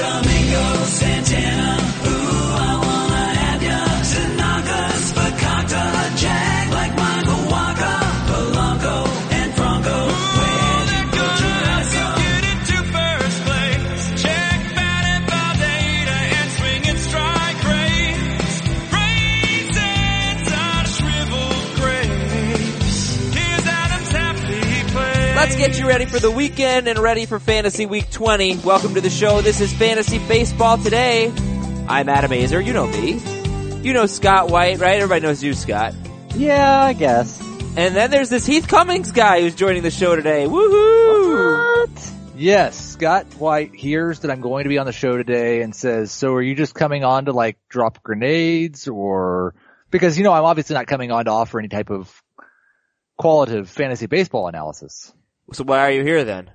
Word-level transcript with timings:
Domingo 0.00 0.86
Santana, 0.86 1.99
get 25.60 25.78
you 25.78 25.86
ready 25.86 26.06
for 26.06 26.18
the 26.18 26.30
weekend 26.30 26.88
and 26.88 26.98
ready 26.98 27.26
for 27.26 27.38
Fantasy 27.38 27.84
Week 27.84 28.10
20. 28.10 28.56
Welcome 28.64 28.94
to 28.94 29.02
the 29.02 29.10
show. 29.10 29.42
This 29.42 29.60
is 29.60 29.70
Fantasy 29.70 30.18
Baseball 30.26 30.78
Today. 30.78 31.30
I'm 31.86 32.08
Adam 32.08 32.30
Aizer. 32.30 32.64
You 32.64 32.72
know 32.72 32.86
me. 32.86 33.20
You 33.82 33.92
know 33.92 34.06
Scott 34.06 34.48
White, 34.48 34.78
right? 34.78 34.94
Everybody 34.94 35.20
knows 35.20 35.44
you, 35.44 35.52
Scott. 35.52 35.92
Yeah, 36.34 36.80
I 36.80 36.94
guess. 36.94 37.38
And 37.76 37.94
then 37.94 38.10
there's 38.10 38.30
this 38.30 38.46
Heath 38.46 38.68
Cummings 38.68 39.12
guy 39.12 39.42
who's 39.42 39.54
joining 39.54 39.82
the 39.82 39.90
show 39.90 40.16
today. 40.16 40.46
Woohoo! 40.46 41.90
Yes, 42.34 42.92
Scott 42.92 43.26
White 43.34 43.74
hears 43.74 44.20
that 44.20 44.30
I'm 44.30 44.40
going 44.40 44.62
to 44.62 44.70
be 44.70 44.78
on 44.78 44.86
the 44.86 44.92
show 44.92 45.18
today 45.18 45.60
and 45.60 45.76
says, 45.76 46.10
so 46.10 46.32
are 46.32 46.42
you 46.42 46.54
just 46.54 46.74
coming 46.74 47.04
on 47.04 47.26
to 47.26 47.32
like 47.32 47.58
drop 47.68 48.02
grenades 48.02 48.88
or, 48.88 49.54
because 49.90 50.16
you 50.16 50.24
know, 50.24 50.32
I'm 50.32 50.44
obviously 50.44 50.72
not 50.72 50.86
coming 50.86 51.12
on 51.12 51.26
to 51.26 51.32
offer 51.32 51.58
any 51.58 51.68
type 51.68 51.90
of 51.90 52.10
qualitative 53.18 53.68
fantasy 53.68 54.06
baseball 54.06 54.48
analysis. 54.48 55.12
So 55.52 55.64
why 55.64 55.80
are 55.80 55.90
you 55.90 56.02
here 56.02 56.24
then? 56.24 56.50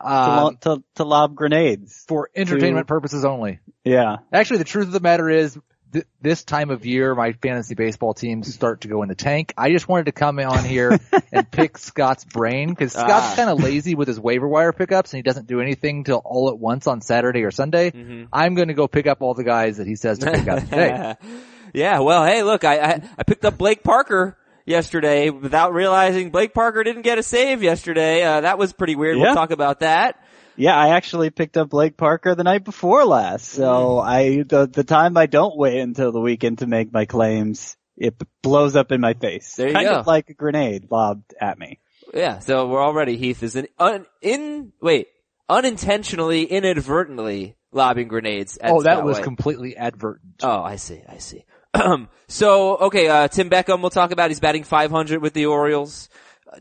to, 0.00 0.06
Um, 0.06 0.36
lo- 0.44 0.50
to, 0.76 0.82
to 0.96 1.04
lob 1.04 1.34
grenades. 1.34 2.04
for 2.08 2.28
entertainment 2.34 2.86
purposes 2.86 3.24
only. 3.24 3.60
Yeah. 3.84 4.16
Actually, 4.32 4.58
the 4.58 4.64
truth 4.64 4.86
of 4.86 4.92
the 4.92 5.00
matter 5.00 5.28
is, 5.28 5.58
th- 5.92 6.04
this 6.20 6.42
time 6.44 6.70
of 6.70 6.84
year, 6.86 7.14
my 7.14 7.32
fantasy 7.32 7.74
baseball 7.74 8.14
teams 8.14 8.52
start 8.52 8.80
to 8.82 8.88
go 8.88 9.02
in 9.02 9.08
the 9.08 9.14
tank. 9.14 9.52
I 9.56 9.70
just 9.70 9.88
wanted 9.88 10.06
to 10.06 10.12
come 10.12 10.38
on 10.40 10.64
here 10.64 10.98
and 11.32 11.48
pick 11.50 11.78
Scott's 11.78 12.24
brain 12.24 12.70
because 12.70 12.92
Scott's 12.92 13.32
Ah. 13.32 13.34
kind 13.36 13.50
of 13.50 13.62
lazy 13.62 13.94
with 13.94 14.08
his 14.08 14.18
waiver 14.18 14.48
wire 14.48 14.72
pickups 14.72 15.12
and 15.12 15.18
he 15.18 15.22
doesn't 15.22 15.46
do 15.46 15.60
anything 15.60 16.04
till 16.04 16.22
all 16.24 16.48
at 16.48 16.58
once 16.58 16.86
on 16.86 17.00
Saturday 17.00 17.42
or 17.44 17.50
Sunday. 17.50 17.90
Mm-hmm. 17.90 18.24
I'm 18.32 18.54
going 18.54 18.68
to 18.68 18.74
go 18.74 18.88
pick 18.88 19.06
up 19.06 19.22
all 19.22 19.34
the 19.34 19.44
guys 19.44 19.76
that 19.76 19.86
he 19.86 19.94
says 19.96 20.18
to 20.20 20.30
pick 20.32 20.48
up 20.48 20.60
today. 20.64 21.14
yeah, 21.74 21.98
well, 22.00 22.24
hey, 22.24 22.42
look, 22.42 22.64
I, 22.64 22.78
I, 22.78 23.02
I 23.18 23.22
picked 23.24 23.44
up 23.44 23.58
Blake 23.58 23.82
Parker 23.84 24.36
yesterday 24.64 25.30
without 25.30 25.72
realizing 25.72 26.30
Blake 26.30 26.54
Parker 26.54 26.82
didn't 26.84 27.02
get 27.02 27.18
a 27.18 27.22
save 27.22 27.62
yesterday. 27.62 28.22
Uh, 28.22 28.42
that 28.42 28.58
was 28.58 28.72
pretty 28.72 28.94
weird. 28.94 29.18
We'll 29.18 29.34
talk 29.34 29.50
about 29.50 29.80
that. 29.80 30.22
Yeah, 30.56 30.76
I 30.76 30.90
actually 30.90 31.30
picked 31.30 31.56
up 31.56 31.70
Blake 31.70 31.96
Parker 31.96 32.34
the 32.34 32.44
night 32.44 32.64
before 32.64 33.04
last. 33.04 33.48
So 33.48 33.98
I, 33.98 34.42
the, 34.42 34.66
the 34.66 34.84
time 34.84 35.16
I 35.16 35.26
don't 35.26 35.56
wait 35.56 35.80
until 35.80 36.12
the 36.12 36.20
weekend 36.20 36.58
to 36.58 36.66
make 36.66 36.92
my 36.92 37.06
claims, 37.06 37.76
it 37.96 38.14
blows 38.42 38.76
up 38.76 38.92
in 38.92 39.00
my 39.00 39.14
face. 39.14 39.54
There 39.56 39.68
you 39.68 39.74
kind 39.74 39.88
go. 39.88 39.94
of 39.96 40.06
like 40.06 40.28
a 40.28 40.34
grenade 40.34 40.88
lobbed 40.90 41.34
at 41.40 41.58
me. 41.58 41.80
Yeah, 42.12 42.40
so 42.40 42.68
we're 42.68 42.82
already 42.82 43.16
Heath 43.16 43.42
is 43.42 43.56
an 43.56 43.68
un, 43.78 44.04
in 44.20 44.72
wait 44.82 45.08
unintentionally, 45.48 46.44
inadvertently 46.44 47.56
lobbing 47.72 48.08
grenades. 48.08 48.58
At 48.58 48.72
oh, 48.72 48.82
that 48.82 48.96
Scott 48.96 49.04
was 49.04 49.16
White. 49.16 49.24
completely 49.24 49.76
advertent. 49.76 50.42
Oh, 50.42 50.62
I 50.62 50.76
see, 50.76 51.02
I 51.08 51.18
see. 51.18 51.44
so 52.28 52.76
okay, 52.76 53.08
uh, 53.08 53.28
Tim 53.28 53.50
Beckham 53.50 53.80
we'll 53.80 53.90
talk 53.90 54.10
about. 54.10 54.30
He's 54.30 54.40
batting 54.40 54.64
500 54.64 55.22
with 55.22 55.32
the 55.32 55.46
Orioles. 55.46 56.08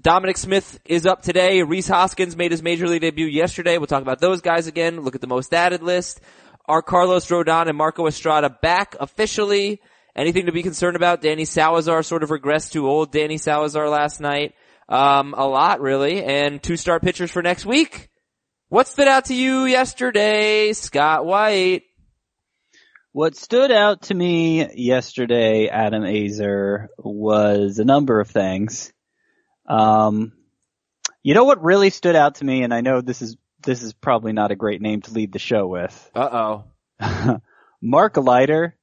Dominic 0.02 0.38
Smith 0.38 0.80
is 0.86 1.06
up 1.06 1.22
today. 1.22 1.64
Rhys 1.64 1.88
Hoskins 1.88 2.38
made 2.38 2.52
his 2.52 2.64
major 2.64 2.88
league 2.88 3.02
debut 3.02 3.26
yesterday. 3.26 3.78
We'll 3.78 3.88
talk 3.88 4.02
about 4.02 4.22
those 4.22 4.42
guys 4.42 4.68
again. 4.68 5.02
Look 5.02 5.16
at 5.16 5.22
the 5.22 5.28
most 5.28 5.54
added 5.54 5.84
list. 5.84 6.22
Are 6.66 6.82
Carlos 6.82 7.28
Rodon 7.28 7.68
and 7.68 7.78
Marco 7.78 8.08
Estrada 8.08 8.50
back 8.50 8.96
officially? 9.00 9.82
Anything 10.16 10.46
to 10.46 10.52
be 10.52 10.64
concerned 10.64 10.96
about? 10.96 11.22
Danny 11.22 11.46
Salazar 11.46 12.04
sort 12.04 12.24
of 12.24 12.30
regressed 12.30 12.72
to 12.72 12.88
old 12.88 13.12
Danny 13.12 13.38
Salazar 13.38 13.90
last 13.90 14.22
night. 14.22 14.54
Um, 14.88 15.34
a 15.38 15.48
lot 15.48 15.82
really, 15.82 16.24
and 16.24 16.62
two 16.62 16.78
star 16.78 17.00
pitchers 17.00 17.32
for 17.32 17.42
next 17.42 17.66
week. 17.66 18.10
What 18.70 18.88
stood 18.88 19.08
out 19.08 19.26
to 19.26 19.34
you 19.34 19.66
yesterday, 19.66 20.74
Scott 20.74 21.26
White? 21.26 21.84
What 23.14 23.36
stood 23.36 23.72
out 23.72 24.04
to 24.04 24.14
me 24.14 24.74
yesterday, 24.74 25.68
Adam 25.68 26.04
Aizer, 26.04 26.88
was 26.98 27.78
a 27.78 27.84
number 27.84 28.22
of 28.22 28.30
things. 28.30 28.94
Um, 29.68 30.32
you 31.22 31.34
know 31.34 31.44
what 31.44 31.62
really 31.62 31.90
stood 31.90 32.16
out 32.16 32.36
to 32.36 32.46
me, 32.46 32.64
and 32.64 32.74
I 32.74 32.80
know 32.80 33.02
this 33.02 33.22
is 33.22 33.36
this 33.62 33.84
is 33.84 33.92
probably 33.92 34.32
not 34.32 34.52
a 34.52 34.56
great 34.56 34.82
name 34.82 35.02
to 35.02 35.12
lead 35.12 35.34
the 35.34 35.40
show 35.40 35.68
with. 35.68 36.10
Uh 36.16 36.64
oh. 37.02 37.42
Mark 37.82 38.16
Leiter, 38.16 38.78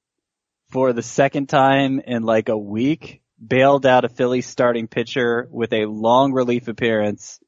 for 0.73 0.93
the 0.93 1.03
second 1.03 1.49
time 1.49 1.99
in 1.99 2.23
like 2.23 2.51
a 2.51 2.59
week, 2.59 3.23
bailed 3.45 3.87
out 3.87 4.05
a 4.05 4.11
Phillies 4.11 4.47
starting 4.47 4.89
pitcher 4.89 5.49
with 5.51 5.73
a 5.73 5.87
long 5.87 6.35
relief 6.35 6.69
appearance. 6.69 7.41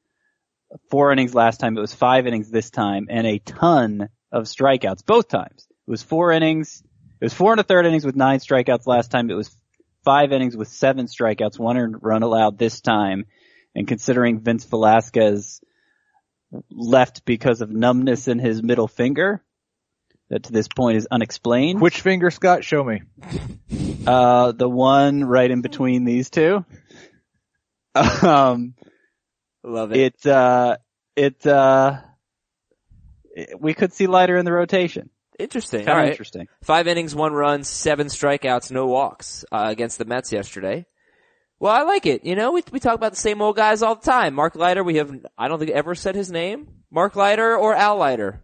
Four 0.89 1.11
innings 1.11 1.35
last 1.35 1.59
time, 1.59 1.77
it 1.77 1.81
was 1.81 1.93
five 1.93 2.25
innings 2.25 2.49
this 2.49 2.71
time, 2.71 3.05
and 3.07 3.27
a 3.27 3.37
ton 3.37 4.09
of 4.31 4.45
strikeouts 4.45 5.05
both 5.05 5.27
times. 5.27 5.67
It 5.87 5.91
was 5.91 6.03
four 6.03 6.31
innings, 6.31 6.83
it 7.19 7.25
was 7.25 7.33
four 7.33 7.51
and 7.53 7.59
a 7.59 7.63
third 7.63 7.85
innings 7.85 8.05
with 8.05 8.15
nine 8.15 8.39
strikeouts 8.39 8.87
last 8.87 9.11
time, 9.11 9.29
it 9.29 9.33
was 9.35 9.55
five 10.05 10.31
innings 10.31 10.55
with 10.55 10.67
seven 10.67 11.05
strikeouts, 11.07 11.59
one 11.59 11.77
run 12.01 12.23
allowed 12.23 12.57
this 12.57 12.81
time, 12.81 13.25
and 13.75 13.87
considering 13.87 14.39
Vince 14.39 14.65
Velasquez 14.65 15.61
left 16.69 17.25
because 17.25 17.61
of 17.61 17.69
numbness 17.71 18.27
in 18.27 18.39
his 18.39 18.61
middle 18.61 18.87
finger, 18.87 19.43
that 20.29 20.43
to 20.43 20.51
this 20.51 20.67
point 20.67 20.97
is 20.97 21.07
unexplained. 21.11 21.81
Which 21.81 22.01
finger, 22.01 22.31
Scott? 22.31 22.63
Show 22.63 22.83
me. 22.83 23.01
Uh, 24.07 24.51
the 24.53 24.69
one 24.69 25.23
right 25.23 25.49
in 25.51 25.61
between 25.61 26.03
these 26.05 26.29
two. 26.29 26.65
Um, 27.93 28.73
Love 29.63 29.91
it. 29.91 30.15
it, 30.15 30.25
uh, 30.25 30.77
it, 31.15 31.45
uh, 31.45 31.97
it- 33.35 33.59
we 33.59 33.73
could 33.73 33.93
see 33.93 34.07
Leiter 34.07 34.37
in 34.37 34.45
the 34.45 34.51
rotation. 34.53 35.09
Interesting. 35.41 35.85
Kind 35.85 35.89
of 35.89 36.03
right. 36.03 36.09
interesting. 36.11 36.47
Five 36.63 36.87
innings, 36.87 37.13
one 37.15 37.33
run, 37.33 37.63
seven 37.63 38.07
strikeouts, 38.07 38.71
no 38.71 38.87
walks 38.87 39.43
uh, 39.51 39.65
against 39.67 39.97
the 39.97 40.05
Mets 40.05 40.31
yesterday. 40.31 40.85
Well, 41.59 41.73
I 41.73 41.83
like 41.83 42.05
it. 42.05 42.25
You 42.25 42.35
know, 42.35 42.51
we 42.53 42.63
we 42.71 42.79
talk 42.79 42.95
about 42.95 43.11
the 43.11 43.17
same 43.19 43.41
old 43.41 43.55
guys 43.55 43.83
all 43.83 43.95
the 43.95 44.01
time. 44.09 44.33
Mark 44.33 44.55
Leiter, 44.55 44.83
we 44.83 44.95
have 44.95 45.13
I 45.37 45.47
don't 45.47 45.59
think 45.59 45.71
ever 45.71 45.93
said 45.93 46.15
his 46.15 46.31
name. 46.31 46.67
Mark 46.89 47.15
Leiter 47.15 47.55
or 47.55 47.75
Al 47.75 47.97
Leiter. 47.97 48.41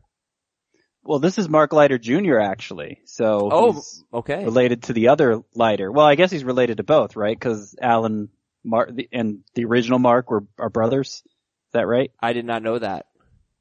Well, 1.03 1.19
this 1.19 1.37
is 1.37 1.47
Mark 1.47 1.71
Leiter 1.73 1.97
Jr. 1.97 2.37
actually. 2.39 2.99
So 3.05 3.49
Oh, 3.51 3.71
he's 3.73 4.03
okay. 4.13 4.43
related 4.43 4.83
to 4.83 4.93
the 4.93 5.07
other 5.07 5.41
Leiter. 5.55 5.91
Well, 5.91 6.05
I 6.05 6.15
guess 6.15 6.31
he's 6.31 6.43
related 6.43 6.77
to 6.77 6.83
both, 6.83 7.15
right? 7.15 7.39
Cause 7.39 7.75
Alan 7.81 8.29
Mark 8.63 8.91
and 9.11 9.39
the 9.55 9.65
original 9.65 9.99
Mark 9.99 10.29
were 10.29 10.45
are 10.59 10.69
brothers. 10.69 11.23
Is 11.25 11.73
that 11.73 11.87
right? 11.87 12.11
I 12.21 12.33
did 12.33 12.45
not 12.45 12.61
know 12.61 12.77
that. 12.77 13.05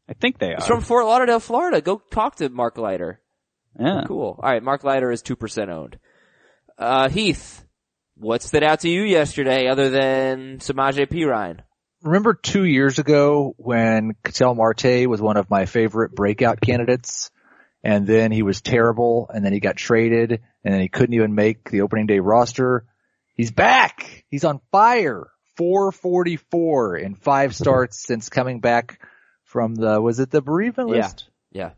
I 0.08 0.12
think 0.14 0.38
they 0.38 0.52
are. 0.52 0.56
He's 0.56 0.66
from 0.66 0.82
Fort 0.82 1.06
Lauderdale, 1.06 1.40
Florida. 1.40 1.80
Go 1.80 2.02
talk 2.10 2.36
to 2.36 2.48
Mark 2.48 2.78
Leiter. 2.78 3.20
Yeah. 3.78 4.04
Cool. 4.06 4.38
All 4.42 4.50
right, 4.50 4.62
Mark 4.62 4.84
Leiter 4.84 5.10
is 5.10 5.22
two 5.22 5.36
percent 5.36 5.70
owned. 5.70 5.98
Uh, 6.78 7.08
Heath, 7.08 7.64
what 8.16 8.42
stood 8.42 8.62
out 8.62 8.80
to 8.80 8.88
you 8.88 9.02
yesterday 9.02 9.68
other 9.68 9.90
than 9.90 10.58
Samaje 10.58 11.06
Perine? 11.06 11.60
Remember 12.02 12.34
two 12.34 12.64
years 12.64 12.98
ago 12.98 13.54
when 13.56 14.14
Ketel 14.24 14.54
Marte 14.54 15.06
was 15.06 15.20
one 15.20 15.36
of 15.36 15.50
my 15.50 15.66
favorite 15.66 16.14
breakout 16.14 16.60
candidates 16.60 17.30
and 17.82 18.06
then 18.06 18.32
he 18.32 18.42
was 18.42 18.60
terrible 18.60 19.30
and 19.32 19.44
then 19.44 19.52
he 19.52 19.60
got 19.60 19.76
traded 19.76 20.40
and 20.64 20.74
then 20.74 20.80
he 20.80 20.88
couldn't 20.88 21.14
even 21.14 21.34
make 21.34 21.70
the 21.70 21.80
opening 21.80 22.06
day 22.06 22.20
roster. 22.20 22.84
He's 23.34 23.50
back. 23.50 24.24
He's 24.28 24.44
on 24.44 24.60
fire. 24.70 25.28
444 25.56 26.96
in 26.98 27.14
five 27.14 27.56
starts 27.56 28.04
since 28.06 28.28
coming 28.28 28.60
back 28.60 29.00
from 29.44 29.74
the, 29.74 30.00
was 30.00 30.20
it 30.20 30.30
the 30.30 30.42
bereavement 30.42 30.90
list? 30.90 31.28
Yeah. 31.50 31.62
Yeah. 31.62 31.70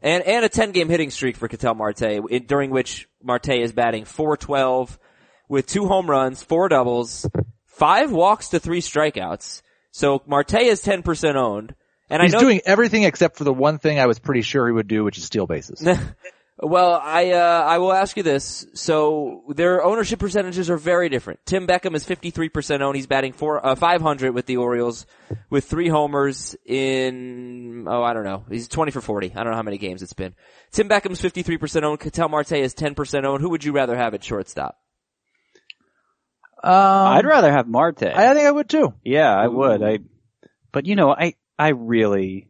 And, 0.00 0.22
and 0.24 0.44
a 0.44 0.48
10 0.48 0.72
game 0.72 0.88
hitting 0.88 1.10
streak 1.10 1.36
for 1.36 1.48
Ketel 1.48 1.74
Marte, 1.74 2.46
during 2.46 2.70
which 2.70 3.08
Marte 3.22 3.50
is 3.50 3.72
batting 3.72 4.04
412 4.04 4.98
with 5.48 5.66
two 5.66 5.86
home 5.86 6.08
runs, 6.08 6.42
four 6.42 6.68
doubles, 6.68 7.28
five 7.66 8.12
walks 8.12 8.50
to 8.50 8.60
three 8.60 8.80
strikeouts. 8.80 9.62
So 9.90 10.22
Marte 10.26 10.60
is 10.60 10.82
10% 10.84 11.34
owned. 11.34 11.74
And 12.10 12.22
He's 12.22 12.34
I 12.34 12.38
know, 12.38 12.44
doing 12.44 12.60
everything 12.64 13.02
except 13.02 13.36
for 13.36 13.44
the 13.44 13.52
one 13.52 13.78
thing 13.78 13.98
I 14.00 14.06
was 14.06 14.18
pretty 14.18 14.42
sure 14.42 14.66
he 14.66 14.72
would 14.72 14.88
do, 14.88 15.04
which 15.04 15.18
is 15.18 15.24
steal 15.24 15.46
bases. 15.46 15.86
well, 16.60 17.00
I, 17.02 17.32
uh, 17.32 17.64
I 17.66 17.78
will 17.78 17.92
ask 17.92 18.16
you 18.16 18.24
this. 18.24 18.66
So 18.74 19.44
their 19.48 19.84
ownership 19.84 20.18
percentages 20.18 20.68
are 20.70 20.76
very 20.76 21.08
different. 21.08 21.40
Tim 21.46 21.66
Beckham 21.68 21.94
is 21.94 22.04
53% 22.04 22.80
owned. 22.80 22.96
He's 22.96 23.06
batting 23.06 23.32
four, 23.32 23.64
uh, 23.64 23.76
500 23.76 24.34
with 24.34 24.46
the 24.46 24.56
Orioles 24.56 25.06
with 25.50 25.66
three 25.66 25.88
homers 25.88 26.56
in, 26.66 27.86
oh, 27.88 28.02
I 28.02 28.12
don't 28.12 28.24
know. 28.24 28.44
He's 28.50 28.66
20 28.66 28.90
for 28.90 29.00
40. 29.00 29.32
I 29.36 29.44
don't 29.44 29.50
know 29.52 29.56
how 29.56 29.62
many 29.62 29.78
games 29.78 30.02
it's 30.02 30.14
been. 30.14 30.34
Tim 30.72 30.88
Beckham's 30.88 31.22
53% 31.22 31.82
owned. 31.84 32.00
Ketel 32.00 32.28
Marte 32.28 32.52
is 32.52 32.74
10% 32.74 33.24
owned. 33.24 33.40
Who 33.40 33.50
would 33.50 33.62
you 33.62 33.72
rather 33.72 33.96
have 33.96 34.14
at 34.14 34.24
shortstop? 34.24 34.76
Um, 36.62 36.72
I'd 36.72 37.24
rather 37.24 37.52
have 37.52 37.68
Marte. 37.68 38.02
I 38.02 38.34
think 38.34 38.46
I 38.46 38.50
would 38.50 38.68
too. 38.68 38.94
Yeah, 39.04 39.32
I 39.32 39.46
would. 39.46 39.80
I, 39.80 40.00
but 40.72 40.86
you 40.86 40.96
know, 40.96 41.10
I, 41.12 41.34
I 41.56 41.68
really, 41.68 42.47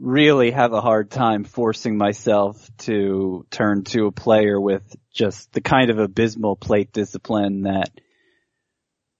really 0.00 0.50
have 0.50 0.72
a 0.72 0.80
hard 0.80 1.10
time 1.10 1.44
forcing 1.44 1.96
myself 1.96 2.68
to 2.78 3.46
turn 3.50 3.84
to 3.84 4.06
a 4.06 4.12
player 4.12 4.58
with 4.60 4.82
just 5.12 5.52
the 5.52 5.60
kind 5.60 5.90
of 5.90 5.98
abysmal 5.98 6.56
plate 6.56 6.92
discipline 6.92 7.62
that 7.62 7.90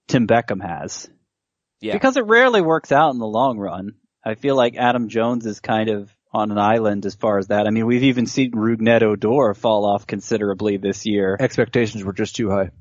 Tim 0.07 0.27
Beckham 0.27 0.61
has. 0.61 1.09
Yeah. 1.79 1.93
Because 1.93 2.17
it 2.17 2.25
rarely 2.25 2.61
works 2.61 2.91
out 2.91 3.11
in 3.13 3.19
the 3.19 3.27
long 3.27 3.57
run. 3.57 3.95
I 4.25 4.35
feel 4.35 4.55
like 4.55 4.75
Adam 4.75 5.09
Jones 5.09 5.45
is 5.45 5.59
kind 5.59 5.89
of 5.89 6.15
on 6.33 6.51
an 6.51 6.57
island 6.57 7.05
as 7.05 7.15
far 7.15 7.37
as 7.37 7.47
that. 7.47 7.67
I 7.67 7.71
mean, 7.71 7.85
we've 7.85 8.03
even 8.03 8.25
seen 8.25 8.51
Rougned 8.51 9.01
Odor 9.01 9.53
fall 9.53 9.85
off 9.85 10.07
considerably 10.07 10.77
this 10.77 11.05
year. 11.05 11.37
Expectations 11.39 12.03
were 12.03 12.13
just 12.13 12.35
too 12.35 12.49
high. 12.49 12.71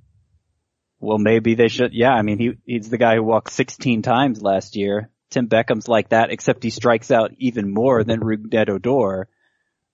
Well, 1.01 1.19
maybe 1.19 1.55
they 1.55 1.69
should. 1.69 1.95
Yeah, 1.95 2.13
I 2.13 2.23
mean, 2.23 2.39
he 2.39 2.53
he's 2.67 2.91
the 2.91 2.99
guy 2.99 3.17
who 3.17 3.23
walked 3.23 3.53
16 3.53 4.03
times 4.03 4.43
last 4.43 4.77
year. 4.77 5.11
Tim 5.31 5.49
Beckham's 5.49 5.89
like 5.89 6.11
that, 6.11 6.31
except 6.31 6.63
he 6.63 6.71
strikes 6.71 7.11
out 7.11 7.33
even 7.39 7.73
more 7.73 8.05
than 8.05 8.21
Rougned 8.21 8.69
Odor. 8.69 9.29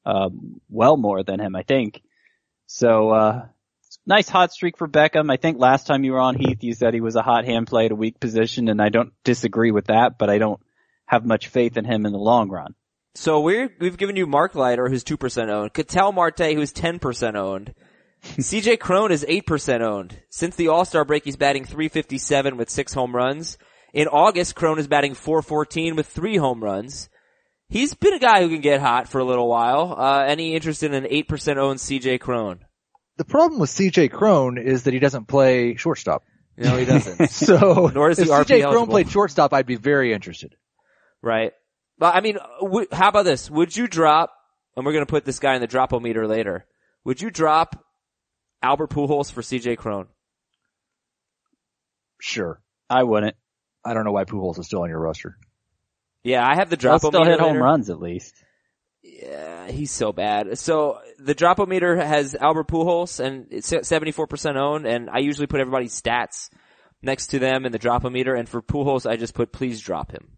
Um, 0.04 0.60
well 0.68 0.96
more 0.96 1.22
than 1.22 1.40
him, 1.40 1.56
I 1.56 1.62
think. 1.62 2.02
So, 2.66 3.10
uh, 3.10 3.46
nice 4.06 4.28
hot 4.28 4.52
streak 4.52 4.78
for 4.78 4.88
Beckham. 4.88 5.30
I 5.30 5.36
think 5.36 5.58
last 5.58 5.86
time 5.86 6.04
you 6.04 6.12
were 6.12 6.20
on 6.20 6.36
Heath, 6.36 6.62
you 6.62 6.74
said 6.74 6.94
he 6.94 7.00
was 7.00 7.16
a 7.16 7.22
hot 7.22 7.44
hand 7.44 7.66
play 7.66 7.86
at 7.86 7.92
a 7.92 7.96
weak 7.96 8.20
position, 8.20 8.68
and 8.68 8.80
I 8.80 8.88
don't 8.88 9.12
disagree 9.24 9.72
with 9.72 9.86
that, 9.86 10.18
but 10.18 10.30
I 10.30 10.38
don't 10.38 10.60
have 11.06 11.24
much 11.24 11.48
faith 11.48 11.76
in 11.76 11.84
him 11.84 12.06
in 12.06 12.12
the 12.12 12.18
long 12.18 12.48
run. 12.48 12.74
So 13.14 13.40
we're, 13.40 13.70
we've 13.80 13.96
given 13.96 14.16
you 14.16 14.26
Mark 14.26 14.54
Leiter, 14.54 14.88
who's 14.88 15.04
2% 15.04 15.48
owned, 15.48 15.72
Ketel 15.72 16.12
Marte, 16.12 16.52
who's 16.54 16.72
10% 16.72 17.34
owned. 17.34 17.74
CJ 18.22 18.78
Cron 18.78 19.10
is 19.10 19.24
8% 19.24 19.80
owned. 19.80 20.20
Since 20.30 20.56
the 20.56 20.68
All-Star 20.68 21.04
break, 21.04 21.24
he's 21.24 21.36
batting 21.36 21.64
357 21.64 22.56
with 22.56 22.70
six 22.70 22.92
home 22.92 23.14
runs. 23.14 23.58
In 23.96 24.08
August, 24.08 24.54
Cron 24.54 24.78
is 24.78 24.86
batting 24.86 25.14
414 25.14 25.96
with 25.96 26.06
three 26.06 26.36
home 26.36 26.62
runs. 26.62 27.08
He's 27.70 27.94
been 27.94 28.12
a 28.12 28.18
guy 28.18 28.42
who 28.42 28.50
can 28.50 28.60
get 28.60 28.78
hot 28.78 29.08
for 29.08 29.20
a 29.20 29.24
little 29.24 29.48
while. 29.48 29.96
Uh, 29.98 30.22
any 30.26 30.54
interest 30.54 30.82
in 30.82 30.92
an 30.92 31.04
8% 31.04 31.56
owned 31.56 31.78
CJ 31.78 32.20
Cron? 32.20 32.60
The 33.16 33.24
problem 33.24 33.58
with 33.58 33.70
CJ 33.70 34.12
Cron 34.12 34.58
is 34.58 34.82
that 34.82 34.92
he 34.92 35.00
doesn't 35.00 35.28
play 35.28 35.76
shortstop. 35.76 36.24
No, 36.58 36.76
he 36.76 36.84
doesn't. 36.84 37.30
So 37.30 37.90
Nor 37.94 38.10
is 38.10 38.18
if 38.18 38.26
he 38.26 38.32
RP 38.34 38.44
CJ 38.60 38.70
Cron 38.70 38.86
played 38.86 39.10
shortstop, 39.10 39.54
I'd 39.54 39.64
be 39.64 39.76
very 39.76 40.12
interested. 40.12 40.54
right. 41.22 41.52
But 41.98 42.14
I 42.14 42.20
mean, 42.20 42.36
w- 42.60 42.88
how 42.92 43.08
about 43.08 43.24
this? 43.24 43.50
Would 43.50 43.74
you 43.74 43.88
drop, 43.88 44.30
and 44.76 44.84
we're 44.84 44.92
gonna 44.92 45.06
put 45.06 45.24
this 45.24 45.38
guy 45.38 45.54
in 45.54 45.62
the 45.62 45.66
drop-o-meter 45.66 46.26
later, 46.28 46.66
would 47.06 47.22
you 47.22 47.30
drop 47.30 47.82
Albert 48.62 48.90
Pujols 48.90 49.32
for 49.32 49.40
CJ 49.40 49.78
Cron? 49.78 50.08
Sure. 52.20 52.60
I 52.90 53.02
wouldn't. 53.02 53.34
I 53.86 53.94
don't 53.94 54.04
know 54.04 54.12
why 54.12 54.24
Pujols 54.24 54.58
is 54.58 54.66
still 54.66 54.82
on 54.82 54.90
your 54.90 54.98
roster. 54.98 55.38
Yeah, 56.22 56.46
I 56.46 56.56
have 56.56 56.70
the 56.70 56.76
He'll 56.76 56.98
drop-o-meter 56.98 57.24
still 57.24 57.24
hit 57.24 57.40
home 57.40 57.62
runs 57.62 57.88
at 57.88 58.00
least. 58.00 58.34
Yeah, 59.02 59.70
he's 59.70 59.92
so 59.92 60.12
bad. 60.12 60.58
So 60.58 60.98
the 61.18 61.34
drop-o-meter 61.34 61.96
has 61.96 62.34
Albert 62.34 62.68
Pujols 62.68 63.24
and 63.24 63.46
it's 63.50 63.70
74% 63.70 64.56
owned 64.56 64.86
and 64.86 65.08
I 65.08 65.18
usually 65.18 65.46
put 65.46 65.60
everybody's 65.60 66.00
stats 66.00 66.50
next 67.02 67.28
to 67.28 67.38
them 67.38 67.64
in 67.64 67.72
the 67.72 67.78
drop-o-meter 67.78 68.34
and 68.34 68.48
for 68.48 68.60
Pujols 68.60 69.08
I 69.08 69.16
just 69.16 69.34
put 69.34 69.52
please 69.52 69.80
drop 69.80 70.10
him. 70.10 70.28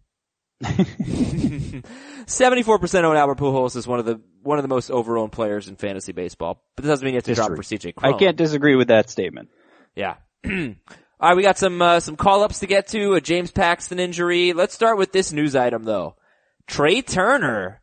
74% 0.62 3.04
owned 3.04 3.16
Albert 3.16 3.38
Pujols 3.38 3.76
is 3.76 3.86
one 3.86 4.00
of 4.00 4.04
the, 4.04 4.20
one 4.42 4.58
of 4.58 4.62
the 4.62 4.68
most 4.68 4.90
overowned 4.90 5.32
players 5.32 5.68
in 5.68 5.76
fantasy 5.76 6.12
baseball. 6.12 6.62
But 6.76 6.84
that 6.84 6.90
doesn't 6.90 7.04
mean 7.04 7.14
you 7.14 7.18
have 7.18 7.24
to 7.24 7.34
drop 7.34 7.48
for 7.48 7.62
CJ 7.62 7.94
I 7.96 8.12
can't 8.12 8.36
disagree 8.36 8.76
with 8.76 8.88
that 8.88 9.08
statement. 9.08 9.48
Yeah. 9.94 10.16
All 11.20 11.28
right, 11.30 11.36
we 11.36 11.42
got 11.42 11.58
some 11.58 11.82
uh, 11.82 12.00
some 12.00 12.16
call 12.16 12.42
ups 12.42 12.60
to 12.60 12.66
get 12.66 12.88
to. 12.88 13.14
A 13.14 13.20
James 13.20 13.50
Paxton 13.50 13.98
injury. 13.98 14.52
Let's 14.52 14.74
start 14.74 14.98
with 14.98 15.10
this 15.12 15.32
news 15.32 15.56
item 15.56 15.82
though. 15.84 16.16
Trea 16.66 17.02
Turner. 17.02 17.82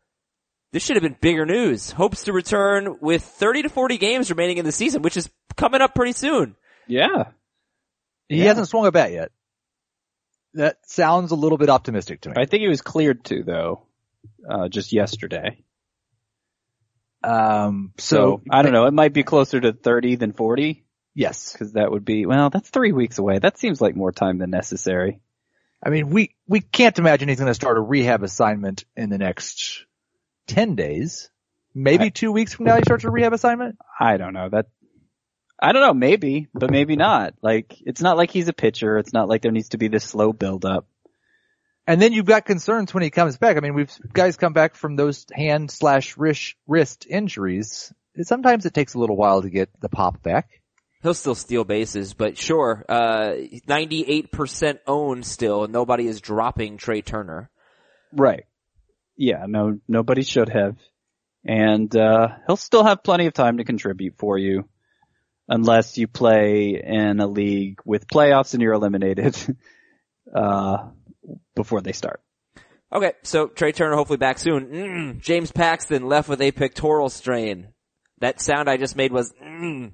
This 0.71 0.83
should 0.83 0.95
have 0.95 1.03
been 1.03 1.17
bigger 1.19 1.45
news. 1.45 1.91
Hopes 1.91 2.25
to 2.25 2.33
return 2.33 2.97
with 2.99 3.23
30 3.23 3.63
to 3.63 3.69
40 3.69 3.97
games 3.97 4.29
remaining 4.29 4.57
in 4.57 4.65
the 4.65 4.71
season, 4.73 5.01
which 5.01 5.15
is 5.17 5.29
coming 5.55 5.79
up 5.81 5.95
pretty 5.95 6.11
soon. 6.11 6.55
Yeah. 6.87 7.31
He 8.27 8.37
Yeah. 8.39 8.45
hasn't 8.45 8.67
swung 8.67 8.85
a 8.85 8.91
bat 8.91 9.11
yet. 9.13 9.31
That 10.53 10.77
sounds 10.85 11.31
a 11.31 11.35
little 11.35 11.57
bit 11.57 11.69
optimistic 11.69 12.21
to 12.21 12.29
me. 12.29 12.35
I 12.37 12.45
think 12.45 12.61
he 12.61 12.67
was 12.67 12.81
cleared 12.81 13.23
to 13.25 13.43
though, 13.43 13.83
uh, 14.49 14.67
just 14.69 14.91
yesterday. 14.93 15.63
Um, 17.23 17.93
So, 17.97 18.15
so, 18.15 18.41
I 18.49 18.61
don't 18.61 18.71
know. 18.73 18.85
It 18.85 18.93
might 18.93 19.13
be 19.13 19.23
closer 19.23 19.59
to 19.59 19.73
30 19.73 20.15
than 20.15 20.31
40 20.33 20.84
yes. 21.15 21.51
because 21.53 21.73
that 21.73 21.89
would 21.91 22.05
be, 22.05 22.25
well, 22.25 22.49
that's 22.49 22.69
three 22.69 22.91
weeks 22.91 23.17
away. 23.17 23.39
That 23.39 23.57
seems 23.57 23.81
like 23.81 23.95
more 23.95 24.11
time 24.11 24.37
than 24.37 24.51
necessary. 24.51 25.21
I 25.83 25.89
mean, 25.89 26.09
we, 26.09 26.35
we 26.47 26.61
can't 26.61 26.97
imagine 26.97 27.29
he's 27.29 27.39
going 27.39 27.49
to 27.49 27.53
start 27.53 27.77
a 27.77 27.81
rehab 27.81 28.23
assignment 28.23 28.85
in 28.95 29.09
the 29.09 29.17
next 29.17 29.85
10 30.47 30.75
days. 30.75 31.29
Maybe 31.73 32.05
I- 32.05 32.09
two 32.09 32.31
weeks 32.31 32.53
from 32.53 32.65
now 32.65 32.75
he 32.77 32.83
starts 32.83 33.03
a 33.03 33.09
rehab 33.09 33.33
assignment. 33.33 33.77
I 33.99 34.17
don't 34.17 34.33
know 34.33 34.49
that. 34.49 34.67
I 35.61 35.71
don't 35.71 35.81
know, 35.81 35.93
maybe, 35.93 36.47
but 36.53 36.69
maybe 36.69 36.97
not. 36.97 37.33
Like, 37.41 37.75
it's 37.85 38.01
not 38.01 38.17
like 38.17 38.29
he's 38.29 38.49
a 38.49 38.53
pitcher. 38.53 38.97
It's 38.97 39.13
not 39.13 39.29
like 39.29 39.41
there 39.41 39.53
needs 39.53 39.69
to 39.69 39.77
be 39.77 39.87
this 39.87 40.03
slow 40.03 40.33
build 40.33 40.65
up. 40.65 40.85
And 41.87 42.01
then 42.01 42.13
you've 42.13 42.25
got 42.25 42.45
concerns 42.45 42.93
when 42.93 43.03
he 43.03 43.09
comes 43.09 43.37
back. 43.37 43.55
I 43.55 43.59
mean, 43.61 43.73
we've 43.73 43.91
guys 44.11 44.37
come 44.37 44.53
back 44.53 44.75
from 44.75 44.95
those 44.95 45.25
hand 45.31 45.71
slash 45.71 46.17
wrist, 46.17 46.55
wrist 46.67 47.05
injuries. 47.09 47.93
Sometimes 48.21 48.65
it 48.65 48.73
takes 48.73 48.95
a 48.95 48.99
little 48.99 49.15
while 49.15 49.43
to 49.43 49.49
get 49.49 49.69
the 49.79 49.89
pop 49.89 50.21
back. 50.23 50.49
He'll 51.01 51.13
still 51.13 51.35
steal 51.35 51.63
bases, 51.63 52.13
but 52.13 52.37
sure, 52.37 52.83
uh, 52.89 53.33
98% 53.67 54.79
owned 54.87 55.25
still. 55.25 55.65
And 55.65 55.73
nobody 55.73 56.07
is 56.07 56.21
dropping 56.21 56.77
Trea 56.77 57.01
Turner. 57.01 57.49
Right. 58.11 58.45
Yeah, 59.15 59.45
no, 59.47 59.79
nobody 59.87 60.23
should 60.23 60.49
have. 60.49 60.77
And, 61.43 61.95
uh, 61.95 62.29
he'll 62.47 62.57
still 62.57 62.83
have 62.83 63.03
plenty 63.03 63.27
of 63.27 63.33
time 63.33 63.57
to 63.57 63.63
contribute 63.63 64.15
for 64.17 64.37
you. 64.37 64.67
Unless 65.47 65.99
you 65.99 66.07
play 66.07 66.81
in 66.83 67.19
a 67.19 67.27
league 67.27 67.79
with 67.85 68.07
playoffs 68.07 68.53
and 68.53 68.63
you're 68.63 68.73
eliminated, 68.73 69.37
uh, 70.35 70.89
before 71.55 71.81
they 71.81 71.91
start. 71.91 72.21
Okay, 72.91 73.13
so 73.23 73.47
Trea 73.47 73.73
Turner 73.73 73.95
hopefully 73.95 74.17
back 74.17 74.39
soon. 74.39 74.67
Mm, 74.67 75.21
James 75.21 75.51
Paxton 75.51 76.07
left 76.07 76.29
with 76.29 76.41
a 76.41 76.51
pectoral 76.51 77.09
strain. 77.09 77.69
That 78.19 78.39
sound 78.39 78.69
I 78.69 78.77
just 78.77 78.95
made 78.95 79.11
was, 79.11 79.33
mm, 79.43 79.91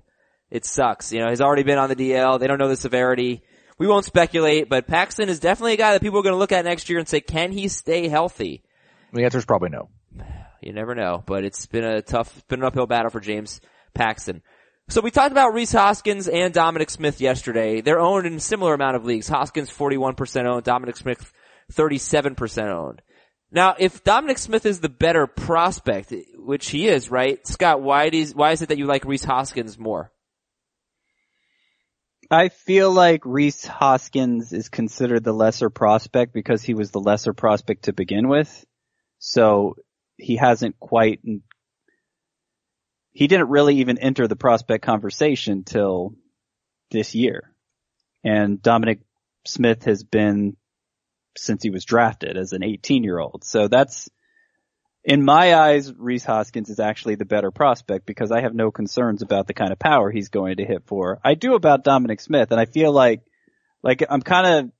it 0.52 0.66
sucks. 0.66 1.12
You 1.12 1.20
know, 1.22 1.30
he's 1.30 1.42
already 1.42 1.64
been 1.64 1.78
on 1.78 1.90
the 1.90 1.96
DL. 1.96 2.40
They 2.40 2.48
don't 2.48 2.60
know 2.60 2.68
the 2.68 2.76
severity. 2.76 3.42
We 3.80 3.88
won't 3.88 4.06
speculate, 4.06 4.70
but 4.70 4.86
Paxton 4.86 5.30
is 5.30 5.40
definitely 5.40 5.74
a 5.74 5.78
guy 5.78 5.94
that 5.94 6.02
people 6.02 6.20
are 6.20 6.24
going 6.24 6.34
to 6.36 6.40
look 6.40 6.52
at 6.52 6.66
next 6.66 6.90
year 6.90 7.00
and 7.00 7.08
say, 7.08 7.22
can 7.22 7.52
he 7.52 7.68
stay 7.68 8.10
healthy? 8.10 8.64
The 9.14 9.24
answer 9.24 9.40
is 9.40 9.46
probably 9.46 9.70
no. 9.70 9.90
You 10.64 10.74
never 10.74 10.94
know, 10.94 11.24
but 11.26 11.44
it's 11.44 11.66
been 11.66 11.84
a 11.84 12.04
tough, 12.04 12.48
been 12.48 12.60
an 12.60 12.66
uphill 12.66 12.86
battle 12.86 13.10
for 13.10 13.20
James 13.20 13.62
Paxton. 13.96 14.44
So 14.90 15.02
we 15.02 15.10
talked 15.10 15.32
about 15.32 15.56
Rhys 15.56 15.72
Hoskins 15.72 16.28
and 16.28 16.54
Dominic 16.54 16.92
Smith 16.92 17.20
yesterday. 17.20 17.82
They're 17.82 18.00
owned 18.00 18.28
in 18.28 18.36
a 18.36 18.40
similar 18.40 18.76
amount 18.76 18.96
of 18.96 19.04
leagues. 19.04 19.28
Hoskins 19.28 19.72
41% 19.72 20.46
owned, 20.46 20.64
Dominic 20.64 20.98
Smith 20.98 21.34
37% 21.74 22.68
owned. 22.68 23.02
Now, 23.52 23.76
if 23.80 24.04
Dominic 24.04 24.38
Smith 24.38 24.68
is 24.68 24.82
the 24.82 24.90
better 24.90 25.26
prospect, 25.26 26.14
which 26.36 26.70
he 26.70 26.88
is, 26.88 27.10
right? 27.10 27.40
Scott, 27.48 27.82
why 27.82 28.06
is, 28.06 28.36
why 28.36 28.52
is 28.52 28.62
it 28.62 28.70
that 28.70 28.78
you 28.78 28.86
like 28.86 29.04
Rhys 29.04 29.24
Hoskins 29.24 29.80
more? 29.80 30.11
I 32.32 32.48
feel 32.48 32.90
like 32.90 33.26
Rhys 33.26 33.66
Hoskins 33.66 34.54
is 34.54 34.70
considered 34.70 35.22
the 35.22 35.34
lesser 35.34 35.70
prospect 35.70 36.34
because 36.34 36.64
he 36.64 36.74
was 36.74 36.90
the 36.90 37.02
lesser 37.02 37.34
prospect 37.34 37.84
to 37.84 37.94
begin 37.94 38.30
with. 38.30 38.66
So 39.20 39.76
he 40.16 40.38
hasn't 40.38 40.80
quite, 40.80 41.20
he 43.12 43.28
didn't 43.28 43.50
really 43.50 43.76
even 43.78 43.98
enter 43.98 44.30
the 44.30 44.38
prospect 44.38 44.86
conversation 44.86 45.66
till 45.66 46.16
this 46.90 47.14
year. 47.14 47.54
And 48.24 48.62
Dominic 48.62 49.02
Smith 49.46 49.84
has 49.84 50.06
been 50.06 50.56
since 51.36 51.62
he 51.62 51.70
was 51.70 51.84
drafted 51.84 52.38
as 52.38 52.54
an 52.54 52.64
18 52.64 53.04
year 53.04 53.20
old. 53.20 53.44
So 53.44 53.68
that's, 53.68 54.08
in 55.04 55.26
my 55.26 55.56
eyes, 55.56 55.92
Rhys 55.92 56.26
Hoskins 56.26 56.70
is 56.70 56.80
actually 56.80 57.16
the 57.16 57.26
better 57.26 57.50
prospect 57.52 58.06
because 58.06 58.32
I 58.32 58.42
have 58.42 58.54
no 58.54 58.70
concerns 58.70 59.22
about 59.22 59.48
the 59.48 59.54
kind 59.54 59.72
of 59.72 59.80
power 59.80 60.12
he's 60.12 60.30
going 60.30 60.58
to 60.58 60.66
hit 60.66 60.84
for. 60.86 61.20
I 61.24 61.34
do 61.34 61.56
about 61.56 61.84
Dominic 61.84 62.22
Smith 62.22 62.52
and 62.52 62.60
I 62.60 62.66
feel 62.66 62.92
like, 62.92 63.22
like 63.82 64.04
I'm 64.08 64.22
kind 64.22 64.48
of 64.48 64.72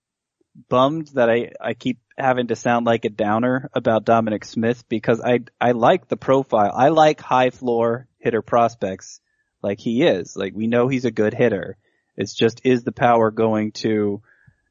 bummed 0.70 1.08
that 1.16 1.30
I, 1.30 1.52
I 1.60 1.74
keep 1.74 2.00
having 2.18 2.48
to 2.48 2.56
sound 2.56 2.86
like 2.86 3.06
a 3.06 3.10
downer 3.10 3.70
about 3.74 4.06
Dominic 4.06 4.46
Smith 4.46 4.88
because 4.88 5.22
I, 5.22 5.40
I 5.60 5.72
like 5.72 6.08
the 6.08 6.18
profile. 6.18 6.72
I 6.76 6.90
like 6.90 7.20
high 7.20 7.50
floor 7.50 8.08
hitter 8.20 8.44
prospects 8.44 9.22
like 9.64 9.80
he 9.80 10.04
is. 10.04 10.36
Like 10.36 10.54
we 10.54 10.68
know 10.68 10.88
he's 10.88 11.06
a 11.06 11.12
good 11.12 11.34
hitter. 11.34 11.78
It's 12.16 12.36
just, 12.36 12.62
is 12.64 12.84
the 12.84 12.92
power 12.92 13.32
going 13.32 13.72
to 13.72 14.22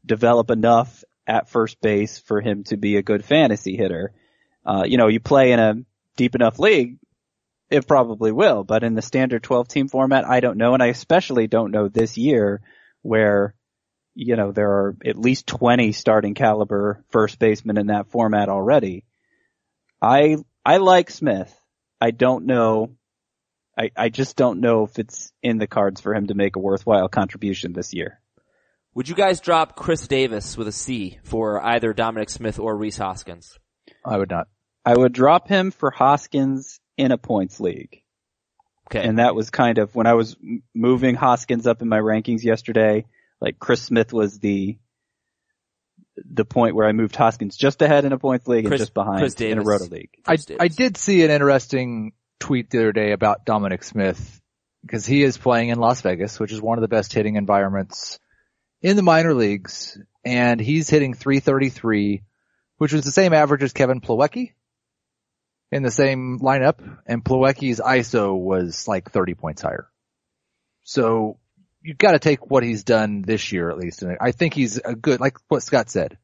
develop 0.07 0.50
enough 0.50 1.02
at 1.26 1.49
first 1.49 1.80
base 1.80 2.19
for 2.19 2.40
him 2.40 2.62
to 2.64 2.76
be 2.76 2.97
a 2.97 3.02
good 3.02 3.25
fantasy 3.25 3.76
hitter? 3.76 4.12
Uh, 4.64 4.85
you 4.87 4.99
know, 4.99 5.09
you 5.09 5.21
play 5.21 5.52
in 5.52 5.59
a 5.59 5.75
deep 6.17 6.35
enough 6.35 6.59
league, 6.59 6.99
it 7.71 7.87
probably 7.87 8.33
will, 8.33 8.64
but 8.64 8.83
in 8.83 8.95
the 8.95 9.02
standard 9.02 9.43
12 9.43 9.69
team 9.69 9.88
format, 9.88 10.29
I 10.29 10.40
don't 10.40 10.59
know. 10.59 10.75
And 10.75 10.83
I 10.83 10.87
especially 10.87 11.47
don't 11.47 11.71
know 11.71 11.88
this 11.88 12.19
year 12.19 12.61
where, 13.02 13.55
you 14.14 14.37
know, 14.37 14.50
there 14.50 14.71
are 14.71 14.97
at 15.05 15.19
least 15.19 15.47
20 15.47 15.93
starting 15.93 16.35
caliber 16.35 17.05
first 17.11 17.38
basemen 17.38 17.79
in 17.79 17.87
that 17.87 18.11
format 18.11 18.49
already. 18.49 19.05
I 20.02 20.37
I 20.64 20.79
like 20.79 21.11
Smith. 21.11 21.55
I 22.00 22.11
don't 22.11 22.47
know. 22.47 22.97
I 23.79 23.90
I 23.97 24.09
just 24.09 24.37
don't 24.37 24.61
know 24.61 24.85
if 24.85 24.99
it's 24.99 25.33
in 25.43 25.59
the 25.59 25.67
cards 25.67 26.00
for 26.00 26.14
him 26.14 26.26
to 26.26 26.35
make 26.35 26.57
a 26.57 26.61
worthwhile 26.61 27.09
contribution 27.09 27.73
this 27.73 27.93
year. 27.93 28.21
Would 28.95 29.09
you 29.09 29.14
guys 29.14 29.40
drop 29.40 29.76
Chris 29.76 30.09
Davis 30.09 30.57
with 30.57 30.67
a 30.67 30.73
C 30.73 31.21
for 31.23 31.64
either 31.64 31.93
Dominic 31.93 32.31
Smith 32.31 32.59
or 32.59 32.76
Rhys 32.76 32.97
Hoskins? 32.97 33.59
I 34.04 34.16
would 34.19 34.30
not. 34.30 34.49
I 34.85 34.97
would 34.97 35.12
drop 35.12 35.49
him 35.49 35.71
for 35.71 35.90
Hoskins 35.90 36.80
in 36.97 37.12
a 37.12 37.19
points 37.19 37.61
league. 37.61 38.02
Okay. 38.90 39.07
And 39.07 39.19
that 39.19 39.35
was 39.35 39.50
kind 39.50 39.78
of 39.78 39.95
when 39.95 40.07
I 40.07 40.14
was 40.14 40.37
moving 40.75 41.14
Hoskins 41.14 41.66
up 41.66 41.80
in 41.83 41.88
my 41.88 41.99
rankings 42.00 42.42
yesterday, 42.42 43.04
like 43.40 43.59
Chris 43.59 43.83
Smith 43.83 44.12
was 44.12 44.38
the 44.38 44.78
the 46.16 46.45
point 46.45 46.75
where 46.75 46.87
I 46.87 46.92
moved 46.92 47.16
Hoskins 47.16 47.57
just 47.57 47.80
ahead 47.83 48.04
in 48.04 48.12
a 48.12 48.19
points 48.19 48.47
league 48.47 48.64
Chris- 48.66 48.80
and 48.80 48.87
just 48.87 48.95
behind 48.95 49.21
Chris 49.21 49.35
in 49.35 49.47
a 49.47 49.54
Davis. 49.54 49.66
roto 49.66 49.85
league. 49.87 50.11
I, 50.26 50.37
Chris 50.37 50.47
I 50.50 50.69
Davis. 50.69 50.76
did 50.76 50.97
see 50.97 51.23
an 51.25 51.30
interesting 51.30 52.12
tweet 52.40 52.71
the 52.71 52.78
other 52.78 52.92
day 52.92 53.12
about 53.12 53.45
Dominic 53.45 53.85
Smith 53.85 54.40
because 54.83 55.07
he 55.07 55.23
is 55.23 55.38
playing 55.38 55.69
in 55.69 55.78
Las 55.78 56.00
Vegas, 56.00 56.40
which 56.40 56.52
is 56.52 56.61
one 56.61 56.78
of 56.78 56.83
the 56.83 56.88
best 56.88 57.12
hitting 57.12 57.37
environments 57.37 58.19
in 58.83 58.97
the 58.97 59.02
minor 59.02 59.35
leagues, 59.35 59.99
and 60.25 60.61
he's 60.61 60.88
hitting 60.88 61.14
333, 61.14 62.23
which 62.81 62.95
was 62.95 63.05
the 63.05 63.13
same 63.13 63.35
average 63.35 63.63
as 63.63 63.75
Kevin 63.75 64.01
Plawecki 64.01 64.55
in 65.71 65.83
the 65.83 65.91
same 65.91 66.39
lineup, 66.41 66.77
and 67.05 67.23
Plawecki's 67.23 67.79
ISO 67.79 68.35
was 68.35 68.89
like 68.89 69.11
30 69.11 69.35
points 69.35 69.61
higher. 69.61 69.87
So 70.83 71.39
you've 71.83 71.99
got 71.99 72.13
to 72.13 72.19
take 72.19 72.51
what 72.51 72.63
he's 72.63 72.83
done 72.83 73.21
this 73.21 73.53
year 73.53 73.69
at 73.69 73.77
least, 73.77 74.03
and 74.03 74.17
I 74.19 74.33
think 74.33 74.55
he's 74.55 74.79
a 74.79 74.95
good, 74.95 75.21
like 75.21 75.37
what 75.49 75.63
Scott 75.63 75.91
said. 75.91 76.17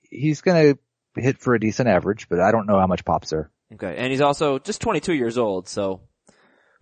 He's 0.00 0.40
gonna 0.40 0.74
hit 1.14 1.38
for 1.38 1.54
a 1.54 1.60
decent 1.60 1.88
average, 1.88 2.28
but 2.28 2.40
I 2.40 2.50
don't 2.50 2.66
know 2.66 2.80
how 2.80 2.88
much 2.88 3.04
pops 3.04 3.30
there. 3.30 3.52
Okay, 3.74 3.94
and 3.96 4.10
he's 4.10 4.20
also 4.20 4.58
just 4.58 4.80
22 4.80 5.14
years 5.14 5.38
old, 5.38 5.68
so 5.68 6.00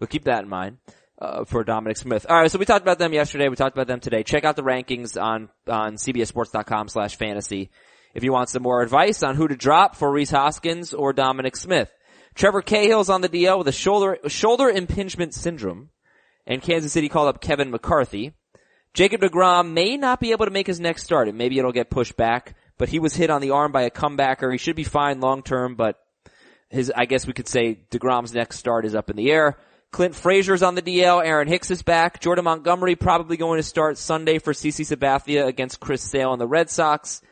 we'll 0.00 0.08
keep 0.08 0.24
that 0.24 0.44
in 0.44 0.48
mind 0.48 0.78
uh, 1.20 1.44
for 1.44 1.62
Dominic 1.62 1.98
Smith. 1.98 2.24
All 2.26 2.40
right, 2.40 2.50
so 2.50 2.58
we 2.58 2.64
talked 2.64 2.86
about 2.86 2.98
them 2.98 3.12
yesterday. 3.12 3.50
We 3.50 3.56
talked 3.56 3.76
about 3.76 3.86
them 3.86 4.00
today. 4.00 4.22
Check 4.22 4.44
out 4.44 4.56
the 4.56 4.62
rankings 4.62 5.22
on 5.22 5.50
on 5.66 5.96
CBSSports.com/fantasy 5.96 7.70
if 8.18 8.24
you 8.24 8.32
want 8.32 8.48
some 8.48 8.64
more 8.64 8.82
advice 8.82 9.22
on 9.22 9.36
who 9.36 9.46
to 9.46 9.54
drop 9.54 9.94
for 9.94 10.10
Rhys 10.10 10.32
Hoskins 10.32 10.92
or 10.92 11.12
Dominic 11.12 11.56
Smith. 11.56 11.88
Trevor 12.34 12.62
Cahill's 12.62 13.08
on 13.08 13.20
the 13.20 13.28
DL 13.28 13.58
with 13.58 13.68
a 13.68 13.72
shoulder 13.72 14.18
shoulder 14.26 14.68
impingement 14.68 15.34
syndrome, 15.34 15.90
and 16.44 16.60
Kansas 16.60 16.92
City 16.92 17.08
called 17.08 17.28
up 17.28 17.40
Kevin 17.40 17.70
McCarthy. 17.70 18.34
Jacob 18.92 19.20
DeGrom 19.20 19.70
may 19.72 19.96
not 19.96 20.18
be 20.18 20.32
able 20.32 20.46
to 20.46 20.50
make 20.50 20.66
his 20.66 20.80
next 20.80 21.04
start, 21.04 21.28
and 21.28 21.38
maybe 21.38 21.60
it'll 21.60 21.70
get 21.70 21.90
pushed 21.90 22.16
back. 22.16 22.56
But 22.76 22.88
he 22.88 22.98
was 22.98 23.14
hit 23.14 23.30
on 23.30 23.40
the 23.40 23.52
arm 23.52 23.70
by 23.70 23.82
a 23.82 23.90
comebacker. 23.90 24.50
He 24.50 24.58
should 24.58 24.74
be 24.74 24.84
fine 24.84 25.20
long 25.20 25.42
term, 25.44 25.76
but 25.76 25.96
his, 26.68 26.92
I 26.94 27.04
guess 27.04 27.24
we 27.24 27.32
could 27.34 27.48
say 27.48 27.78
DeGrom's 27.92 28.34
next 28.34 28.58
start 28.58 28.84
is 28.84 28.96
up 28.96 29.10
in 29.10 29.16
the 29.16 29.30
air. 29.30 29.58
Clint 29.92 30.16
Frazier's 30.16 30.64
on 30.64 30.74
the 30.74 30.82
DL. 30.82 31.24
Aaron 31.24 31.46
Hicks 31.46 31.70
is 31.70 31.82
back. 31.82 32.20
Jordan 32.20 32.44
Montgomery 32.44 32.96
probably 32.96 33.36
going 33.36 33.58
to 33.58 33.62
start 33.62 33.96
Sunday 33.96 34.40
for 34.40 34.52
CC 34.52 34.84
Sabathia 34.84 35.46
against 35.46 35.78
Chris 35.78 36.02
Sale 36.02 36.32
and 36.32 36.40
the 36.40 36.48
Red 36.48 36.68
Sox. 36.68 37.22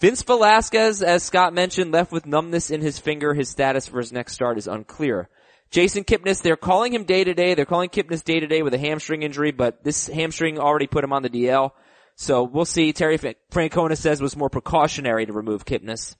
Vince 0.00 0.22
Velasquez, 0.22 1.02
as 1.02 1.24
Scott 1.24 1.52
mentioned, 1.52 1.92
left 1.92 2.12
with 2.12 2.26
numbness 2.26 2.70
in 2.70 2.80
his 2.80 2.98
finger. 2.98 3.34
His 3.34 3.48
status 3.48 3.88
for 3.88 3.98
his 3.98 4.12
next 4.12 4.34
start 4.34 4.56
is 4.56 4.68
unclear. 4.68 5.28
Jason 5.70 6.04
Kipnis, 6.04 6.40
they're 6.40 6.56
calling 6.56 6.94
him 6.94 7.04
day 7.04 7.24
to 7.24 7.34
day. 7.34 7.54
They're 7.54 7.66
calling 7.66 7.90
Kipnis 7.90 8.22
day 8.22 8.40
to 8.40 8.46
day 8.46 8.62
with 8.62 8.74
a 8.74 8.78
hamstring 8.78 9.22
injury, 9.22 9.50
but 9.50 9.82
this 9.82 10.06
hamstring 10.06 10.58
already 10.58 10.86
put 10.86 11.04
him 11.04 11.12
on 11.12 11.22
the 11.22 11.28
DL. 11.28 11.72
So 12.14 12.44
we'll 12.44 12.64
see. 12.64 12.92
Terry 12.92 13.18
Francona 13.18 13.96
says 13.96 14.22
was 14.22 14.36
more 14.36 14.48
precautionary 14.48 15.26
to 15.26 15.32
remove 15.32 15.64
Kipnis. 15.64 16.16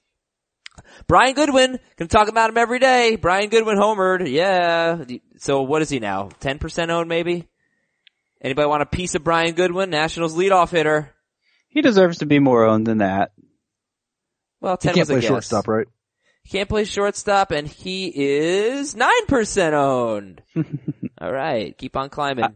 Brian 1.06 1.34
Goodwin, 1.34 1.78
can 1.96 2.08
talk 2.08 2.28
about 2.28 2.50
him 2.50 2.58
every 2.58 2.78
day. 2.78 3.16
Brian 3.16 3.48
Goodwin 3.48 3.78
homered, 3.78 4.30
yeah. 4.30 5.04
So 5.38 5.62
what 5.62 5.82
is 5.82 5.88
he 5.88 5.98
now? 5.98 6.28
10% 6.40 6.90
owned 6.90 7.08
maybe? 7.08 7.48
Anybody 8.40 8.68
want 8.68 8.82
a 8.82 8.86
piece 8.86 9.14
of 9.14 9.24
Brian 9.24 9.54
Goodwin? 9.54 9.90
Nationals 9.90 10.36
leadoff 10.36 10.70
hitter. 10.70 11.14
He 11.68 11.82
deserves 11.82 12.18
to 12.18 12.26
be 12.26 12.38
more 12.38 12.64
owned 12.64 12.86
than 12.86 12.98
that. 12.98 13.32
Well, 14.60 14.76
10 14.76 14.90
He 14.90 14.94
10 14.94 14.94
can't 14.94 15.08
play 15.08 15.20
guess. 15.20 15.28
shortstop, 15.28 15.68
right? 15.68 15.86
He 16.42 16.50
can't 16.50 16.68
play 16.68 16.84
shortstop 16.84 17.50
and 17.50 17.68
he 17.68 18.06
is 18.14 18.94
9% 18.94 19.72
owned. 19.72 20.42
All 21.20 21.32
right. 21.32 21.76
Keep 21.76 21.96
on 21.96 22.08
climbing. 22.08 22.54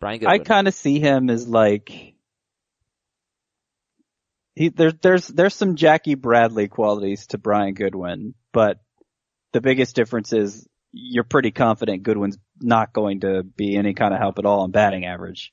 Brian 0.00 0.26
I 0.26 0.38
kind 0.38 0.66
of 0.66 0.74
see 0.74 0.98
him 0.98 1.30
as 1.30 1.46
like 1.46 2.14
he 4.54 4.68
there's 4.68 4.94
there's 5.00 5.28
there's 5.28 5.54
some 5.54 5.76
Jackie 5.76 6.16
Bradley 6.16 6.68
qualities 6.68 7.28
to 7.28 7.38
Brian 7.38 7.74
Goodwin, 7.74 8.34
but 8.52 8.78
the 9.52 9.60
biggest 9.60 9.94
difference 9.94 10.32
is 10.32 10.66
you're 10.90 11.24
pretty 11.24 11.52
confident 11.52 12.02
Goodwin's 12.02 12.38
not 12.60 12.92
going 12.92 13.20
to 13.20 13.42
be 13.42 13.76
any 13.76 13.94
kind 13.94 14.12
of 14.12 14.20
help 14.20 14.38
at 14.38 14.44
all 14.44 14.64
in 14.64 14.72
batting 14.72 15.04
average. 15.06 15.52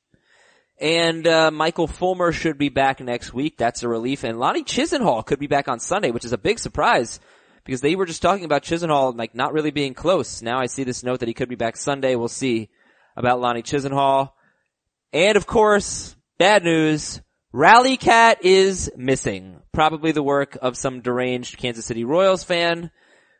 And 0.79 1.27
uh, 1.27 1.51
Michael 1.51 1.87
Fulmer 1.87 2.31
should 2.31 2.57
be 2.57 2.69
back 2.69 3.01
next 3.01 3.33
week. 3.33 3.57
That's 3.57 3.83
a 3.83 3.89
relief. 3.89 4.23
And 4.23 4.39
Lonnie 4.39 4.63
Chisenhall 4.63 5.25
could 5.25 5.39
be 5.39 5.47
back 5.47 5.67
on 5.67 5.79
Sunday, 5.79 6.11
which 6.11 6.25
is 6.25 6.31
a 6.31 6.37
big 6.37 6.59
surprise 6.59 7.19
because 7.65 7.81
they 7.81 7.95
were 7.95 8.05
just 8.05 8.21
talking 8.21 8.45
about 8.45 8.63
Chisenhall 8.63 9.17
like 9.17 9.35
not 9.35 9.53
really 9.53 9.71
being 9.71 9.93
close. 9.93 10.41
Now 10.41 10.59
I 10.59 10.67
see 10.67 10.83
this 10.83 11.03
note 11.03 11.19
that 11.19 11.27
he 11.27 11.33
could 11.33 11.49
be 11.49 11.55
back 11.55 11.75
Sunday. 11.75 12.15
We'll 12.15 12.29
see 12.29 12.69
about 13.17 13.41
Lonnie 13.41 13.61
Chisenhall. 13.61 14.31
And 15.11 15.35
of 15.35 15.45
course, 15.45 16.15
bad 16.37 16.63
news. 16.63 17.21
Rally 17.51 17.97
Cat 17.97 18.45
is 18.45 18.91
missing. 18.95 19.59
Probably 19.73 20.11
the 20.11 20.23
work 20.23 20.57
of 20.61 20.77
some 20.77 21.01
deranged 21.01 21.57
Kansas 21.57 21.85
City 21.85 22.05
Royals 22.05 22.43
fan 22.43 22.91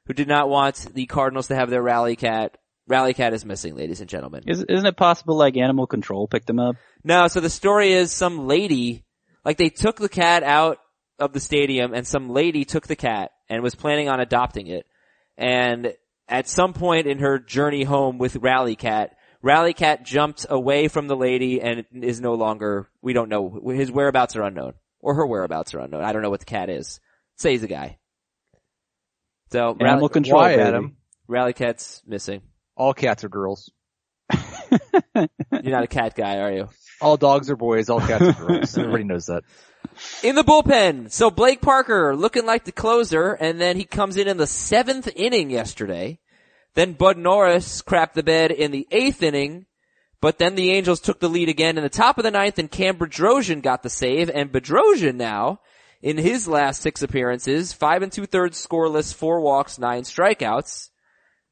who 0.08 0.14
did 0.14 0.28
not 0.28 0.50
want 0.50 0.94
the 0.94 1.06
Cardinals 1.06 1.48
to 1.48 1.56
have 1.56 1.70
their 1.70 1.84
Rally 1.84 2.16
Cat. 2.16 2.58
Rally 2.90 3.14
Cat 3.14 3.34
is 3.34 3.46
missing, 3.46 3.76
ladies 3.76 4.02
and 4.02 4.10
gentlemen. 4.10 4.44
Is, 4.48 4.64
isn't 4.64 4.86
it 4.86 4.98
possible 4.98 5.38
like 5.38 5.56
Animal 5.56 5.86
Control 5.86 6.28
picked 6.28 6.50
him 6.50 6.60
up? 6.60 6.76
No, 7.04 7.28
so 7.28 7.40
the 7.40 7.50
story 7.50 7.94
is 7.94 8.12
some 8.12 8.48
lady, 8.48 9.06
like 9.46 9.58
they 9.58 9.70
took 9.70 9.98
the 9.98 10.10
cat 10.10 10.42
out 10.42 10.80
of 11.20 11.32
the 11.32 11.40
stadium 11.40 11.94
and 11.94 12.08
some 12.08 12.32
lady 12.32 12.66
took 12.66 12.88
the 12.88 12.96
cat 12.96 13.32
and 13.48 13.62
was 13.62 13.76
planning 13.76 14.10
on 14.10 14.20
adopting 14.20 14.68
it. 14.68 14.88
And 15.38 15.94
at 16.28 16.50
some 16.50 16.74
point 16.74 17.06
in 17.06 17.20
her 17.20 17.38
journey 17.38 17.84
home 17.84 18.18
with 18.18 18.36
Rally 18.38 18.76
Cat, 18.76 19.16
Rally 19.44 19.74
Cat 19.74 20.04
jumped 20.04 20.48
away 20.50 20.88
from 20.88 21.08
the 21.08 21.16
lady 21.16 21.62
and 21.62 21.86
is 21.94 22.20
no 22.20 22.34
longer, 22.34 22.90
we 23.04 23.14
don't 23.14 23.30
know, 23.30 23.62
his 23.68 23.92
whereabouts 23.92 24.36
are 24.36 24.42
unknown. 24.42 24.74
Or 25.00 25.14
her 25.14 25.28
whereabouts 25.28 25.76
are 25.76 25.80
unknown. 25.80 26.04
I 26.04 26.12
don't 26.12 26.24
know 26.24 26.30
what 26.30 26.42
the 26.42 26.46
cat 26.46 26.70
is. 26.70 27.00
Say 27.38 27.52
he's 27.52 27.64
a 27.64 27.68
guy. 27.68 28.00
So, 29.52 29.78
Rally, 29.80 29.92
Animal 29.92 30.10
Control. 30.10 30.42
Why, 30.42 30.58
baby. 30.58 30.62
Adam? 30.64 30.98
Rally 31.28 31.54
Cat's 31.54 32.02
missing. 32.06 32.42
All 32.80 32.94
cats 32.94 33.26
are 33.26 33.30
girls. 33.30 33.70
You're 34.32 35.28
not 35.52 35.84
a 35.84 35.88
cat 35.88 36.16
guy, 36.16 36.38
are 36.38 36.52
you? 36.52 36.70
All 37.02 37.18
dogs 37.18 37.50
are 37.50 37.58
boys. 37.58 37.90
All 37.90 38.00
cats 38.00 38.24
are 38.24 38.48
girls. 38.48 38.78
Everybody 38.78 39.04
knows 39.04 39.26
that. 39.26 39.44
in 40.24 40.36
the 40.36 40.44
bullpen. 40.44 41.12
So 41.12 41.30
Blake 41.30 41.62
Parker 41.62 42.16
looking 42.16 42.46
like 42.46 42.64
the 42.64 42.72
closer, 42.72 43.34
and 43.34 43.60
then 43.60 43.76
he 43.76 43.84
comes 43.84 44.16
in 44.16 44.30
in 44.30 44.38
the 44.38 44.48
seventh 44.48 45.10
inning 45.14 45.50
yesterday. 45.50 46.20
Then 46.74 46.94
Bud 46.94 47.18
Norris 47.18 47.82
crapped 47.82 48.14
the 48.14 48.24
bed 48.24 48.52
in 48.52 48.72
the 48.72 48.88
eighth 48.92 49.22
inning, 49.24 49.66
but 50.22 50.38
then 50.38 50.56
the 50.56 50.72
Angels 50.72 51.02
took 51.02 51.20
the 51.20 51.28
lead 51.28 51.50
again 51.50 51.78
in 51.78 51.84
the 51.84 51.90
top 51.90 52.18
of 52.18 52.24
the 52.24 52.32
ninth, 52.32 52.60
and 52.60 52.72
Cam 52.72 52.98
Bedrosian 52.98 53.62
got 53.62 53.84
the 53.84 53.90
save, 53.90 54.30
and 54.30 54.54
Bedrosian 54.54 55.16
now, 55.16 55.60
in 56.02 56.18
his 56.18 56.48
last 56.48 56.82
six 56.82 57.02
appearances, 57.02 57.74
five 57.74 58.04
and 58.04 58.12
two 58.12 58.26
thirds 58.26 58.66
scoreless, 58.66 59.14
four 59.14 59.42
walks, 59.42 59.78
nine 59.78 60.04
strikeouts. 60.04 60.90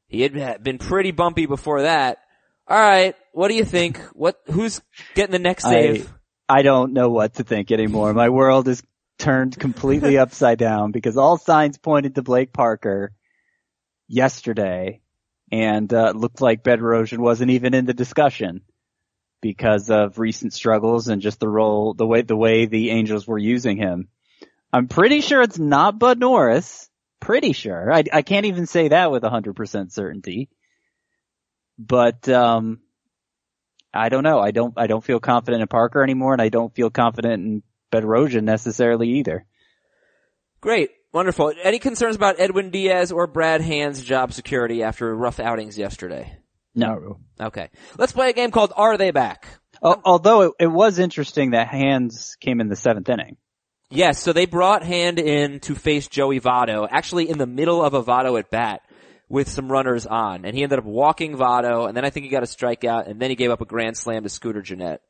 He 0.08 0.22
had 0.22 0.62
been 0.62 0.78
pretty 0.78 1.10
bumpy 1.10 1.46
before 1.46 1.82
that. 1.82 2.18
All 2.66 2.78
right, 2.78 3.14
what 3.32 3.48
do 3.48 3.54
you 3.54 3.64
think? 3.64 3.98
What 4.12 4.38
who's 4.46 4.80
getting 5.14 5.32
the 5.32 5.38
next 5.38 5.64
save? 5.64 6.12
I 6.48 6.62
don't 6.62 6.92
know 6.92 7.10
what 7.10 7.34
to 7.34 7.44
think 7.44 7.70
anymore. 7.70 8.12
My 8.14 8.30
world 8.30 8.68
is 8.68 8.82
turned 9.18 9.58
completely 9.58 10.18
upside 10.18 10.58
down 10.58 10.92
because 10.92 11.16
all 11.16 11.36
signs 11.36 11.78
pointed 11.78 12.14
to 12.14 12.22
Blake 12.22 12.52
Parker 12.52 13.12
yesterday 14.06 15.00
and 15.52 15.92
uh, 15.92 16.12
looked 16.14 16.40
like 16.40 16.62
Bedrosian 16.62 17.18
wasn't 17.18 17.50
even 17.50 17.74
in 17.74 17.86
the 17.86 17.94
discussion 17.94 18.62
because 19.40 19.90
of 19.90 20.18
recent 20.18 20.52
struggles 20.52 21.08
and 21.08 21.22
just 21.22 21.40
the 21.40 21.48
role, 21.48 21.94
the 21.94 22.06
way, 22.06 22.22
the 22.22 22.36
way 22.36 22.66
the 22.66 22.90
Angels 22.90 23.26
were 23.26 23.38
using 23.38 23.76
him. 23.76 24.08
I'm 24.72 24.88
pretty 24.88 25.20
sure 25.20 25.42
it's 25.42 25.58
not 25.58 25.98
Bud 25.98 26.18
Norris. 26.18 26.87
Pretty 27.20 27.52
sure. 27.52 27.92
I, 27.92 28.04
I 28.12 28.22
can't 28.22 28.46
even 28.46 28.66
say 28.66 28.88
that 28.88 29.10
with 29.10 29.22
100% 29.22 29.92
certainty. 29.92 30.48
But, 31.78 32.28
um, 32.28 32.80
I 33.92 34.08
don't 34.08 34.24
know. 34.24 34.38
I 34.40 34.50
don't, 34.50 34.74
I 34.76 34.86
don't 34.86 35.04
feel 35.04 35.20
confident 35.20 35.62
in 35.62 35.68
Parker 35.68 36.02
anymore 36.02 36.32
and 36.32 36.42
I 36.42 36.48
don't 36.48 36.74
feel 36.74 36.90
confident 36.90 37.44
in 37.44 37.62
Bedrosian 37.92 38.44
necessarily 38.44 39.08
either. 39.18 39.44
Great. 40.60 40.90
Wonderful. 41.12 41.52
Any 41.62 41.78
concerns 41.78 42.16
about 42.16 42.38
Edwin 42.38 42.70
Diaz 42.70 43.12
or 43.12 43.26
Brad 43.26 43.60
Hand's 43.62 44.02
job 44.02 44.32
security 44.32 44.82
after 44.82 45.14
rough 45.14 45.40
outings 45.40 45.78
yesterday? 45.78 46.36
No. 46.74 47.18
Okay. 47.40 47.70
Let's 47.96 48.12
play 48.12 48.30
a 48.30 48.34
game 48.34 48.50
called 48.50 48.72
Are 48.76 48.96
They 48.98 49.10
Back? 49.10 49.46
Al- 49.82 50.02
Although 50.04 50.42
it, 50.42 50.52
it 50.60 50.66
was 50.66 50.98
interesting 50.98 51.52
that 51.52 51.68
Hands 51.68 52.36
came 52.40 52.60
in 52.60 52.68
the 52.68 52.76
seventh 52.76 53.08
inning. 53.08 53.36
Yes, 53.90 54.20
so 54.22 54.32
they 54.32 54.46
brought 54.46 54.82
Hand 54.82 55.18
in 55.18 55.60
to 55.60 55.74
face 55.74 56.08
Joey 56.08 56.40
Votto, 56.40 56.86
actually 56.90 57.30
in 57.30 57.38
the 57.38 57.46
middle 57.46 57.82
of 57.82 57.94
a 57.94 58.02
Votto 58.02 58.38
at 58.38 58.50
bat 58.50 58.82
with 59.30 59.48
some 59.48 59.70
runners 59.70 60.06
on, 60.06 60.44
and 60.44 60.54
he 60.54 60.62
ended 60.62 60.78
up 60.78 60.84
walking 60.84 61.36
Votto, 61.36 61.86
and 61.88 61.96
then 61.96 62.04
I 62.04 62.10
think 62.10 62.24
he 62.24 62.30
got 62.30 62.42
a 62.42 62.46
strikeout, 62.46 63.08
and 63.08 63.20
then 63.20 63.30
he 63.30 63.36
gave 63.36 63.50
up 63.50 63.60
a 63.60 63.66
grand 63.66 63.96
slam 63.96 64.24
to 64.24 64.28
Scooter 64.28 64.60
Gennett. 64.62 65.00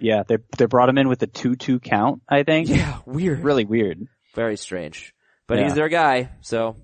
Yeah, 0.00 0.22
they 0.26 0.36
they 0.56 0.66
brought 0.66 0.88
him 0.88 0.98
in 0.98 1.08
with 1.08 1.20
a 1.22 1.26
two-two 1.26 1.80
count. 1.80 2.22
I 2.28 2.44
think. 2.44 2.68
Yeah, 2.68 2.98
weird. 3.06 3.42
Really 3.42 3.64
weird. 3.64 4.06
Very 4.36 4.56
strange. 4.56 5.12
But 5.48 5.58
Yeah. 5.58 5.64
he's 5.64 5.74
their 5.74 5.88
guy, 5.88 6.30
so, 6.42 6.76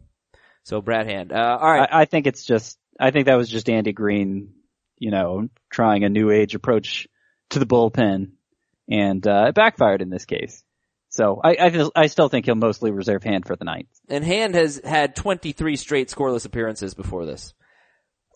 so 0.64 0.80
Brad 0.80 1.06
Hand. 1.06 1.30
Uh, 1.30 1.36
alright. 1.36 1.88
I, 1.92 2.00
I 2.00 2.04
think 2.06 2.26
it's 2.26 2.44
just. 2.44 2.78
I 2.98 3.12
think 3.12 3.26
that 3.26 3.36
was 3.36 3.48
just 3.48 3.68
Andy 3.68 3.92
Green, 3.92 4.54
you 4.98 5.12
know, 5.12 5.48
trying 5.70 6.02
a 6.02 6.08
new 6.08 6.30
age 6.30 6.56
approach 6.56 7.06
to 7.50 7.60
the 7.60 7.66
bullpen, 7.66 8.32
and 8.90 9.24
uh, 9.24 9.46
it 9.48 9.54
backfired 9.54 10.02
in 10.02 10.10
this 10.10 10.24
case. 10.24 10.63
So 11.14 11.40
I 11.44 11.56
I, 11.60 11.70
feel- 11.70 11.92
I 11.94 12.06
still 12.08 12.28
think 12.28 12.44
he'll 12.46 12.56
mostly 12.56 12.90
reserve 12.90 13.22
hand 13.22 13.46
for 13.46 13.54
the 13.54 13.64
night. 13.64 13.86
And 14.08 14.24
Hand 14.24 14.56
has 14.56 14.80
had 14.84 15.14
23 15.14 15.76
straight 15.76 16.08
scoreless 16.08 16.44
appearances 16.44 16.94
before 16.94 17.24
this. 17.24 17.54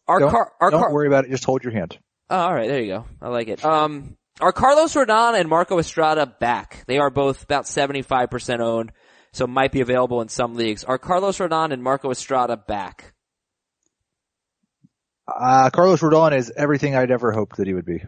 Our 0.07 0.21
Don't, 0.21 0.31
car, 0.31 0.53
our 0.61 0.71
don't 0.71 0.81
car, 0.83 0.93
worry 0.95 1.09
about 1.09 1.25
it. 1.25 1.31
Just 1.31 1.45
hold 1.45 1.65
your 1.65 1.73
hand. 1.73 1.99
Oh, 2.31 2.37
all 2.39 2.55
right, 2.55 2.69
there 2.69 2.81
you 2.81 2.87
go. 2.93 3.05
I 3.21 3.29
like 3.31 3.49
it. 3.49 3.65
Um, 3.65 4.17
are 4.41 4.53
Carlos 4.53 4.95
Rodon 4.95 5.39
and 5.39 5.49
Marco 5.49 5.79
Estrada 5.81 6.25
back? 6.25 6.85
They 6.87 6.99
are 6.99 7.11
both 7.11 7.43
about 7.43 7.65
75% 7.65 8.61
owned, 8.61 8.93
so 9.33 9.47
might 9.49 9.73
be 9.73 9.81
available 9.81 10.21
in 10.23 10.29
some 10.29 10.55
leagues. 10.55 10.85
Are 10.85 10.99
Carlos 10.99 11.39
Rodon 11.39 11.73
and 11.73 11.83
Marco 11.83 12.11
Estrada 12.13 12.57
back? 12.57 13.13
Uh, 15.27 15.69
Carlos 15.71 16.01
Rodon 16.01 16.37
is 16.37 16.53
everything 16.57 16.95
I'd 16.95 17.11
ever 17.11 17.33
hoped 17.33 17.57
that 17.57 17.67
he 17.67 17.75
would 17.75 17.85
be. 17.85 18.03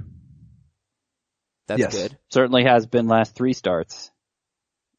That's 1.67 1.81
Yes. 1.81 1.93
good. 1.93 2.19
Certainly 2.31 2.65
has 2.65 2.87
been 2.87 3.09
last 3.09 3.35
three 3.35 3.53
starts. 3.53 4.11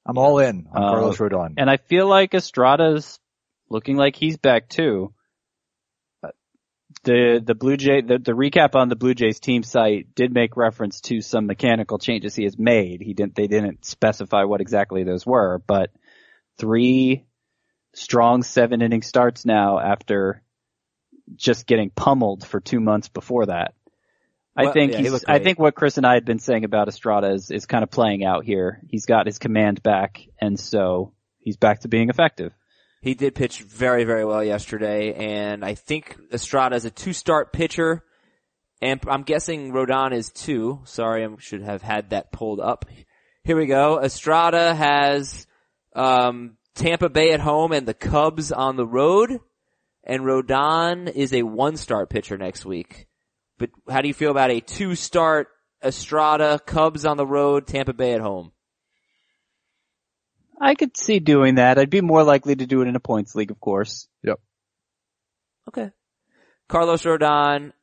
I'm 0.06 0.18
all 0.18 0.40
in 0.40 0.68
on 0.72 0.84
Uh, 0.84 0.90
Carlos 0.90 1.18
Rodon. 1.18 1.54
And 1.58 1.70
I 1.70 1.78
feel 1.78 2.08
like 2.08 2.32
Estrada's 2.32 3.20
looking 3.70 3.98
like 3.98 4.16
he's 4.16 4.38
back 4.38 4.68
too. 4.68 5.14
Uh, 6.24 6.30
The 7.04 7.42
the 7.44 7.56
Blue 7.56 7.78
Jay 7.78 8.02
the, 8.02 8.18
the 8.18 8.34
recap 8.34 8.76
on 8.76 8.90
the 8.90 8.96
Blue 8.96 9.14
Jays 9.14 9.40
team 9.40 9.64
site 9.64 10.14
did 10.16 10.34
make 10.34 10.58
reference 10.58 11.02
to 11.02 11.22
some 11.22 11.46
mechanical 11.46 12.00
changes 12.00 12.36
he 12.36 12.44
has 12.44 12.58
made. 12.58 13.02
He 13.02 13.14
didn't 13.14 13.36
they 13.36 13.48
didn't 13.48 13.86
specify 13.86 14.44
what 14.44 14.62
exactly 14.62 15.04
those 15.04 15.26
were, 15.26 15.62
but 15.66 15.92
three 16.58 17.26
strong 17.94 18.44
seven 18.44 18.82
inning 18.82 19.02
starts 19.02 19.46
now 19.46 19.80
after 19.80 20.42
just 21.36 21.66
getting 21.68 21.90
pummeled 21.90 22.46
for 22.46 22.60
two 22.60 22.80
months 22.80 23.08
before 23.08 23.46
that. 23.46 23.74
I 24.56 24.64
Well, 24.64 24.74
think 24.74 24.92
yeah, 24.92 25.00
he's, 25.00 25.12
looked 25.12 25.26
I 25.28 25.40
think 25.40 25.60
what 25.60 25.76
Chris 25.76 25.98
and 25.98 26.06
I 26.06 26.14
had 26.14 26.26
been 26.26 26.40
saying 26.40 26.66
about 26.66 26.88
Estrada 26.88 27.32
is, 27.32 27.52
is 27.52 27.66
kind 27.66 27.84
of 27.84 27.90
playing 27.90 28.24
out 28.26 28.44
here. 28.44 28.82
He's 28.90 29.06
got 29.06 29.26
his 29.26 29.40
command 29.40 29.82
back 29.82 30.22
and 30.40 30.60
so 30.60 31.14
he's 31.40 31.58
back 31.58 31.82
to 31.82 31.88
being 31.88 32.10
effective. 32.10 32.54
He 33.02 33.16
did 33.16 33.34
pitch 33.34 33.62
very, 33.62 34.04
very 34.04 34.26
well 34.26 34.44
yesterday, 34.44 35.14
and 35.14 35.66
I 35.66 35.74
think 35.74 36.18
Estrada 36.32 36.76
is 36.76 36.86
a 36.86 36.92
two-start 36.92 37.52
pitcher, 37.52 38.04
and 38.80 39.02
I'm 39.08 39.24
guessing 39.24 39.72
Rodon 39.72 40.14
is 40.14 40.30
too. 40.30 40.82
Sorry, 40.84 41.26
I 41.26 41.30
should 41.40 41.64
have 41.64 41.82
had 41.82 42.12
that 42.12 42.32
pulled 42.32 42.60
up. 42.60 42.86
Here 43.44 43.58
we 43.58 43.66
go. 43.66 44.00
Estrada 44.00 44.76
has 44.76 45.48
um, 45.96 46.58
Tampa 46.76 47.10
Bay 47.10 47.32
at 47.32 47.40
home 47.40 47.72
and 47.72 47.88
the 47.88 47.96
Cubs 47.96 48.52
on 48.52 48.76
the 48.76 48.86
road, 48.86 49.40
and 50.04 50.22
Rodon 50.22 51.12
is 51.12 51.34
a 51.34 51.42
one-start 51.42 52.12
pitcher 52.12 52.38
next 52.38 52.66
week. 52.66 53.08
But 53.62 53.70
how 53.88 54.02
do 54.02 54.08
you 54.08 54.14
feel 54.16 54.32
about 54.32 54.50
a 54.50 54.60
two-start 54.60 55.50
Estrada, 55.84 56.60
Cubs 56.66 57.06
on 57.06 57.18
the 57.18 57.28
road, 57.28 57.68
Tampa 57.68 57.94
Bay 57.94 58.14
at 58.14 58.20
home? 58.20 58.52
I 60.60 60.74
could 60.74 60.98
see 60.98 61.20
doing 61.20 61.56
that. 61.56 61.78
I'd 61.78 61.92
be 61.92 62.02
more 62.02 62.24
likely 62.24 62.56
to 62.56 62.66
do 62.66 62.82
it 62.82 62.88
in 62.88 62.96
a 62.96 63.00
points 63.00 63.36
league, 63.36 63.52
of 63.52 63.60
course. 63.60 64.08
Yep. 64.24 64.40
Okay. 65.68 65.92
Carlos 66.70 67.04
Rodon 67.04 67.74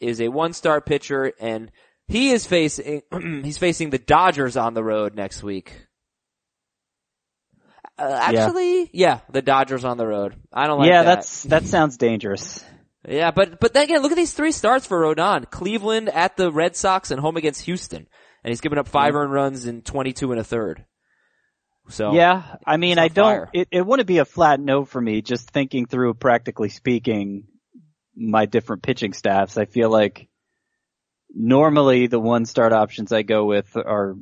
is 0.00 0.20
a 0.20 0.28
one-star 0.28 0.80
pitcher 0.80 1.32
and 1.40 1.72
he 2.06 2.30
is 2.30 2.46
facing, 2.46 3.02
he's 3.42 3.58
facing 3.58 3.90
the 3.90 3.98
Dodgers 3.98 4.56
on 4.56 4.74
the 4.74 4.84
road 4.84 5.16
next 5.16 5.42
week. 5.42 5.84
Uh, 7.98 8.20
actually, 8.22 8.88
yeah. 8.92 9.18
the 9.30 9.42
Dodgers 9.42 9.84
on 9.84 9.96
the 9.96 10.06
road. 10.06 10.36
I 10.52 10.68
don't 10.68 10.78
like 10.78 10.88
yeah, 10.88 11.02
that. 11.02 11.14
that's, 11.16 11.42
that 11.44 11.64
sounds 11.64 11.96
dangerous. 11.96 12.64
Yeah, 13.06 13.30
but, 13.30 13.60
but 13.60 13.74
then 13.74 13.84
again, 13.84 14.02
look 14.02 14.12
at 14.12 14.16
these 14.16 14.32
three 14.32 14.52
starts 14.52 14.86
for 14.86 15.00
Rodon. 15.00 15.50
Cleveland 15.50 16.08
at 16.08 16.36
the 16.36 16.50
Red 16.50 16.76
Sox 16.76 17.10
and 17.10 17.20
home 17.20 17.36
against 17.36 17.62
Houston. 17.62 18.06
And 18.42 18.50
he's 18.50 18.60
given 18.60 18.78
up 18.78 18.88
five 18.88 19.14
earned 19.14 19.32
runs 19.32 19.66
in 19.66 19.82
22 19.82 20.32
and 20.32 20.40
a 20.40 20.44
third. 20.44 20.84
So. 21.88 22.12
Yeah, 22.14 22.56
I 22.66 22.78
mean, 22.78 22.98
I 22.98 23.08
don't, 23.08 23.48
it, 23.52 23.68
it 23.70 23.86
wouldn't 23.86 24.08
be 24.08 24.18
a 24.18 24.24
flat 24.24 24.58
no 24.58 24.84
for 24.84 25.00
me 25.00 25.20
just 25.20 25.50
thinking 25.50 25.86
through 25.86 26.14
practically 26.14 26.70
speaking 26.70 27.44
my 28.16 28.46
different 28.46 28.82
pitching 28.82 29.12
staffs. 29.12 29.58
I 29.58 29.66
feel 29.66 29.90
like 29.90 30.28
normally 31.34 32.06
the 32.06 32.20
one 32.20 32.46
start 32.46 32.72
options 32.72 33.12
I 33.12 33.22
go 33.22 33.44
with 33.44 33.76
are 33.76 34.16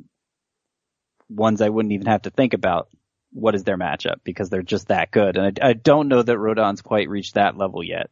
ones 1.29 1.61
I 1.61 1.69
wouldn't 1.69 1.93
even 1.93 2.07
have 2.07 2.23
to 2.23 2.31
think 2.31 2.53
about 2.53 2.89
what 3.31 3.55
is 3.55 3.63
their 3.63 3.77
matchup 3.77 4.17
because 4.23 4.49
they're 4.49 4.61
just 4.61 4.89
that 4.89 5.11
good. 5.11 5.37
And 5.37 5.59
I, 5.61 5.69
I 5.69 5.73
don't 5.73 6.07
know 6.07 6.21
that 6.21 6.37
Rodon's 6.37 6.81
quite 6.81 7.09
reached 7.09 7.35
that 7.35 7.57
level 7.57 7.83
yet. 7.83 8.09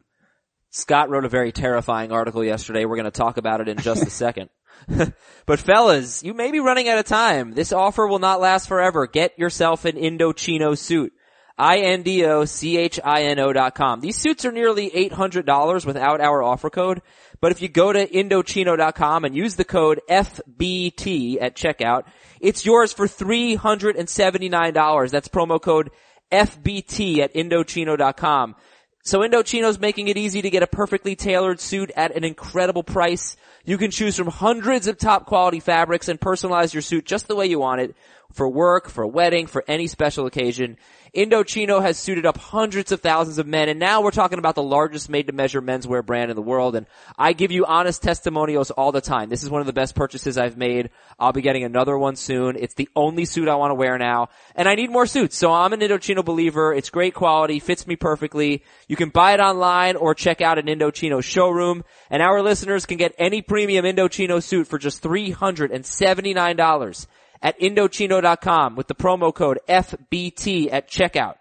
Scott 0.72 1.10
wrote 1.10 1.26
a 1.26 1.28
very 1.28 1.52
terrifying 1.52 2.12
article 2.12 2.42
yesterday. 2.42 2.86
We're 2.86 2.96
going 2.96 3.04
to 3.04 3.10
talk 3.10 3.36
about 3.36 3.60
it 3.60 3.68
in 3.68 3.76
just 3.78 4.02
a 4.02 4.10
second. 4.10 4.48
but 5.46 5.60
fellas, 5.60 6.24
you 6.24 6.34
may 6.34 6.50
be 6.50 6.60
running 6.60 6.88
out 6.88 6.98
of 6.98 7.04
time. 7.04 7.52
This 7.52 7.72
offer 7.72 8.06
will 8.06 8.18
not 8.18 8.40
last 8.40 8.68
forever. 8.68 9.06
Get 9.06 9.38
yourself 9.38 9.84
an 9.84 9.96
Indochino 9.96 10.76
suit. 10.76 11.12
I-N-D-O-C-H-I-N-O 11.58 13.52
dot 13.52 13.74
com. 13.74 14.00
These 14.00 14.16
suits 14.16 14.46
are 14.46 14.52
nearly 14.52 14.88
$800 14.90 15.84
without 15.84 16.22
our 16.22 16.42
offer 16.42 16.70
code. 16.70 17.02
But 17.40 17.52
if 17.52 17.60
you 17.60 17.68
go 17.68 17.92
to 17.92 18.06
Indochino.com 18.06 19.26
and 19.26 19.36
use 19.36 19.56
the 19.56 19.64
code 19.64 20.00
FBT 20.08 21.36
at 21.40 21.54
checkout, 21.54 22.04
it's 22.40 22.64
yours 22.64 22.94
for 22.94 23.06
$379. 23.06 25.10
That's 25.10 25.28
promo 25.28 25.60
code 25.60 25.90
FBT 26.32 27.18
at 27.18 27.34
Indochino.com. 27.34 28.56
So 29.04 29.18
Indochino's 29.20 29.80
making 29.80 30.06
it 30.06 30.16
easy 30.16 30.42
to 30.42 30.50
get 30.50 30.62
a 30.62 30.68
perfectly 30.68 31.16
tailored 31.16 31.58
suit 31.58 31.90
at 31.96 32.14
an 32.14 32.22
incredible 32.22 32.84
price. 32.84 33.36
You 33.64 33.76
can 33.76 33.90
choose 33.90 34.16
from 34.16 34.28
hundreds 34.28 34.86
of 34.86 34.96
top 34.96 35.26
quality 35.26 35.58
fabrics 35.58 36.08
and 36.08 36.20
personalize 36.20 36.72
your 36.72 36.82
suit 36.82 37.04
just 37.04 37.26
the 37.26 37.34
way 37.34 37.46
you 37.46 37.58
want 37.58 37.80
it. 37.80 37.96
For 38.32 38.48
work, 38.48 38.88
for 38.88 39.02
a 39.02 39.08
wedding, 39.08 39.48
for 39.48 39.64
any 39.66 39.88
special 39.88 40.26
occasion. 40.26 40.78
Indochino 41.14 41.82
has 41.82 41.98
suited 41.98 42.24
up 42.24 42.38
hundreds 42.38 42.90
of 42.90 43.02
thousands 43.02 43.36
of 43.36 43.46
men 43.46 43.68
and 43.68 43.78
now 43.78 44.00
we're 44.00 44.10
talking 44.10 44.38
about 44.38 44.54
the 44.54 44.62
largest 44.62 45.10
made 45.10 45.26
to 45.26 45.34
measure 45.34 45.60
menswear 45.60 46.04
brand 46.04 46.30
in 46.30 46.36
the 46.36 46.42
world 46.42 46.74
and 46.74 46.86
I 47.18 47.34
give 47.34 47.52
you 47.52 47.66
honest 47.66 48.02
testimonials 48.02 48.70
all 48.70 48.92
the 48.92 49.02
time. 49.02 49.28
This 49.28 49.42
is 49.42 49.50
one 49.50 49.60
of 49.60 49.66
the 49.66 49.74
best 49.74 49.94
purchases 49.94 50.38
I've 50.38 50.56
made. 50.56 50.88
I'll 51.18 51.34
be 51.34 51.42
getting 51.42 51.64
another 51.64 51.98
one 51.98 52.16
soon. 52.16 52.56
It's 52.56 52.72
the 52.72 52.88
only 52.96 53.26
suit 53.26 53.48
I 53.48 53.56
want 53.56 53.72
to 53.72 53.74
wear 53.74 53.98
now 53.98 54.30
and 54.54 54.66
I 54.66 54.74
need 54.74 54.90
more 54.90 55.04
suits. 55.04 55.36
So 55.36 55.52
I'm 55.52 55.74
an 55.74 55.80
Indochino 55.80 56.24
believer. 56.24 56.72
It's 56.72 56.88
great 56.88 57.12
quality, 57.12 57.58
fits 57.58 57.86
me 57.86 57.96
perfectly. 57.96 58.64
You 58.88 58.96
can 58.96 59.10
buy 59.10 59.34
it 59.34 59.40
online 59.40 59.96
or 59.96 60.14
check 60.14 60.40
out 60.40 60.58
an 60.58 60.64
Indochino 60.64 61.22
showroom 61.22 61.84
and 62.08 62.22
our 62.22 62.40
listeners 62.40 62.86
can 62.86 62.96
get 62.96 63.14
any 63.18 63.42
premium 63.42 63.84
Indochino 63.84 64.42
suit 64.42 64.66
for 64.66 64.78
just 64.78 65.02
$379 65.02 67.06
at 67.42 67.60
Indochino.com 67.60 68.76
with 68.76 68.86
the 68.86 68.94
promo 68.94 69.34
code 69.34 69.58
FBT 69.68 70.72
at 70.72 70.88
checkout. 70.88 71.34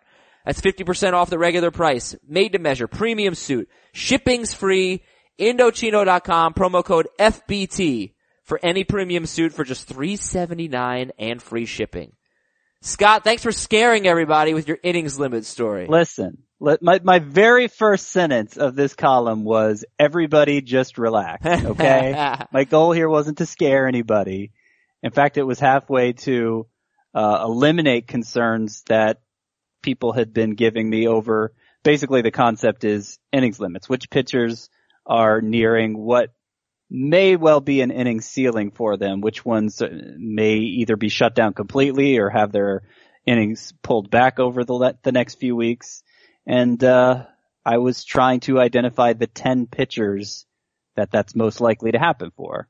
That's 0.45 0.59
50% 0.59 1.13
off 1.13 1.29
the 1.29 1.37
regular 1.37 1.71
price. 1.71 2.15
Made 2.27 2.53
to 2.53 2.59
measure, 2.59 2.87
premium 2.87 3.35
suit. 3.35 3.69
Shipping's 3.93 4.53
free. 4.53 5.03
Indochino.com, 5.39 6.53
promo 6.53 6.83
code 6.83 7.07
FBT 7.19 8.13
for 8.43 8.59
any 8.61 8.83
premium 8.83 9.25
suit 9.25 9.53
for 9.53 9.63
just 9.63 9.87
379 9.87 11.11
and 11.17 11.41
free 11.41 11.65
shipping. 11.65 12.13
Scott, 12.81 13.23
thanks 13.23 13.43
for 13.43 13.51
scaring 13.51 14.07
everybody 14.07 14.53
with 14.53 14.67
your 14.67 14.77
innings 14.83 15.19
limit 15.19 15.45
story. 15.45 15.85
Listen, 15.87 16.39
let, 16.59 16.81
my, 16.81 16.99
my 17.03 17.19
very 17.19 17.67
first 17.67 18.09
sentence 18.09 18.57
of 18.57 18.75
this 18.75 18.95
column 18.95 19.43
was 19.43 19.85
everybody 19.99 20.61
just 20.61 20.97
relax, 20.97 21.45
okay? 21.65 22.35
my 22.51 22.63
goal 22.63 22.91
here 22.91 23.09
wasn't 23.09 23.37
to 23.37 23.45
scare 23.45 23.87
anybody. 23.87 24.51
In 25.03 25.11
fact, 25.11 25.37
it 25.37 25.43
was 25.43 25.59
halfway 25.59 26.13
to 26.13 26.67
uh, 27.13 27.41
eliminate 27.43 28.07
concerns 28.07 28.83
that 28.87 29.21
people 29.81 30.13
had 30.13 30.33
been 30.33 30.55
giving 30.55 30.89
me 30.89 31.07
over. 31.07 31.53
Basically, 31.83 32.21
the 32.21 32.31
concept 32.31 32.83
is 32.83 33.19
innings 33.31 33.59
limits. 33.59 33.89
Which 33.89 34.09
pitchers 34.09 34.69
are 35.05 35.41
nearing 35.41 35.97
what 35.97 36.29
may 36.89 37.35
well 37.35 37.61
be 37.61 37.81
an 37.81 37.91
inning 37.91 38.21
ceiling 38.21 38.71
for 38.71 38.97
them? 38.97 39.21
Which 39.21 39.43
ones 39.43 39.81
uh, 39.81 39.89
may 40.17 40.57
either 40.57 40.95
be 40.95 41.09
shut 41.09 41.33
down 41.33 41.53
completely 41.53 42.17
or 42.17 42.29
have 42.29 42.51
their 42.51 42.83
innings 43.25 43.73
pulled 43.81 44.09
back 44.11 44.39
over 44.39 44.63
the 44.63 44.95
the 45.01 45.11
next 45.11 45.35
few 45.35 45.55
weeks? 45.55 46.03
And 46.45 46.83
uh, 46.83 47.25
I 47.65 47.77
was 47.79 48.03
trying 48.03 48.41
to 48.41 48.59
identify 48.59 49.13
the 49.13 49.27
ten 49.27 49.67
pitchers 49.67 50.45
that 50.95 51.11
that's 51.11 51.35
most 51.35 51.61
likely 51.61 51.91
to 51.91 51.99
happen 51.99 52.31
for. 52.35 52.67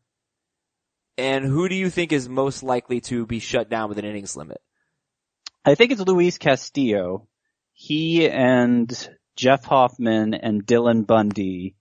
And 1.18 1.46
who 1.46 1.70
do 1.70 1.76
you 1.76 1.90
think 1.90 2.12
is 2.12 2.30
most 2.30 2.64
likely 2.64 3.02
to 3.02 3.26
be 3.26 3.40
shut 3.40 3.70
down 3.70 3.90
with 3.90 3.98
an 3.98 4.06
innings 4.06 4.36
limit? 4.36 4.62
I 5.64 5.76
think 5.76 5.92
it's 5.92 6.02
Luis 6.02 6.38
Castillo. 6.38 7.28
He 7.74 8.28
and 8.28 9.10
Jeff 9.36 9.64
Hoffman 9.66 10.34
and 10.34 10.66
Dylan 10.66 11.06
Bundy 11.06 11.76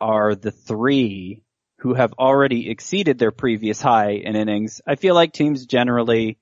are 0.00 0.34
the 0.34 0.50
three 0.50 1.42
who 1.78 1.94
have 1.94 2.12
already 2.14 2.70
exceeded 2.70 3.18
their 3.18 3.30
previous 3.30 3.80
high 3.80 4.12
in 4.12 4.36
innings. 4.36 4.80
I 4.86 4.96
feel 4.96 5.14
like 5.14 5.32
teams 5.32 5.66
generally 5.66 6.38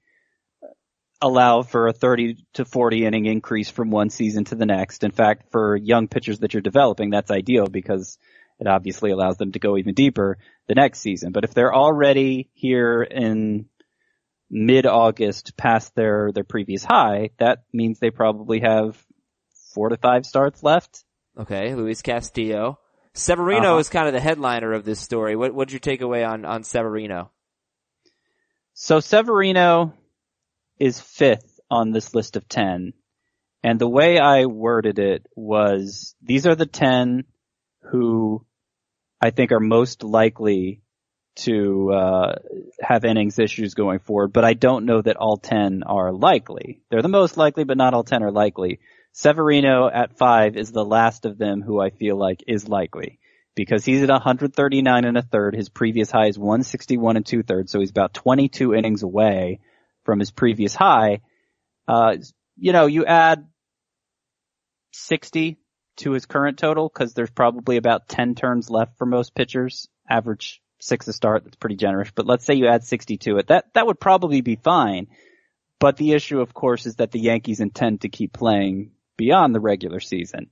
allow 1.20 1.62
for 1.62 1.88
a 1.88 1.92
30 1.92 2.44
to 2.54 2.64
40 2.64 3.04
inning 3.04 3.26
increase 3.26 3.70
from 3.70 3.90
one 3.90 4.10
season 4.10 4.44
to 4.44 4.54
the 4.54 4.66
next. 4.66 5.04
In 5.04 5.10
fact, 5.10 5.50
for 5.50 5.76
young 5.76 6.08
pitchers 6.08 6.40
that 6.40 6.54
you're 6.54 6.60
developing, 6.60 7.10
that's 7.10 7.30
ideal 7.30 7.66
because 7.66 8.18
it 8.60 8.66
obviously 8.66 9.10
allows 9.10 9.36
them 9.36 9.52
to 9.52 9.58
go 9.58 9.76
even 9.76 9.94
deeper 9.94 10.38
the 10.68 10.74
next 10.74 11.00
season. 11.00 11.32
But 11.32 11.44
if 11.44 11.54
they're 11.54 11.74
already 11.74 12.50
here 12.54 13.02
in 13.02 13.66
mid-August 14.50 15.56
past 15.56 15.94
their, 15.94 16.30
their 16.32 16.44
previous 16.44 16.84
high, 16.84 17.30
that 17.38 17.64
means 17.72 17.98
they 17.98 18.10
probably 18.10 18.60
have 18.60 19.02
four 19.74 19.88
to 19.88 19.96
five 19.96 20.24
starts 20.24 20.62
left. 20.62 21.04
Okay, 21.38 21.74
Luis 21.74 22.02
Castillo. 22.02 22.78
Severino 23.14 23.70
Uh-huh. 23.72 23.78
is 23.78 23.88
kind 23.88 24.06
of 24.06 24.12
the 24.14 24.20
headliner 24.20 24.72
of 24.72 24.84
this 24.84 25.00
story. 25.00 25.34
What 25.36 25.52
what'd 25.54 25.72
you 25.72 25.78
take 25.78 26.00
away 26.02 26.24
on 26.24 26.44
on 26.44 26.62
Severino? 26.62 27.30
So 28.74 29.00
Severino 29.00 29.92
is 30.78 31.00
fifth 31.00 31.58
on 31.70 31.90
this 31.90 32.14
list 32.14 32.36
of 32.36 32.48
10. 32.48 32.92
And 33.64 33.78
the 33.80 33.88
way 33.88 34.18
I 34.18 34.46
worded 34.46 35.00
it 35.00 35.26
was, 35.34 36.14
these 36.22 36.46
are 36.46 36.54
the 36.54 36.66
10 36.66 37.24
who 37.90 38.44
I 39.20 39.30
think 39.30 39.52
are 39.52 39.60
most 39.60 40.02
likely 40.02 40.82
to 41.36 41.92
uh, 41.92 42.34
have 42.80 43.04
innings 43.04 43.38
issues 43.38 43.74
going 43.74 44.00
forward, 44.00 44.32
but 44.32 44.44
I 44.44 44.54
don't 44.54 44.86
know 44.86 45.00
that 45.00 45.16
all 45.16 45.36
10 45.36 45.82
are 45.84 46.12
likely. 46.12 46.82
They're 46.90 47.02
the 47.02 47.08
most 47.08 47.36
likely, 47.36 47.64
but 47.64 47.76
not 47.76 47.94
all 47.94 48.04
10 48.04 48.22
are 48.22 48.32
likely. 48.32 48.80
Severino 49.12 49.88
at 49.88 50.18
five 50.18 50.56
is 50.56 50.72
the 50.72 50.84
last 50.84 51.24
of 51.26 51.38
them 51.38 51.62
who 51.62 51.80
I 51.80 51.90
feel 51.90 52.16
like 52.16 52.42
is 52.46 52.68
likely 52.68 53.18
because 53.54 53.84
he's 53.84 54.02
at 54.02 54.08
139 54.08 55.04
and 55.04 55.18
a 55.18 55.22
third. 55.22 55.54
His 55.56 55.68
previous 55.68 56.10
high 56.10 56.26
is 56.26 56.38
161 56.38 57.16
and 57.16 57.26
two 57.26 57.42
thirds, 57.42 57.72
so 57.72 57.80
he's 57.80 57.90
about 57.90 58.14
22 58.14 58.74
innings 58.74 59.02
away 59.02 59.60
from 60.04 60.20
his 60.20 60.30
previous 60.30 60.74
high. 60.74 61.20
Uh, 61.86 62.16
you 62.56 62.72
know, 62.72 62.86
you 62.86 63.04
add 63.04 63.46
60 64.92 65.58
to 65.98 66.12
his 66.12 66.26
current 66.26 66.58
total 66.58 66.88
because 66.88 67.14
there's 67.14 67.30
probably 67.30 67.76
about 67.76 68.08
10 68.08 68.34
turns 68.34 68.70
left 68.70 68.96
for 68.98 69.06
most 69.06 69.34
pitchers, 69.34 69.88
average 70.08 70.62
six 70.80 71.06
a 71.08 71.12
start. 71.12 71.44
That's 71.44 71.56
pretty 71.56 71.76
generous, 71.76 72.10
but 72.14 72.26
let's 72.26 72.44
say 72.44 72.54
you 72.54 72.66
add 72.66 72.84
60 72.84 73.16
to 73.18 73.38
it. 73.38 73.48
That, 73.48 73.72
that 73.74 73.86
would 73.86 74.00
probably 74.00 74.40
be 74.40 74.56
fine. 74.56 75.08
But 75.78 75.96
the 75.96 76.12
issue, 76.12 76.40
of 76.40 76.54
course, 76.54 76.86
is 76.86 76.96
that 76.96 77.12
the 77.12 77.20
Yankees 77.20 77.60
intend 77.60 78.00
to 78.00 78.08
keep 78.08 78.32
playing 78.32 78.90
beyond 79.16 79.54
the 79.54 79.60
regular 79.60 80.00
season. 80.00 80.50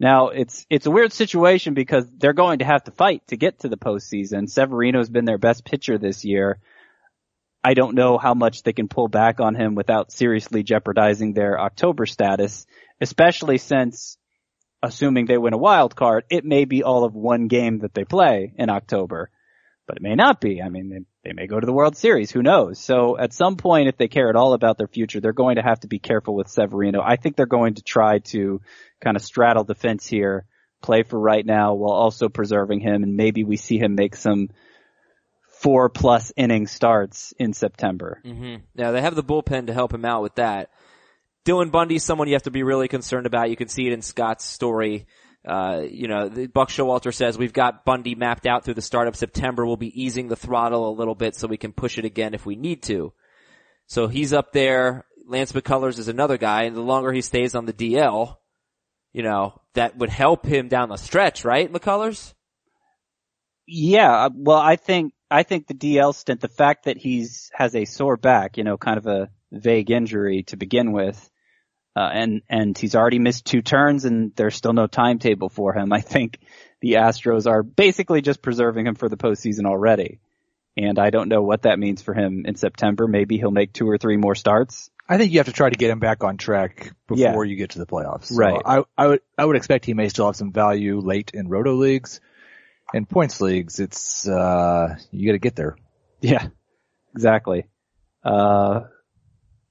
Now 0.00 0.28
it's 0.28 0.66
it's 0.70 0.86
a 0.86 0.90
weird 0.90 1.12
situation 1.12 1.74
because 1.74 2.06
they're 2.10 2.32
going 2.32 2.60
to 2.60 2.64
have 2.64 2.84
to 2.84 2.90
fight 2.90 3.26
to 3.28 3.36
get 3.36 3.60
to 3.60 3.68
the 3.68 3.76
postseason. 3.76 4.48
Severino's 4.48 5.10
been 5.10 5.26
their 5.26 5.38
best 5.38 5.64
pitcher 5.64 5.98
this 5.98 6.24
year. 6.24 6.58
I 7.62 7.74
don't 7.74 7.94
know 7.94 8.16
how 8.16 8.32
much 8.32 8.62
they 8.62 8.72
can 8.72 8.88
pull 8.88 9.08
back 9.08 9.40
on 9.40 9.54
him 9.54 9.74
without 9.74 10.10
seriously 10.10 10.62
jeopardizing 10.62 11.34
their 11.34 11.60
October 11.60 12.06
status, 12.06 12.66
especially 13.02 13.58
since, 13.58 14.16
assuming 14.82 15.26
they 15.26 15.38
win 15.38 15.52
a 15.52 15.58
wild 15.58 15.94
card, 15.94 16.24
it 16.30 16.44
may 16.44 16.64
be 16.64 16.82
all 16.82 17.04
of 17.04 17.14
one 17.14 17.48
game 17.48 17.80
that 17.80 17.94
they 17.94 18.04
play 18.04 18.52
in 18.56 18.70
October. 18.70 19.30
But 19.86 19.96
it 19.96 20.02
may 20.02 20.14
not 20.14 20.40
be. 20.40 20.62
I 20.62 20.68
mean, 20.68 20.88
they, 20.88 21.30
they 21.30 21.32
may 21.34 21.48
go 21.48 21.58
to 21.58 21.66
the 21.66 21.72
World 21.72 21.96
Series. 21.96 22.30
Who 22.30 22.42
knows? 22.42 22.78
So 22.78 23.18
at 23.18 23.32
some 23.32 23.56
point, 23.56 23.88
if 23.88 23.96
they 23.96 24.06
care 24.06 24.30
at 24.30 24.36
all 24.36 24.52
about 24.52 24.78
their 24.78 24.86
future, 24.86 25.20
they're 25.20 25.32
going 25.32 25.56
to 25.56 25.62
have 25.62 25.80
to 25.80 25.88
be 25.88 25.98
careful 25.98 26.36
with 26.36 26.48
Severino. 26.48 27.02
I 27.04 27.16
think 27.16 27.34
they're 27.34 27.46
going 27.46 27.74
to 27.74 27.82
try 27.82 28.20
to 28.26 28.60
kind 29.00 29.16
of 29.16 29.22
straddle 29.22 29.64
the 29.64 29.74
fence 29.74 30.06
here, 30.06 30.46
play 30.80 31.02
for 31.02 31.18
right 31.18 31.44
now 31.44 31.74
while 31.74 31.92
also 31.92 32.28
preserving 32.28 32.80
him, 32.80 33.02
and 33.02 33.16
maybe 33.16 33.42
we 33.42 33.56
see 33.56 33.78
him 33.78 33.96
make 33.96 34.14
some 34.14 34.50
four 35.60 35.90
plus 35.90 36.32
inning 36.36 36.66
starts 36.66 37.34
in 37.38 37.52
September. 37.52 38.22
Mm-hmm. 38.24 38.62
Now 38.74 38.92
they 38.92 39.02
have 39.02 39.14
the 39.14 39.24
bullpen 39.24 39.66
to 39.66 39.74
help 39.74 39.92
him 39.92 40.04
out 40.04 40.22
with 40.22 40.36
that. 40.36 40.70
Dylan 41.44 41.70
Bundy's 41.70 42.04
someone 42.04 42.28
you 42.28 42.34
have 42.34 42.42
to 42.42 42.50
be 42.50 42.62
really 42.62 42.88
concerned 42.88 43.26
about. 43.26 43.50
You 43.50 43.56
can 43.56 43.68
see 43.68 43.86
it 43.86 43.92
in 43.92 44.02
Scott's 44.02 44.44
story. 44.44 45.06
Uh, 45.46 45.82
you 45.88 46.06
know, 46.06 46.28
Buck 46.52 46.68
Showalter 46.68 47.14
says 47.14 47.38
we've 47.38 47.52
got 47.52 47.84
Bundy 47.84 48.14
mapped 48.14 48.46
out 48.46 48.64
through 48.64 48.74
the 48.74 48.82
start 48.82 49.08
of 49.08 49.16
September. 49.16 49.64
We'll 49.64 49.76
be 49.76 50.02
easing 50.02 50.28
the 50.28 50.36
throttle 50.36 50.88
a 50.88 50.98
little 50.98 51.14
bit 51.14 51.34
so 51.34 51.48
we 51.48 51.56
can 51.56 51.72
push 51.72 51.96
it 51.96 52.04
again 52.04 52.34
if 52.34 52.44
we 52.44 52.56
need 52.56 52.82
to. 52.84 53.12
So 53.86 54.06
he's 54.06 54.32
up 54.32 54.52
there. 54.52 55.06
Lance 55.26 55.52
McCullers 55.52 55.98
is 55.98 56.08
another 56.08 56.36
guy, 56.36 56.64
and 56.64 56.76
the 56.76 56.80
longer 56.80 57.12
he 57.12 57.22
stays 57.22 57.54
on 57.54 57.64
the 57.64 57.72
DL, 57.72 58.36
you 59.12 59.22
know, 59.22 59.60
that 59.74 59.96
would 59.96 60.10
help 60.10 60.44
him 60.44 60.68
down 60.68 60.88
the 60.88 60.96
stretch, 60.96 61.44
right, 61.44 61.72
McCullers? 61.72 62.34
Yeah, 63.66 64.24
uh, 64.24 64.30
well, 64.34 64.58
I 64.58 64.74
think 64.76 65.12
I 65.30 65.44
think 65.44 65.68
the 65.68 65.74
DL 65.74 66.14
stint, 66.14 66.40
the 66.40 66.48
fact 66.48 66.84
that 66.84 66.96
he's 66.96 67.50
has 67.54 67.76
a 67.76 67.84
sore 67.84 68.16
back, 68.16 68.56
you 68.56 68.64
know, 68.64 68.76
kind 68.76 68.98
of 68.98 69.06
a 69.06 69.30
vague 69.52 69.90
injury 69.90 70.42
to 70.48 70.56
begin 70.56 70.90
with, 70.90 71.29
uh, 71.96 72.08
and 72.12 72.42
and 72.48 72.76
he's 72.78 72.94
already 72.94 73.18
missed 73.18 73.44
two 73.44 73.62
turns, 73.62 74.04
and 74.04 74.32
there's 74.36 74.54
still 74.56 74.72
no 74.72 74.86
timetable 74.86 75.48
for 75.48 75.72
him. 75.72 75.92
I 75.92 76.00
think 76.00 76.38
the 76.80 76.94
Astros 76.94 77.46
are 77.46 77.62
basically 77.62 78.22
just 78.22 78.42
preserving 78.42 78.86
him 78.86 78.94
for 78.94 79.08
the 79.08 79.16
postseason 79.16 79.66
already, 79.66 80.20
and 80.76 80.98
I 80.98 81.10
don't 81.10 81.28
know 81.28 81.42
what 81.42 81.62
that 81.62 81.78
means 81.78 82.02
for 82.02 82.14
him 82.14 82.44
in 82.46 82.54
September. 82.56 83.06
Maybe 83.06 83.36
he'll 83.38 83.50
make 83.50 83.72
two 83.72 83.88
or 83.88 83.98
three 83.98 84.16
more 84.16 84.34
starts. 84.34 84.90
I 85.08 85.18
think 85.18 85.32
you 85.32 85.40
have 85.40 85.46
to 85.46 85.52
try 85.52 85.68
to 85.68 85.74
get 85.76 85.90
him 85.90 85.98
back 85.98 86.22
on 86.22 86.36
track 86.36 86.92
before 87.08 87.44
Yeah. 87.44 87.50
you 87.50 87.56
get 87.56 87.70
to 87.70 87.80
the 87.80 87.86
playoffs. 87.86 88.26
So 88.26 88.36
Right. 88.36 88.62
I, 88.64 88.84
I 88.96 89.06
would, 89.08 89.20
I 89.36 89.44
would 89.44 89.56
expect 89.56 89.84
he 89.84 89.92
may 89.92 90.08
still 90.08 90.26
have 90.26 90.36
some 90.36 90.52
value 90.52 91.00
late 91.00 91.32
in 91.34 91.48
roto 91.48 91.74
leagues. 91.74 92.20
In 92.94 93.06
points 93.06 93.40
leagues, 93.40 93.80
it's, 93.80 94.28
uh, 94.28 94.96
you 95.10 95.26
gotta 95.26 95.38
get 95.40 95.56
there. 95.56 95.74
Yeah, 96.20 96.46
exactly. 97.12 97.66
Uh, 98.22 98.82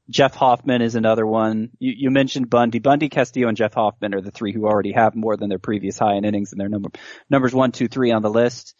Jeff 0.09 0.33
Hoffman 0.33 0.81
is 0.81 0.95
another 0.95 1.25
one. 1.25 1.69
You, 1.77 1.93
you 1.95 2.09
mentioned 2.09 2.49
Bundy. 2.49 2.79
Bundy, 2.79 3.09
Castillo, 3.09 3.47
and 3.47 3.57
Jeff 3.57 3.75
Hoffman 3.75 4.15
are 4.15 4.21
the 4.21 4.31
three 4.31 4.51
who 4.51 4.65
already 4.65 4.93
have 4.93 5.15
more 5.15 5.37
than 5.37 5.49
their 5.49 5.59
previous 5.59 5.99
high 5.99 6.15
in 6.15 6.25
innings 6.25 6.51
and 6.51 6.59
their 6.59 6.69
number, 6.69 6.89
numbers 7.29 7.53
one, 7.53 7.71
two, 7.71 7.87
three 7.87 8.11
on 8.11 8.23
the 8.23 8.29
list. 8.29 8.75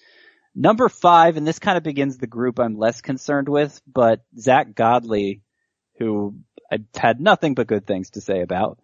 Number 0.55 0.89
five, 0.89 1.37
and 1.37 1.47
this 1.47 1.59
kind 1.59 1.77
of 1.77 1.83
begins 1.83 2.17
the 2.17 2.27
group 2.27 2.59
I'm 2.59 2.77
less 2.77 3.01
concerned 3.01 3.47
with, 3.47 3.79
but 3.85 4.21
Zack 4.37 4.73
Godley, 4.73 5.43
who 5.99 6.39
I've 6.71 6.85
had 6.95 7.21
nothing 7.21 7.53
but 7.53 7.67
good 7.67 7.85
things 7.85 8.11
to 8.11 8.21
say 8.21 8.41
about. 8.41 8.79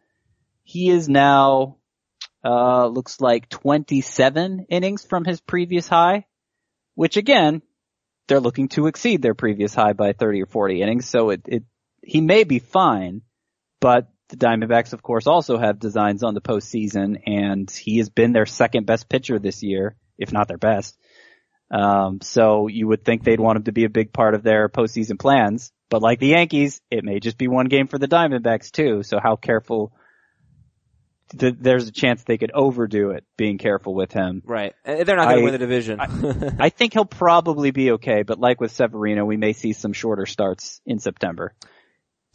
He 0.63 0.89
is 0.89 1.10
now, 1.10 1.77
uh, 2.43 2.86
looks 2.88 3.19
like 3.19 3.49
27 3.49 4.67
innings 4.69 5.03
from 5.03 5.25
his 5.25 5.41
previous 5.41 5.88
high, 5.88 6.25
which 6.93 7.17
again, 7.17 7.63
they're 8.27 8.39
looking 8.39 8.69
to 8.69 8.88
exceed 8.88 9.21
their 9.21 9.36
previous 9.36 9.73
high 9.73 9.93
by 9.93 10.13
30 10.13 10.43
or 10.43 10.47
40 10.47 10.81
innings. 10.81 11.08
So 11.08 11.31
it, 11.31 11.41
it, 11.45 11.63
he 12.06 12.22
may 12.22 12.44
be 12.44 12.60
fine, 12.60 13.22
but 13.82 14.08
the 14.30 14.38
Diamondbacks 14.38 14.94
of 14.94 15.04
course 15.04 15.28
also 15.28 15.58
have 15.58 15.80
designs 15.80 16.24
on 16.24 16.34
the 16.34 16.41
postseason 16.41 17.22
and 17.28 17.70
he 17.70 17.98
has 17.98 18.10
been 18.10 18.32
their 18.34 18.46
second 18.46 18.86
best 18.86 19.10
pitcher 19.10 19.39
this 19.39 19.62
year, 19.63 19.96
if 20.18 20.32
not 20.32 20.48
their 20.48 20.58
best. 20.58 20.98
Um, 21.72 22.22
so 22.22 22.68
you 22.68 22.88
would 22.88 23.04
think 23.04 23.24
they'd 23.24 23.39
want 23.39 23.58
him 23.58 23.63
to 23.63 23.72
be 23.72 23.86
a 23.86 23.89
big 23.89 24.13
part 24.13 24.36
of 24.36 24.44
their 24.44 24.70
postseason 24.70 25.20
plans, 25.20 25.72
but 25.89 26.02
like 26.02 26.20
the 26.20 26.28
Yankees, 26.28 26.82
it 26.91 27.04
may 27.04 27.20
just 27.20 27.38
be 27.38 27.48
one 27.48 27.68
game 27.68 27.88
for 27.88 27.98
the 27.98 28.08
Diamondbacks 28.08 28.72
too. 28.72 29.04
So 29.04 29.20
how 29.22 29.36
careful, 29.36 29.91
th- 31.38 31.56
there's 31.60 31.88
a 31.88 31.91
chance 31.91 32.24
they 32.24 32.38
could 32.38 32.52
overdo 32.52 33.12
it 33.12 33.26
being 33.36 33.58
careful 33.58 33.96
with 33.96 34.12
him. 34.12 34.41
Right. 34.46 34.74
They're 34.86 35.15
not 35.15 35.26
going 35.26 35.38
to 35.38 35.44
win 35.44 35.54
the 35.54 35.60
division. 35.60 36.00
I 36.00 36.70
think 36.70 36.94
he'll 36.94 37.06
probably 37.06 37.72
be 37.72 37.91
okay, 37.94 38.24
but 38.24 38.39
like 38.39 38.62
with 38.62 38.72
Severino, 38.72 39.26
we 39.26 39.38
may 39.38 39.54
see 39.54 39.74
some 39.74 39.94
shorter 39.94 40.26
starts 40.26 40.82
in 40.86 41.00
September. 41.00 41.54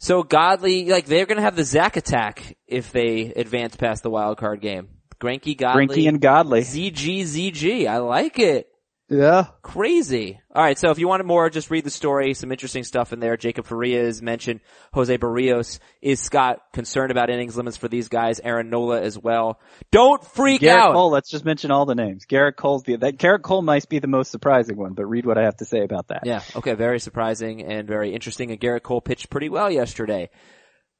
So 0.01 0.23
Godley, 0.23 0.85
like 0.85 1.05
they're 1.05 1.27
gonna 1.27 1.43
have 1.43 1.55
the 1.55 1.63
Zach 1.63 1.95
attack 1.95 2.57
if 2.65 2.91
they 2.91 3.31
advance 3.35 3.75
past 3.75 4.01
the 4.01 4.09
wild 4.09 4.39
card 4.39 4.59
game. 4.59 4.89
Greinke 5.19 5.55
Godley. 5.55 5.85
Greinke 5.85 6.09
and 6.09 6.19
Godley. 6.19 6.61
ZG 6.61 7.21
ZG. 7.21 7.87
I 7.87 7.99
like 7.99 8.39
it. 8.39 8.67
Yeah. 9.11 9.47
Crazy. 9.61 10.39
Alright, 10.55 10.79
so 10.79 10.89
if 10.89 10.97
you 10.97 11.05
wanted 11.05 11.25
more, 11.25 11.49
just 11.49 11.69
read 11.69 11.83
the 11.83 11.89
story. 11.89 12.33
Some 12.33 12.49
interesting 12.49 12.85
stuff 12.85 13.11
in 13.11 13.19
there. 13.19 13.35
Jacob 13.35 13.65
Faria 13.65 14.01
is 14.01 14.21
mentioned. 14.21 14.61
Jose 14.93 15.17
Berrios. 15.17 15.79
Is 16.01 16.21
Scott 16.21 16.61
concerned 16.71 17.11
about 17.11 17.29
innings 17.29 17.57
limits 17.57 17.75
for 17.75 17.89
these 17.89 18.07
guys? 18.07 18.39
Aaron 18.39 18.69
Nola 18.69 19.01
as 19.01 19.19
well. 19.19 19.59
Don't 19.91 20.23
freak 20.23 20.61
Gerrit 20.61 20.77
out! 20.77 20.93
Cole, 20.93 21.11
let's 21.11 21.29
just 21.29 21.43
mention 21.43 21.71
all 21.71 21.85
the 21.85 21.93
names. 21.93 22.25
Gerrit 22.25 22.55
Cole's 22.55 22.83
the, 22.83 22.95
that, 22.97 23.17
Gerrit 23.17 23.41
Cole 23.41 23.61
might 23.61 23.87
be 23.89 23.99
the 23.99 24.07
most 24.07 24.31
surprising 24.31 24.77
one, 24.77 24.93
but 24.93 25.05
read 25.05 25.25
what 25.25 25.37
I 25.37 25.43
have 25.43 25.57
to 25.57 25.65
say 25.65 25.83
about 25.83 26.07
that. 26.07 26.21
Yeah, 26.23 26.41
okay, 26.55 26.75
very 26.75 27.01
surprising 27.01 27.63
and 27.63 27.85
very 27.85 28.13
interesting. 28.13 28.49
And 28.51 28.61
Gerrit 28.61 28.83
Cole 28.83 29.01
pitched 29.01 29.29
pretty 29.29 29.49
well 29.49 29.69
yesterday. 29.69 30.29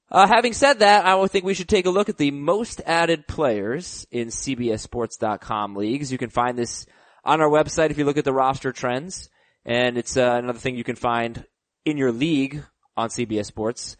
Uh, 0.09 0.27
having 0.27 0.51
said 0.51 0.79
that, 0.79 1.05
I 1.05 1.15
would 1.15 1.31
think 1.31 1.45
we 1.45 1.53
should 1.53 1.69
take 1.69 1.85
a 1.85 1.89
look 1.89 2.09
at 2.09 2.17
the 2.17 2.31
most 2.31 2.81
added 2.85 3.25
players 3.25 4.05
in 4.11 4.27
CBSSports.com 4.27 5.77
leagues. 5.77 6.11
You 6.11 6.17
can 6.17 6.29
find 6.29 6.57
this 6.57 6.85
on 7.23 7.41
our 7.41 7.49
website 7.49 7.91
if 7.91 7.97
you 7.97 8.05
look 8.05 8.17
at 8.17 8.25
the 8.25 8.33
roster 8.33 8.71
trends. 8.71 9.29
And 9.65 9.97
it's 9.97 10.17
uh, 10.17 10.39
another 10.41 10.59
thing 10.59 10.75
you 10.75 10.83
can 10.83 10.95
find 10.95 11.45
in 11.85 11.97
your 11.97 12.11
league 12.11 12.63
on 12.97 13.09
CBS 13.09 13.45
Sports. 13.45 13.97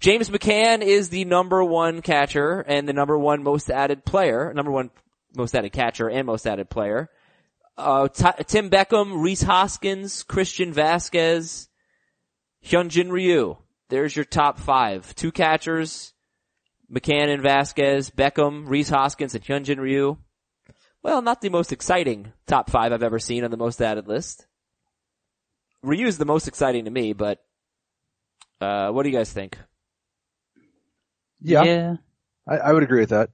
James 0.00 0.28
McCann 0.28 0.82
is 0.82 1.08
the 1.08 1.24
number 1.24 1.62
one 1.62 2.02
catcher 2.02 2.60
and 2.60 2.88
the 2.88 2.92
number 2.92 3.18
one 3.18 3.42
most 3.42 3.70
added 3.70 4.04
player, 4.04 4.52
number 4.54 4.72
one 4.72 4.90
most 5.36 5.54
added 5.54 5.72
catcher 5.72 6.08
and 6.08 6.26
most 6.26 6.46
added 6.46 6.68
player. 6.68 7.10
Uh, 7.76 8.08
Ti- 8.08 8.44
Tim 8.46 8.70
Beckham, 8.70 9.22
Rhys 9.22 9.42
Hoskins, 9.42 10.22
Christian 10.22 10.72
Vazquez, 10.72 11.68
Hyunjin 12.64 13.10
Ryu. 13.10 13.56
There's 13.88 14.14
your 14.14 14.24
top 14.24 14.58
five. 14.58 15.14
Two 15.14 15.32
catchers, 15.32 16.12
McCann 16.92 17.32
and 17.32 17.42
Vazquez, 17.42 18.10
Beckham, 18.12 18.68
Rhys 18.68 18.88
Hoskins, 18.88 19.34
and 19.34 19.44
Hyunjin 19.44 19.78
Ryu. 19.78 20.18
Well, 21.04 21.20
not 21.20 21.42
the 21.42 21.50
most 21.50 21.70
exciting 21.70 22.32
top 22.46 22.70
five 22.70 22.90
I've 22.90 23.02
ever 23.02 23.18
seen 23.18 23.44
on 23.44 23.50
the 23.50 23.58
most 23.58 23.82
added 23.82 24.08
list. 24.08 24.46
Ryu's 25.82 26.16
the 26.16 26.24
most 26.24 26.48
exciting 26.48 26.86
to 26.86 26.90
me, 26.90 27.12
but 27.12 27.44
uh, 28.58 28.88
what 28.88 29.02
do 29.02 29.10
you 29.10 29.14
guys 29.14 29.30
think? 29.30 29.58
Yeah, 31.42 31.64
yeah. 31.64 31.96
I, 32.48 32.56
I 32.56 32.72
would 32.72 32.82
agree 32.82 33.00
with 33.00 33.10
that. 33.10 33.28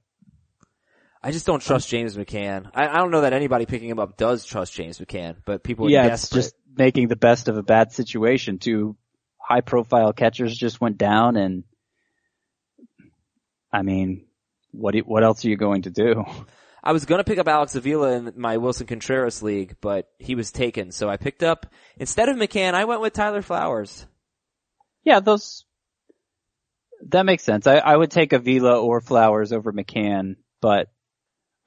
I 1.23 1.31
just 1.31 1.45
don't 1.45 1.61
trust 1.61 1.87
James 1.87 2.17
McCann. 2.17 2.69
I, 2.73 2.89
I 2.89 2.97
don't 2.97 3.11
know 3.11 3.21
that 3.21 3.31
anybody 3.31 3.65
picking 3.65 3.87
him 3.87 3.99
up 3.99 4.17
does 4.17 4.43
trust 4.43 4.73
James 4.73 4.99
McCann, 4.99 5.37
but 5.45 5.63
people 5.63 5.85
are 5.85 5.89
Yeah, 5.89 6.07
it's 6.07 6.29
just 6.29 6.53
making 6.75 7.07
the 7.07 7.15
best 7.15 7.47
of 7.47 7.55
a 7.55 7.63
bad 7.63 7.93
situation. 7.93 8.59
Two 8.59 8.97
high 9.37 9.61
profile 9.61 10.11
catchers 10.11 10.57
just 10.57 10.81
went 10.81 10.97
down 10.97 11.37
and 11.37 11.63
I 13.71 13.83
mean, 13.83 14.25
what, 14.71 14.93
do 14.93 14.99
what 15.05 15.23
else 15.23 15.45
are 15.45 15.49
you 15.49 15.55
going 15.55 15.83
to 15.83 15.89
do? 15.89 16.25
I 16.83 16.93
was 16.93 17.05
gonna 17.05 17.23
pick 17.23 17.37
up 17.37 17.47
Alex 17.47 17.75
Avila 17.75 18.11
in 18.13 18.33
my 18.37 18.57
Willson 18.57 18.87
Contreras 18.87 19.43
league, 19.43 19.75
but 19.81 20.09
he 20.19 20.35
was 20.35 20.51
taken, 20.51 20.91
so 20.91 21.09
I 21.09 21.17
picked 21.17 21.43
up 21.43 21.67
instead 21.97 22.29
of 22.29 22.37
McCann, 22.37 22.73
I 22.73 22.85
went 22.85 23.01
with 23.01 23.13
Tyler 23.13 23.41
Flowers. 23.41 24.05
Yeah, 25.03 25.19
those, 25.19 25.65
that 27.09 27.25
makes 27.25 27.43
sense. 27.43 27.67
I, 27.67 27.77
I 27.77 27.95
would 27.95 28.11
take 28.11 28.33
Avila 28.33 28.79
or 28.79 29.01
Flowers 29.01 29.51
over 29.51 29.71
McCann, 29.73 30.35
but 30.61 30.87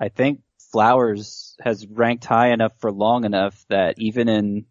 I 0.00 0.08
think 0.08 0.40
Flowers 0.72 1.56
has 1.60 1.86
ranked 1.86 2.24
high 2.24 2.52
enough 2.52 2.72
for 2.78 2.90
long 2.90 3.24
enough 3.24 3.64
that 3.68 3.94
even 3.98 4.28
in 4.28 4.66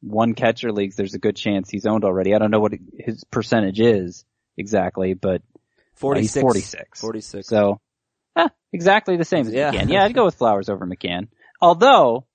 one 0.00 0.34
catcher 0.34 0.72
leagues, 0.72 0.96
there's 0.96 1.14
a 1.14 1.18
good 1.18 1.36
chance 1.36 1.70
he's 1.70 1.86
owned 1.86 2.04
already. 2.04 2.34
I 2.34 2.38
don't 2.38 2.50
know 2.50 2.60
what 2.60 2.74
his 2.98 3.24
percentage 3.24 3.80
is 3.80 4.24
exactly, 4.56 5.14
but 5.14 5.40
uh, 5.40 5.58
Forty 5.94 6.20
he's 6.22 6.38
46. 6.38 7.00
Forty 7.00 7.20
six. 7.20 7.48
So, 7.48 7.80
eh, 8.38 8.48
exactly 8.72 9.16
the 9.16 9.24
same 9.24 9.46
as 9.46 9.52
Yeah. 9.52 9.72
McCann. 9.72 9.90
Yeah, 9.90 10.04
I'd 10.04 10.14
go 10.14 10.24
with 10.24 10.36
Flowers 10.36 10.68
over 10.68 10.86
McCann. 10.86 11.28
Although, 11.60 12.26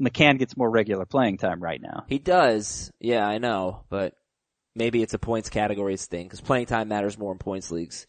McCann 0.00 0.38
gets 0.38 0.56
more 0.56 0.70
regular 0.70 1.06
playing 1.06 1.38
time 1.38 1.62
right 1.62 1.80
now. 1.80 2.04
He 2.08 2.18
does. 2.18 2.90
Yeah, 3.00 3.26
I 3.26 3.38
know, 3.38 3.84
but 3.88 4.14
maybe 4.74 5.02
it's 5.02 5.14
a 5.14 5.18
points 5.18 5.48
categories 5.48 6.06
thing 6.06 6.26
because 6.26 6.40
playing 6.40 6.66
time 6.66 6.88
matters 6.88 7.18
more 7.18 7.32
in 7.32 7.38
points 7.38 7.70
leagues. 7.70 8.06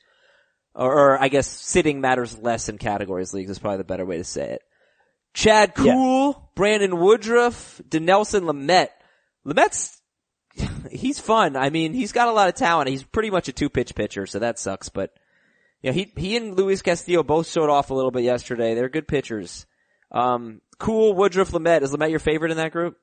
Or, 0.75 0.91
or 0.91 1.21
I 1.21 1.27
guess 1.27 1.47
sitting 1.47 2.01
matters 2.01 2.37
less 2.37 2.67
in 2.67 2.77
categories 2.79 3.33
leagues 3.33 3.51
is 3.51 3.59
probably 3.59 3.77
the 3.77 3.83
better 3.83 4.05
way 4.05 4.17
to 4.17 4.23
say 4.23 4.53
it. 4.53 4.61
Chad 5.35 5.73
Kuhl, 5.75 6.49
Brandon 6.55 6.99
Woodruff, 6.99 7.81
Dinelson 7.87 8.41
Lamet. 8.41 8.89
Lamet's, 9.45 9.99
he's 10.91 11.19
fun. 11.19 11.55
I 11.55 11.69
mean, 11.69 11.93
he's 11.93 12.11
got 12.11 12.27
a 12.27 12.31
lot 12.31 12.49
of 12.49 12.55
talent. 12.55 12.89
He's 12.89 13.03
pretty 13.03 13.29
much 13.29 13.47
a 13.49 13.53
two 13.53 13.69
pitch 13.69 13.93
pitcher, 13.95 14.25
so 14.25 14.39
that 14.39 14.59
sucks, 14.59 14.89
but 14.89 15.11
yeah, 15.83 15.91
he, 15.91 16.11
he 16.17 16.35
and 16.37 16.57
Luis 16.57 16.81
Castillo 16.81 17.21
both 17.21 17.47
showed 17.47 17.69
off 17.69 17.91
a 17.91 17.93
little 17.93 18.09
bit 18.11 18.23
yesterday. 18.23 18.73
They're 18.73 18.89
good 18.89 19.07
pitchers. 19.07 19.67
Um, 20.11 20.61
Kuhl, 20.79 21.13
Woodruff, 21.13 21.51
Lamet. 21.51 21.83
Is 21.83 21.91
Lamet 21.91 22.09
your 22.09 22.19
favorite 22.19 22.51
in 22.51 22.57
that 22.57 22.71
group? 22.71 22.97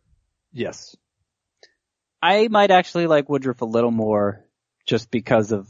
Yes. 0.53 0.97
I 2.23 2.49
might 2.49 2.71
actually 2.71 3.07
like 3.07 3.29
Woodruff 3.29 3.61
a 3.63 3.67
little 3.67 3.91
more 3.93 4.45
just 4.87 5.11
because 5.11 5.53
of 5.53 5.69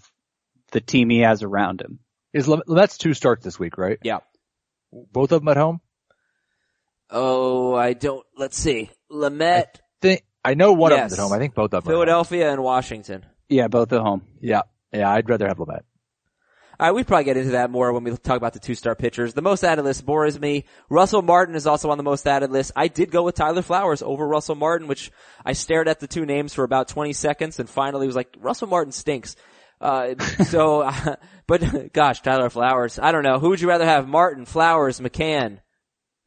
the 0.73 0.81
team 0.81 1.11
he 1.11 1.21
has 1.21 1.43
around 1.43 1.81
him. 1.83 1.99
Is 2.33 2.49
Lem- 2.49 2.63
Lamet's 2.67 2.97
two 2.97 3.13
starts 3.15 3.45
this 3.45 3.59
week, 3.59 3.77
right? 3.77 3.99
Yeah. 4.03 4.19
Both 4.93 5.33
of 5.33 5.41
them 5.41 5.49
at 5.49 5.57
home. 5.57 5.81
Oh, 7.11 7.75
I 7.75 7.93
don't. 7.93 8.25
Let's 8.37 8.57
see. 8.57 8.91
Lamet, 9.11 9.67
Think 10.01 10.23
I 10.45 10.55
know 10.55 10.73
one 10.73 10.93
Yes. 10.93 10.99
of 10.99 11.11
them's 11.11 11.19
at 11.19 11.23
home. 11.25 11.33
I 11.33 11.39
think 11.39 11.55
both 11.55 11.75
of 11.75 11.83
them. 11.85 11.91
are 11.93 12.03
at 12.03 12.09
home. 12.09 12.25
Philadelphia, 12.25 12.53
and 12.53 12.63
Washington. 12.63 13.27
Yeah, 13.49 13.69
both 13.69 13.93
at 13.93 14.01
home. 14.01 14.23
Yeah, 14.41 14.63
yeah. 14.93 15.11
I'd 15.11 15.29
rather 15.29 15.49
have 15.49 15.59
Lamet. 15.59 15.81
All 16.81 16.87
right, 16.87 16.95
we 16.95 17.05
probably 17.05 17.25
get 17.25 17.37
into 17.37 17.51
that 17.51 17.71
more 17.71 17.93
when 17.93 18.05
we 18.05 18.17
talk 18.17 18.39
about 18.39 18.55
the 18.55 18.59
two-star 18.59 18.95
pitchers. 18.95 19.35
The 19.35 19.43
most 19.43 19.65
added 19.65 19.85
list 19.85 20.07
bores 20.07 20.41
me. 20.41 20.65
Russell 20.89 21.21
Martin 21.21 21.55
is 21.55 21.67
also 21.67 21.91
on 21.91 21.99
the 21.99 22.03
most 22.03 22.27
added 22.27 22.51
list. 22.51 22.73
I 22.75 22.89
did 22.89 23.11
go 23.11 23.23
with 23.23 23.35
Tyler 23.35 23.61
Flowers 23.61 24.01
over 24.01 24.27
Russell 24.27 24.55
Martin, 24.55 24.89
which 24.89 25.13
I 25.45 25.53
stared 25.53 25.89
at 25.89 26.01
the 26.01 26.07
two 26.07 26.25
names 26.25 26.55
for 26.55 26.65
about 26.65 26.89
20 26.89 27.13
seconds 27.13 27.59
and 27.59 27.69
finally 27.69 28.07
was 28.07 28.17
like, 28.17 28.35
Russell 28.41 28.69
Martin 28.69 28.93
stinks. 28.93 29.37
Uh, 29.79 30.15
so, 30.47 30.91
but 31.47 31.93
gosh, 31.93 32.23
Tyler 32.23 32.49
Flowers. 32.49 32.99
I 32.99 33.13
don't 33.13 33.25
know. 33.25 33.39
Who 33.39 33.51
would 33.51 33.61
you 33.61 33.69
rather 33.69 33.85
have? 33.85 34.09
Martin, 34.09 34.47
Flowers, 34.47 35.01
McCann? 35.01 35.59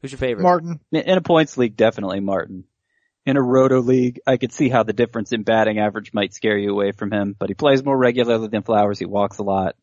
Who's 0.02 0.12
your 0.12 0.20
favorite? 0.20 0.44
Martin. 0.44 0.78
In 0.92 1.18
a 1.18 1.20
points 1.20 1.58
league, 1.58 1.76
definitely 1.76 2.20
Martin. 2.20 2.62
In 3.26 3.36
a 3.36 3.42
roto 3.42 3.80
league, 3.80 4.20
I 4.24 4.36
could 4.36 4.52
see 4.52 4.68
how 4.68 4.84
the 4.84 4.92
difference 4.92 5.32
in 5.32 5.42
batting 5.42 5.80
average 5.80 6.12
might 6.14 6.32
scare 6.32 6.56
you 6.56 6.70
away 6.70 6.92
from 6.92 7.10
him, 7.10 7.34
but 7.36 7.48
he 7.48 7.54
plays 7.56 7.84
more 7.84 7.98
regularly 7.98 8.46
than 8.46 8.62
Flowers. 8.62 9.00
He 9.00 9.06
walks 9.06 9.38
a 9.38 9.42
lot. 9.42 9.74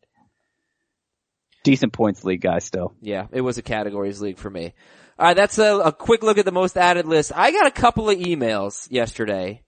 Decent 1.64 1.92
points 1.92 2.24
league 2.24 2.40
guy 2.40 2.58
still. 2.58 2.94
Yeah, 3.00 3.26
it 3.32 3.40
was 3.40 3.58
a 3.58 3.62
categories 3.62 4.20
league 4.20 4.38
for 4.38 4.50
me. 4.50 4.74
Alright, 5.18 5.36
that's 5.36 5.58
a, 5.58 5.78
a 5.78 5.92
quick 5.92 6.22
look 6.22 6.38
at 6.38 6.44
the 6.44 6.52
most 6.52 6.76
added 6.76 7.06
list. 7.06 7.32
I 7.34 7.52
got 7.52 7.66
a 7.66 7.70
couple 7.70 8.10
of 8.10 8.18
emails 8.18 8.88
yesterday. 8.90 9.62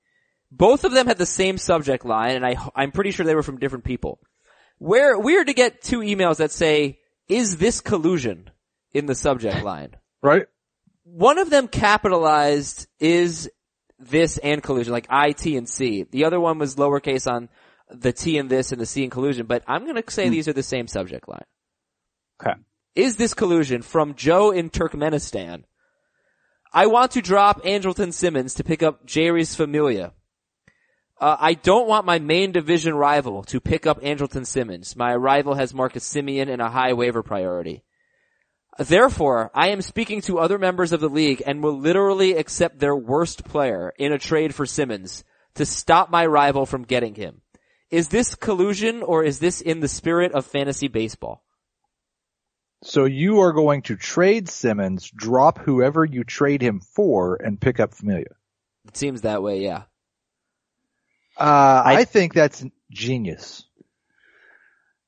Both 0.50 0.84
of 0.84 0.92
them 0.92 1.06
had 1.06 1.18
the 1.18 1.26
same 1.26 1.58
subject 1.58 2.04
line 2.04 2.36
and 2.36 2.46
I, 2.46 2.56
I'm 2.74 2.92
pretty 2.92 3.10
sure 3.10 3.24
they 3.24 3.34
were 3.34 3.42
from 3.42 3.58
different 3.58 3.84
people. 3.84 4.18
Where, 4.78 5.18
weird 5.18 5.46
to 5.46 5.54
get 5.54 5.82
two 5.82 6.00
emails 6.00 6.38
that 6.38 6.50
say, 6.50 6.98
is 7.28 7.58
this 7.58 7.80
collusion 7.80 8.50
in 8.92 9.06
the 9.06 9.14
subject 9.14 9.62
line? 9.64 9.96
Right. 10.22 10.46
One 11.04 11.38
of 11.38 11.50
them 11.50 11.68
capitalized 11.68 12.86
is 12.98 13.50
this 13.98 14.38
and 14.38 14.62
collusion, 14.62 14.92
like 14.92 15.06
I, 15.10 15.32
T, 15.32 15.56
and 15.56 15.68
C. 15.68 16.06
The 16.10 16.24
other 16.24 16.40
one 16.40 16.58
was 16.58 16.76
lowercase 16.76 17.30
on 17.30 17.48
the 17.90 18.12
T 18.12 18.38
and 18.38 18.50
this 18.50 18.72
and 18.72 18.80
the 18.80 18.86
C 18.86 19.02
and 19.02 19.12
collusion, 19.12 19.46
but 19.46 19.62
I'm 19.66 19.86
gonna 19.86 20.02
say 20.08 20.26
hmm. 20.26 20.32
these 20.32 20.48
are 20.48 20.52
the 20.52 20.62
same 20.62 20.86
subject 20.86 21.28
line. 21.28 21.44
Okay. 22.44 22.58
Is 22.94 23.16
this 23.16 23.34
collusion 23.34 23.82
from 23.82 24.14
Joe 24.14 24.50
in 24.50 24.70
Turkmenistan? 24.70 25.64
I 26.72 26.86
want 26.86 27.12
to 27.12 27.22
drop 27.22 27.62
Andrelton 27.62 28.12
Simmons 28.12 28.54
to 28.54 28.64
pick 28.64 28.82
up 28.82 29.06
Jeurys 29.06 29.56
Familia. 29.56 30.12
Uh, 31.20 31.36
I 31.38 31.54
don't 31.54 31.88
want 31.88 32.06
my 32.06 32.18
main 32.18 32.50
division 32.50 32.94
rival 32.94 33.44
to 33.44 33.60
pick 33.60 33.86
up 33.86 34.02
Andrelton 34.02 34.44
Simmons. 34.44 34.96
My 34.96 35.14
rival 35.14 35.54
has 35.54 35.72
Marcus 35.72 36.04
Semien 36.12 36.48
and 36.48 36.60
a 36.60 36.68
high 36.68 36.92
waiver 36.92 37.22
priority. 37.22 37.84
Therefore, 38.78 39.52
I 39.54 39.68
am 39.68 39.80
speaking 39.82 40.20
to 40.22 40.40
other 40.40 40.58
members 40.58 40.92
of 40.92 41.00
the 41.00 41.08
league 41.08 41.42
and 41.46 41.62
will 41.62 41.78
literally 41.78 42.32
accept 42.34 42.80
their 42.80 42.96
worst 42.96 43.44
player 43.44 43.92
in 43.96 44.12
a 44.12 44.18
trade 44.18 44.52
for 44.52 44.66
Simmons 44.66 45.22
to 45.54 45.64
stop 45.64 46.10
my 46.10 46.26
rival 46.26 46.66
from 46.66 46.82
getting 46.82 47.14
him. 47.14 47.42
Is 47.90 48.08
this 48.08 48.34
collusion 48.34 49.04
or 49.04 49.22
is 49.22 49.38
this 49.38 49.60
in 49.60 49.78
the 49.78 49.86
spirit 49.86 50.32
of 50.32 50.44
fantasy 50.44 50.88
baseball? 50.88 51.43
So 52.84 53.06
you 53.06 53.40
are 53.40 53.52
going 53.52 53.82
to 53.82 53.96
trade 53.96 54.48
Simmons, 54.48 55.10
drop 55.10 55.58
whoever 55.58 56.04
you 56.04 56.22
trade 56.22 56.60
him 56.60 56.80
for, 56.80 57.36
and 57.36 57.58
pick 57.58 57.80
up 57.80 57.94
Familia. 57.94 58.36
It 58.86 58.96
seems 58.96 59.22
that 59.22 59.42
way, 59.42 59.62
yeah. 59.62 59.84
Uh, 61.36 61.82
I, 61.84 62.04
think 62.04 62.34
that's 62.34 62.64
genius. 62.90 63.64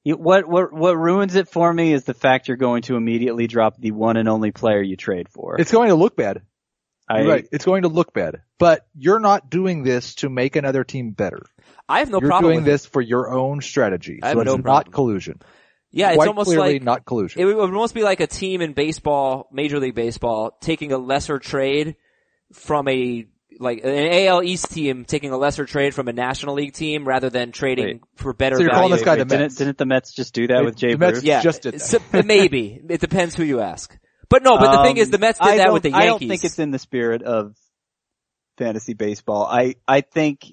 You- 0.05 0.17
What, 0.17 0.49
what, 0.49 0.73
what 0.73 0.97
ruins 0.97 1.35
it 1.35 1.49
for 1.49 1.71
me 1.73 1.93
is 1.93 2.05
the 2.05 2.15
fact 2.15 2.49
you're 2.49 2.57
going 2.57 2.83
to 2.83 2.97
immediately 2.97 3.47
drop 3.47 3.77
the 3.79 3.91
one 3.91 4.17
and 4.17 4.29
only 4.29 4.53
player 4.53 4.81
you 4.81 4.97
trade 4.97 5.29
for. 5.29 5.61
It's 5.61 5.71
going 5.71 5.91
to 5.91 5.95
look 5.97 6.17
bad. 6.17 6.41
I, 7.09 7.25
right. 7.25 7.49
It's 7.53 7.67
going 7.67 7.83
to 7.83 7.89
look 7.89 8.15
bad. 8.15 8.41
But 8.59 8.87
you're 8.97 9.21
not 9.21 9.51
doing 9.51 9.83
this 9.83 10.17
to 10.17 10.31
make 10.31 10.57
another 10.57 10.83
team 10.83 11.11
better. 11.11 11.43
I 11.89 11.99
have 11.99 12.11
no 12.11 12.21
problem. 12.21 12.23
you're 12.23 12.31
problem 12.31 12.51
doing 12.53 12.65
with 12.65 12.69
it. 12.69 12.71
this 12.73 12.87
for 12.87 13.03
your 13.03 13.31
own 13.31 13.61
strategy. 13.61 14.21
I 14.23 14.29
have 14.29 14.37
so 14.37 14.41
it's 14.41 14.47
no 14.47 14.57
not 14.57 14.63
problem. 14.87 14.93
collusion. 14.93 15.43
Yeah, 15.93 16.09
it's 16.09 16.17
Quite 16.17 16.29
almost 16.29 16.47
clearly 16.49 16.75
like 16.75 16.83
not 16.83 17.05
collusion. 17.07 17.41
it 17.41 17.45
would 17.47 17.57
almost 17.59 17.95
be 17.95 18.03
like 18.03 18.21
a 18.21 18.27
team 18.27 18.61
in 18.61 18.73
baseball, 18.75 19.49
Major 19.53 19.79
League 19.81 19.95
Baseball, 19.95 20.57
taking 20.61 20.93
a 20.93 20.99
lesser 20.99 21.39
trade 21.39 21.97
from 22.53 22.87
a 22.89 23.27
like 23.59 23.81
an 23.85 24.13
AL 24.13 24.43
East 24.43 24.71
team 24.71 25.07
taking 25.07 25.31
a 25.31 25.39
lesser 25.39 25.65
trade 25.65 25.95
from 25.95 26.09
a 26.09 26.13
National 26.13 26.55
League 26.57 26.75
team 26.75 27.09
rather 27.09 27.31
than 27.31 27.53
trading 27.53 27.87
Wait. 27.87 28.01
for 28.17 28.35
better 28.35 28.57
So 28.57 28.63
you're 28.63 28.71
value. 28.71 28.81
calling 28.83 28.93
this 28.97 29.05
guy 29.05 29.17
the 29.17 29.25
didn't, 29.25 29.41
Mets. 29.41 29.55
didn't 29.55 29.79
the 29.79 29.87
Mets 29.87 30.13
just 30.13 30.35
do 30.35 30.47
that 30.49 30.63
with 30.63 30.77
Jay 30.77 30.93
The 30.93 30.99
Mets- 30.99 31.13
Bruce? 31.13 31.25
yeah, 31.25 31.41
just 31.41 31.63
did 31.63 31.75
that. 31.75 31.81
so- 31.81 31.99
maybe 32.25 32.79
it 32.91 33.01
depends 33.01 33.35
who 33.35 33.45
you 33.45 33.61
ask. 33.61 33.97
But 34.29 34.43
no, 34.43 34.59
but 34.59 34.77
the 34.77 34.83
thing 34.83 34.99
is, 34.99 35.09
the 35.09 35.17
Mets 35.19 35.39
did 35.39 35.47
Um, 35.47 35.55
I 35.55 35.57
that 35.59 35.73
with 35.73 35.85
the 35.85 35.91
Yankees. 35.91 36.03
I 36.03 36.07
don't 36.07 36.19
think 36.19 36.45
it's 36.45 36.59
in 36.59 36.71
the 36.73 36.79
spirit 36.79 37.23
of 37.23 37.55
fantasy 38.59 38.93
baseball. 38.95 39.45
I, 39.47 39.77
I 39.89 40.01
think 40.03 40.45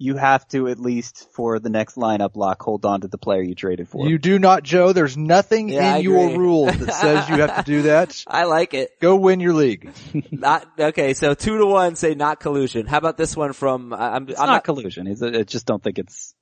you 0.00 0.16
have 0.16 0.46
to 0.48 0.68
at 0.68 0.78
least 0.78 1.26
for 1.32 1.58
the 1.58 1.68
next 1.68 1.96
lineup 1.96 2.36
lock 2.36 2.62
hold 2.62 2.84
on 2.86 3.00
to 3.00 3.08
the 3.08 3.18
player 3.18 3.42
you 3.42 3.54
traded 3.56 3.88
for. 3.88 4.08
You 4.08 4.16
do 4.18 4.38
not, 4.38 4.62
Joe. 4.62 4.92
There's 4.92 5.16
nothing 5.16 5.68
Yeah, 5.70 5.94
I 5.94 5.96
in 5.98 6.04
your 6.04 6.24
agree. 6.26 6.36
rules 6.38 6.78
that 6.78 6.92
says 7.00 7.28
you 7.28 7.40
have 7.40 7.56
to 7.56 7.62
do 7.64 7.82
that. 7.82 8.22
I 8.26 8.44
like 8.44 8.74
it. 8.74 9.00
Go 9.00 9.16
win 9.16 9.40
your 9.40 9.54
league. 9.54 9.90
Not 10.30 10.68
okay. 10.78 11.14
So 11.14 11.34
two 11.34 11.58
to 11.58 11.66
one 11.66 11.96
say 11.96 12.14
not 12.14 12.38
collusion. 12.38 12.86
How 12.86 12.98
about 12.98 13.16
this 13.16 13.36
one 13.36 13.52
from? 13.52 13.92
I- 13.92 14.14
I'm, 14.14 14.28
it's 14.28 14.38
I'm 14.38 14.46
not, 14.46 14.52
not 14.52 14.64
collusion. 14.64 15.06
It's, 15.08 15.20
I 15.20 15.42
just 15.42 15.66
don't 15.66 15.82
think 15.82 15.98
it's 15.98 16.32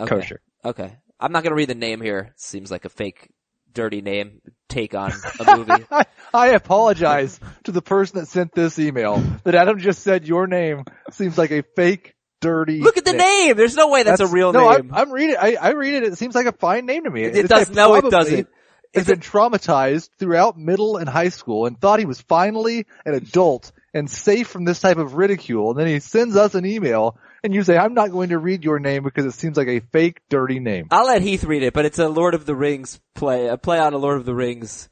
Okay. 0.00 0.14
kosher. 0.14 0.40
Okay. 0.64 0.96
I'm 1.20 1.32
not 1.32 1.42
gonna 1.44 1.54
read 1.56 1.68
the 1.68 1.74
name 1.74 2.00
here. 2.00 2.30
It 2.34 2.40
Seems 2.40 2.70
like 2.70 2.84
a 2.86 2.88
fake, 2.88 3.28
dirty 3.72 4.00
name 4.00 4.40
take 4.68 4.94
on 4.94 5.12
a 5.38 5.56
movie. 5.56 5.84
I, 5.90 6.04
I 6.34 6.48
apologize 6.48 7.38
to 7.64 7.72
the 7.72 7.82
person 7.82 8.18
that 8.18 8.26
sent 8.26 8.54
this 8.54 8.78
email 8.78 9.22
that 9.44 9.54
Adam 9.54 9.78
just 9.78 10.02
said 10.02 10.26
your 10.26 10.46
name 10.46 10.84
seems 11.12 11.36
like 11.38 11.50
a 11.52 11.62
fake, 11.76 12.13
dirty. 12.44 12.80
Look 12.80 12.96
at 12.96 13.04
the 13.04 13.12
name. 13.12 13.56
There's 13.56 13.74
no 13.74 13.88
way 13.88 14.02
that's, 14.02 14.20
a 14.20 14.26
real 14.26 14.52
no, 14.52 14.70
name. 14.70 14.90
I'm, 14.92 14.94
I'm 14.94 15.10
reading. 15.10 15.36
I, 15.40 15.56
I 15.60 15.70
read 15.72 15.94
it. 15.94 16.04
It 16.04 16.18
seems 16.18 16.34
like 16.34 16.46
a 16.46 16.52
fine 16.52 16.86
name 16.86 17.04
to 17.04 17.10
me. 17.10 17.24
It 17.24 17.32
This 17.32 17.48
does- 17.48 17.70
no, 17.70 17.94
it 17.94 18.10
doesn't. 18.10 18.48
Has 18.94 19.08
been 19.08 19.18
traumatized 19.18 20.10
throughout 20.20 20.56
middle 20.56 20.98
and 20.98 21.08
high 21.08 21.30
school 21.30 21.66
and 21.66 21.80
thought 21.80 21.98
he 21.98 22.04
was 22.04 22.20
finally 22.20 22.86
an 23.04 23.14
adult 23.14 23.72
and 23.92 24.08
safe 24.08 24.46
from 24.46 24.64
this 24.64 24.78
type 24.78 24.98
of 24.98 25.14
ridicule. 25.14 25.70
And 25.70 25.80
then 25.80 25.88
he 25.88 25.98
sends 25.98 26.36
us 26.36 26.54
an 26.54 26.64
email 26.64 27.18
and 27.42 27.52
you 27.52 27.64
say, 27.64 27.76
I'm 27.76 27.94
not 27.94 28.12
going 28.12 28.28
to 28.28 28.38
read 28.38 28.62
your 28.62 28.78
name 28.78 29.02
because 29.02 29.24
it 29.24 29.32
seems 29.32 29.56
like 29.56 29.66
a 29.66 29.80
fake, 29.80 30.20
dirty 30.30 30.60
name. 30.60 30.86
I'll 30.92 31.06
let 31.06 31.22
Heath 31.22 31.42
read 31.42 31.64
it, 31.64 31.74
but 31.74 31.86
it's 31.86 31.98
a 31.98 32.08
Lord 32.08 32.34
of 32.34 32.46
the 32.46 32.54
Rings 32.54 33.00
play, 33.16 33.48
a 33.48 33.56
play 33.56 33.80
on 33.80 33.94
a 33.94 33.98
Lord 33.98 34.16
of 34.16 34.26
the 34.26 34.34
Rings, 34.34 34.88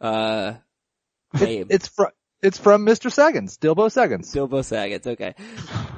uh, 0.00 0.54
name. 1.40 1.68
It's 1.70 1.86
from, 1.86 2.08
it's 2.46 2.58
from 2.58 2.86
Mr. 2.86 3.10
Saggins, 3.10 3.58
Dilbo 3.58 3.90
Saggins. 3.90 4.32
Dilbo 4.32 4.64
Saggins, 4.64 5.04
okay. 5.04 5.34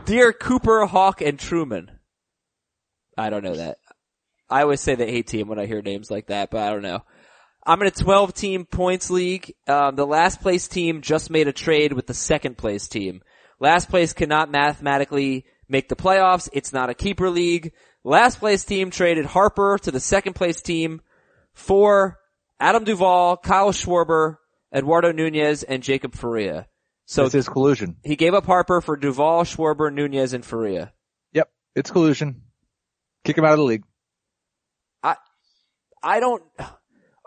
Dear 0.06 0.32
Cooper, 0.32 0.87
Hawk, 0.87 1.20
and 1.20 1.38
Truman. 1.38 1.90
I 3.18 3.28
don't 3.28 3.44
know 3.44 3.56
that. 3.56 3.76
I 4.48 4.62
always 4.62 4.80
say 4.80 4.94
the 4.94 5.06
A 5.06 5.22
team 5.22 5.48
when 5.48 5.58
I 5.58 5.66
hear 5.66 5.82
names 5.82 6.11
like 6.11 6.28
that, 6.28 6.50
but 6.50 6.62
I 6.62 6.70
don't 6.70 6.82
know. 6.82 7.02
I'm 7.66 7.82
in 7.82 7.88
a 7.88 7.90
12 7.90 8.32
team 8.32 8.64
points 8.64 9.11
league. 9.11 9.54
Um, 9.66 9.94
the 9.94 10.06
last 10.06 10.40
place 10.40 10.68
team 10.68 11.02
just 11.02 11.28
made 11.28 11.48
a 11.48 11.52
trade 11.52 11.92
with 11.92 12.06
the 12.06 12.14
second 12.14 12.56
place 12.56 12.88
team. 12.88 13.20
Last 13.61 13.90
place 13.90 14.14
cannot 14.14 14.50
mathematically 14.50 15.44
make 15.68 15.90
the 15.90 15.96
playoffs. 15.96 16.48
It's 16.54 16.72
not 16.72 16.88
a 16.88 16.94
keeper 16.94 17.28
league. 17.28 17.72
Last 18.04 18.38
place 18.38 18.64
team 18.64 18.90
traded 18.90 19.26
Harper 19.26 19.78
to 19.82 19.90
the 19.90 20.00
second 20.00 20.32
place 20.32 20.62
team 20.62 21.02
for 21.52 22.18
Adam 22.58 22.84
Duvall, 22.84 23.37
Kyle 23.37 23.72
Schwarber, 23.72 24.37
Eduardo 24.74 25.12
Nunez, 25.12 25.62
and 25.62 25.83
Jacob 25.83 26.14
Faria. 26.14 26.66
So 27.07 27.24
this 27.24 27.35
is 27.35 27.48
collusion. 27.48 27.96
he 28.04 28.16
gave 28.16 28.35
up 28.35 28.44
Harper 28.44 28.81
for 28.81 28.96
Duvall, 28.96 29.44
Schwarber, 29.44 29.92
Nunez, 29.92 30.35
and 30.35 30.44
Faria. 30.44 30.92
Yep. 31.33 31.50
It's 31.74 31.90
collusion. 31.90 32.42
Kick 33.24 33.38
him 33.38 33.44
out 33.44 33.52
of 33.52 33.59
the 33.59 33.64
league. 33.64 33.85
I 35.02 35.16
I 36.02 36.20
don't. 36.20 36.42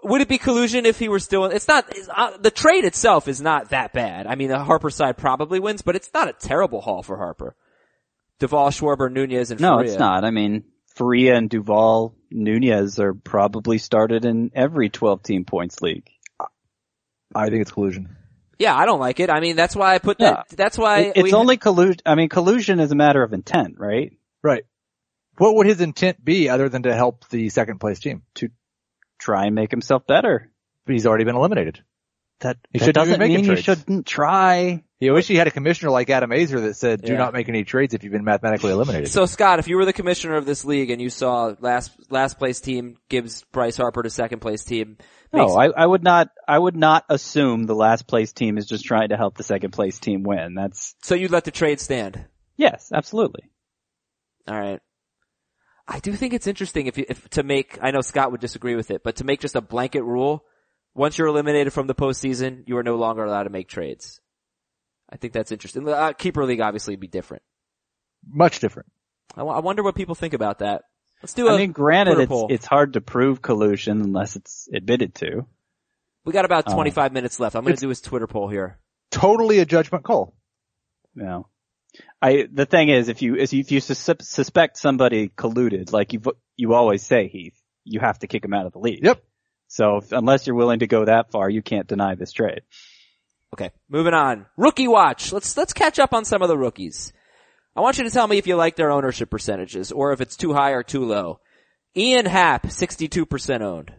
Would 0.04 0.22
it 0.22 0.28
be 0.28 0.38
collusion 0.38 0.86
if 0.86 0.98
he 0.98 1.10
were 1.10 1.20
still? 1.20 1.46
In, 1.46 1.52
It's 1.52 1.68
not. 1.68 1.86
It's, 1.96 2.10
uh, 2.10 2.38
the 2.38 2.52
trade 2.52 2.86
itself 2.86 3.28
is 3.28 3.40
not 3.42 3.70
that 3.70 3.94
bad. 3.94 4.26
I 4.28 4.36
mean, 4.36 4.50
the 4.50 4.60
Harper 4.60 4.90
side 4.90 5.18
probably 5.18 5.60
wins, 5.60 5.82
but 5.84 5.96
it's 5.96 6.10
not 6.14 6.28
a 6.28 6.34
terrible 6.34 6.82
haul 6.82 7.04
for 7.04 7.18
Harper. 7.18 7.56
Duvall, 8.40 8.70
Schwarber, 8.70 9.12
Nunez, 9.12 9.52
and 9.52 9.60
Faria. 9.60 9.72
No, 9.72 9.78
Faria. 9.78 9.92
it's 9.92 10.00
not. 10.00 10.24
I 10.26 10.32
mean, 10.32 10.64
Faria 10.88 11.36
and 11.36 11.50
Duvall 11.50 12.16
Nunez 12.32 13.00
are 13.00 13.14
probably 13.14 13.78
started 13.78 14.26
in 14.26 14.52
every 14.56 14.90
12 14.90 15.22
team 15.22 15.46
points 15.46 15.82
league. 15.82 16.10
I 17.36 17.50
think 17.50 17.62
it's 17.62 17.72
collusion. 17.72 18.16
Yeah, 18.60 18.76
I 18.76 18.86
don't 18.86 19.00
like 19.00 19.20
it. 19.20 19.30
I 19.30 19.40
mean, 19.40 19.56
that's 19.56 19.76
why 19.76 19.96
I 19.96 19.98
put 20.00 20.20
that. 20.20 20.48
That's 20.50 20.78
why 20.78 21.00
It- 21.00 21.14
it's 21.18 21.24
we- 21.24 21.34
only 21.34 21.58
collusion. 21.58 21.98
I 22.06 22.16
mean, 22.16 22.30
collusion 22.30 22.80
is 22.80 22.92
a 22.92 22.96
matter 22.96 23.24
of 23.24 23.34
intent, 23.34 23.76
right? 23.80 24.14
Right. 24.44 24.64
What 25.38 25.56
would 25.56 25.66
his 25.68 25.82
intent 25.82 26.24
be 26.24 26.50
other 26.50 26.70
than 26.70 26.84
to 26.84 26.94
help 26.94 27.28
the 27.30 27.50
second 27.50 27.80
place 27.80 28.00
team? 28.00 28.22
To 28.36 28.50
try 29.18 29.46
and 29.46 29.56
make 29.56 29.72
himself 29.72 30.06
better. 30.06 30.52
But 30.86 30.94
he's 30.94 31.06
already 31.08 31.24
been 31.24 31.36
eliminated. 31.36 31.84
That, 32.42 32.58
He 32.72 32.80
that 32.80 32.86
shouldn't 32.86 32.96
doesn't 32.96 33.14
even 33.14 33.20
make 33.20 33.36
mean 33.38 33.46
you 33.46 33.52
trades. 33.54 33.64
shouldn't 33.64 34.06
try. 34.08 34.84
You 35.00 35.14
wish 35.14 35.28
he 35.28 35.36
had 35.36 35.46
a 35.48 35.52
commissioner 35.52 35.92
like 35.92 36.10
Adam 36.10 36.32
Aizer 36.32 36.62
that 36.64 36.76
said, 36.76 37.02
do 37.04 37.14
Yeah. 37.14 37.20
not 37.20 37.34
make 37.34 37.48
any 37.50 37.64
trades 37.64 37.94
if 37.94 38.04
you've 38.04 38.12
been 38.14 38.24
mathematically 38.24 38.72
eliminated. 38.72 39.10
So 39.10 39.28
Scott, 39.28 39.60
if 39.60 39.68
you 39.68 39.78
were 39.78 39.86
the 39.86 39.94
commissioner 39.94 40.36
of 40.38 40.46
this 40.48 40.66
league 40.66 40.90
and 40.90 41.00
you 41.00 41.10
saw 41.12 41.54
last 41.60 41.92
last 42.12 42.40
place 42.40 42.60
team 42.60 42.98
gives 43.10 43.44
Bryce 43.52 43.78
Harper 43.78 44.02
to 44.04 44.10
second 44.10 44.40
place 44.40 44.64
team, 44.64 44.90
makes, 44.90 45.06
No, 45.34 45.56
I, 45.56 45.68
I 45.68 45.86
would 45.86 46.04
not, 46.04 46.30
I 46.48 46.60
would 46.60 46.76
not 46.76 47.06
assume 47.10 47.64
the 47.64 47.76
last 47.76 48.06
place 48.08 48.34
team 48.34 48.58
is 48.58 48.66
just 48.66 48.84
trying 48.84 49.10
to 49.10 49.18
help 49.18 49.38
the 49.38 49.44
second 49.44 49.72
place 49.72 49.98
team 50.00 50.24
win. 50.24 50.56
That's, 50.56 50.96
so 51.04 51.16
you'd 51.16 51.32
let 51.32 51.46
the 51.46 51.52
trade 51.52 51.80
stand. 51.80 52.26
yes, 52.58 52.92
absolutely. 52.94 53.50
All 54.48 54.60
right. 54.60 54.80
I 55.88 56.00
do 56.00 56.14
think 56.14 56.34
it's 56.34 56.48
interesting 56.48 56.88
if 56.88 56.98
you, 56.98 57.06
if 57.08 57.30
to 57.32 57.44
make, 57.44 57.78
I 57.82 57.92
know 57.92 58.02
Scott 58.02 58.32
would 58.32 58.42
disagree 58.42 58.76
with 58.76 58.92
it, 58.92 59.04
but 59.04 59.18
to 59.18 59.24
make 59.24 59.40
just 59.40 59.56
a 59.56 59.62
blanket 59.62 60.04
rule, 60.04 60.44
once 60.94 61.18
you're 61.18 61.28
eliminated 61.28 61.72
from 61.74 61.88
the 61.88 61.96
postseason, 61.96 62.64
you 62.68 62.78
are 62.78 62.84
no 62.84 62.96
longer 62.96 63.24
allowed 63.24 63.44
to 63.44 63.50
make 63.50 63.68
trades. 63.70 64.20
I 65.10 65.18
think 65.18 65.34
that's 65.34 65.52
interesting. 65.52 65.88
Uh, 65.88 66.14
keeper 66.14 66.46
league 66.46 66.62
obviously 66.62 66.94
would 66.94 67.00
be 67.02 67.08
different. 67.08 67.44
Much 68.28 68.60
different. 68.60 68.90
I, 69.36 69.44
wa- 69.44 69.56
I 69.56 69.60
wonder 69.60 69.84
what 69.84 69.96
people 69.96 70.16
think 70.16 70.34
about 70.34 70.60
that. 70.60 70.84
Let's 71.22 71.34
do 71.34 71.48
a 71.48 71.54
I 71.54 71.58
mean, 71.58 71.72
granted, 71.72 72.20
it's, 72.20 72.30
poll. 72.30 72.48
it's 72.50 72.66
hard 72.66 72.94
to 72.94 73.02
prove 73.02 73.42
collusion 73.42 74.02
unless 74.02 74.36
it's 74.36 74.68
admitted 74.74 75.16
to. 75.16 75.46
we 76.26 76.34
got 76.34 76.46
about 76.46 76.66
Oh. 76.68 76.74
25 76.74 77.14
minutes 77.14 77.40
left. 77.40 77.56
I'm 77.56 77.64
going 77.64 77.76
to 77.76 77.80
do 77.82 77.90
his 77.90 78.02
Twitter 78.02 78.28
poll 78.28 78.48
here. 78.50 78.80
Totally 79.12 79.60
a 79.60 79.66
judgment 79.66 80.04
call. 80.04 80.34
You 81.16 81.24
know, 81.24 81.48
I, 82.22 82.48
the 82.52 82.66
thing 82.66 82.90
is, 82.90 83.10
if 83.10 83.22
you, 83.22 83.36
if 83.36 83.52
you, 83.54 83.60
if 83.60 83.72
you 83.72 83.80
sus- 83.82 84.28
suspect 84.28 84.78
somebody 84.78 85.28
colluded, 85.30 85.92
like 85.92 86.14
you, 86.14 86.22
you 86.56 86.74
always 86.74 87.04
say, 87.04 87.28
Heath, 87.28 87.60
you 87.84 88.00
have 88.00 88.20
to 88.20 88.28
kick 88.28 88.46
him 88.46 88.54
out 88.54 88.66
of 88.66 88.72
the 88.74 88.80
league. 88.80 89.04
Yep. 89.04 89.22
So 89.68 89.98
if, 89.98 90.12
unless 90.12 90.48
you're 90.48 90.56
willing 90.56 90.80
to 90.80 90.88
go 90.88 91.06
that 91.06 91.32
far, 91.32 91.50
you 91.50 91.62
can't 91.62 91.88
deny 91.88 92.16
this 92.16 92.32
trade. 92.32 92.62
Okay, 93.54 93.72
moving 93.90 94.14
on. 94.14 94.46
Rookie 94.56 94.88
watch. 94.88 95.34
Let's 95.34 95.58
let's 95.58 95.74
catch 95.74 96.00
up 96.00 96.14
on 96.14 96.24
some 96.24 96.42
of 96.42 96.48
the 96.48 96.58
rookies. 96.58 97.12
I 97.76 97.82
want 97.82 97.98
you 97.98 98.04
to 98.04 98.10
tell 98.10 98.28
me 98.28 98.38
if 98.38 98.48
you 98.48 98.56
like 98.56 98.76
their 98.76 98.92
ownership 98.92 99.30
percentages 99.30 99.92
or 99.92 100.12
if 100.12 100.22
it's 100.22 100.36
too 100.36 100.54
high 100.54 100.72
or 100.72 100.84
too 100.84 101.06
low. 101.06 101.40
Ian 101.96 102.26
Happ, 102.26 102.68
62% 102.68 103.62
owned. 103.62 103.94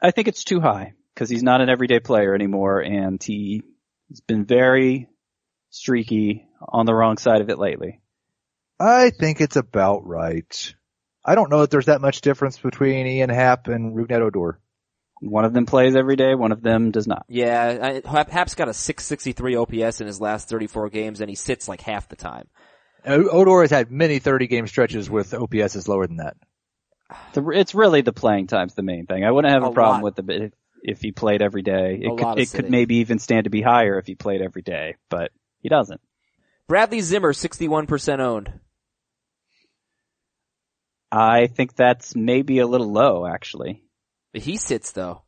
I 0.00 0.12
think 0.12 0.28
it's 0.28 0.44
too 0.44 0.60
high 0.60 0.94
because 1.14 1.28
he's 1.28 1.42
not 1.42 1.60
an 1.60 1.68
everyday 1.68 1.98
player 1.98 2.34
anymore 2.34 2.80
and 2.80 3.22
he 3.22 3.62
has 4.10 4.20
been 4.20 4.44
very 4.44 5.08
streaky 5.70 6.46
on 6.60 6.86
the 6.86 6.94
wrong 6.94 7.18
side 7.18 7.40
of 7.40 7.50
it 7.50 7.58
lately. 7.58 8.00
I 8.78 9.10
think 9.10 9.40
it's 9.40 9.56
about 9.56 10.06
right. 10.06 10.74
I 11.24 11.34
don't 11.34 11.50
know 11.50 11.60
that 11.60 11.70
there's 11.70 11.86
that 11.86 12.00
much 12.00 12.20
difference 12.20 12.58
between 12.58 13.06
Ian 13.06 13.30
Happ 13.30 13.66
and 13.66 13.96
Rougned 13.96 14.20
Odor. 14.20 14.60
One 15.20 15.44
of 15.44 15.52
them 15.52 15.66
plays 15.66 15.96
every 15.96 16.16
day, 16.16 16.34
one 16.34 16.52
of 16.52 16.62
them 16.62 16.90
does 16.90 17.06
not. 17.06 17.24
Yeah, 17.28 18.02
I, 18.04 18.08
Happ, 18.08 18.30
Happ's 18.30 18.54
got 18.54 18.68
a 18.68 18.74
663 18.74 19.56
OPS 19.56 20.00
in 20.00 20.06
his 20.06 20.20
last 20.20 20.48
34 20.48 20.90
games 20.90 21.20
and 21.20 21.28
he 21.28 21.34
sits 21.34 21.68
like 21.68 21.80
half 21.80 22.08
the 22.08 22.16
time. 22.16 22.46
Odor 23.04 23.62
has 23.62 23.70
had 23.70 23.90
many 23.90 24.18
30 24.18 24.46
game 24.46 24.66
stretches 24.66 25.08
with 25.10 25.32
OPSs 25.32 25.88
lower 25.88 26.06
than 26.06 26.18
that. 26.18 26.36
It's 27.34 27.74
really 27.74 28.02
the 28.02 28.12
playing 28.12 28.48
time's 28.48 28.74
the 28.74 28.82
main 28.82 29.06
thing. 29.06 29.24
I 29.24 29.30
wouldn't 29.30 29.52
have 29.52 29.62
a, 29.62 29.68
A 29.68 29.72
problem 29.72 30.02
lot. 30.02 30.16
with 30.16 30.26
the 30.26 30.44
if, 30.44 30.52
if 30.82 31.00
he 31.00 31.10
played 31.12 31.40
every 31.40 31.62
day. 31.62 32.00
It 32.02 32.12
A 32.12 32.16
could 32.16 32.38
it 32.38 32.52
could 32.52 32.70
maybe 32.70 32.96
even 32.96 33.18
stand 33.18 33.44
to 33.44 33.50
be 33.50 33.62
higher 33.62 33.98
if 33.98 34.06
he 34.06 34.14
played 34.14 34.42
every 34.42 34.62
day, 34.62 34.96
but 35.08 35.30
he 35.60 35.68
doesn't. 35.68 36.00
Bradley 36.66 37.00
Zimmer, 37.00 37.32
61% 37.32 38.20
owned. 38.20 38.52
I 41.10 41.46
think 41.46 41.74
that's 41.74 42.14
maybe 42.14 42.58
a 42.58 42.66
little 42.66 42.92
low 42.92 43.26
actually. 43.26 43.82
But 44.38 44.44
he 44.44 44.56
sits 44.56 44.92
though. 44.92 45.22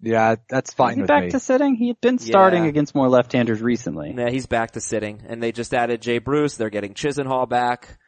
Yeah, 0.00 0.36
that's 0.48 0.70
Is 0.70 0.74
fine 0.74 0.94
he 0.96 1.00
with 1.02 1.08
back 1.08 1.24
me. 1.24 1.30
to 1.30 1.40
sitting? 1.40 1.74
He 1.76 1.88
had 1.88 2.00
been 2.00 2.18
starting 2.18 2.64
Yeah. 2.64 2.68
against 2.70 2.94
more 2.94 3.08
left-handers 3.08 3.60
recently. 3.62 4.14
Yeah, 4.16 4.30
he's 4.30 4.46
back 4.46 4.72
to 4.72 4.80
sitting 4.80 5.22
and 5.28 5.42
they 5.42 5.52
just 5.52 5.72
added 5.74 6.00
Jay 6.02 6.18
Bruce. 6.18 6.56
They're 6.56 6.70
getting 6.70 6.94
Chisenhall 6.94 7.48
back. 7.48 7.98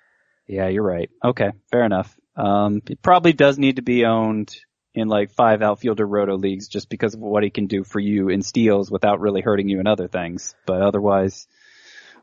Yeah, 0.49 0.69
you're 0.69 0.83
right. 0.87 1.11
Okay, 1.25 1.51
fair 1.71 1.85
enough. 1.85 2.17
Um, 2.35 2.81
it 2.89 3.03
probably 3.03 3.33
does 3.35 3.59
need 3.59 3.77
to 3.77 3.83
be 3.83 4.05
owned 4.07 4.55
in 4.95 5.09
like 5.09 5.31
five 5.33 5.61
outfielder 5.63 6.07
roto 6.07 6.37
leagues 6.37 6.69
just 6.69 6.89
because 6.89 7.13
of 7.15 7.21
what 7.21 7.43
he 7.43 7.51
can 7.51 7.67
do 7.67 7.85
for 7.85 8.01
you 8.01 8.31
in 8.31 8.41
steals 8.43 8.91
without 8.91 9.21
really 9.21 9.43
hurting 9.43 9.69
you 9.69 9.81
in 9.81 9.87
other 9.87 10.09
things. 10.09 10.55
But 10.67 10.81
otherwise, 10.83 11.47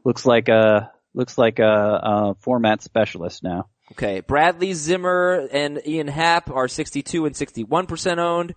looks 0.03 0.25
like 0.25 0.49
a 0.49 0.91
looks 1.13 1.37
like 1.37 1.59
a, 1.59 1.63
a 2.03 2.35
format 2.39 2.81
specialist 2.81 3.43
now. 3.43 3.69
Okay, 3.93 4.21
Bradley 4.21 4.73
Zimmer 4.73 5.47
and 5.51 5.79
Ian 5.85 6.07
Happ 6.07 6.49
are 6.49 6.67
62 6.67 7.27
and 7.27 7.35
61% 7.35 8.17
owned. 8.17 8.55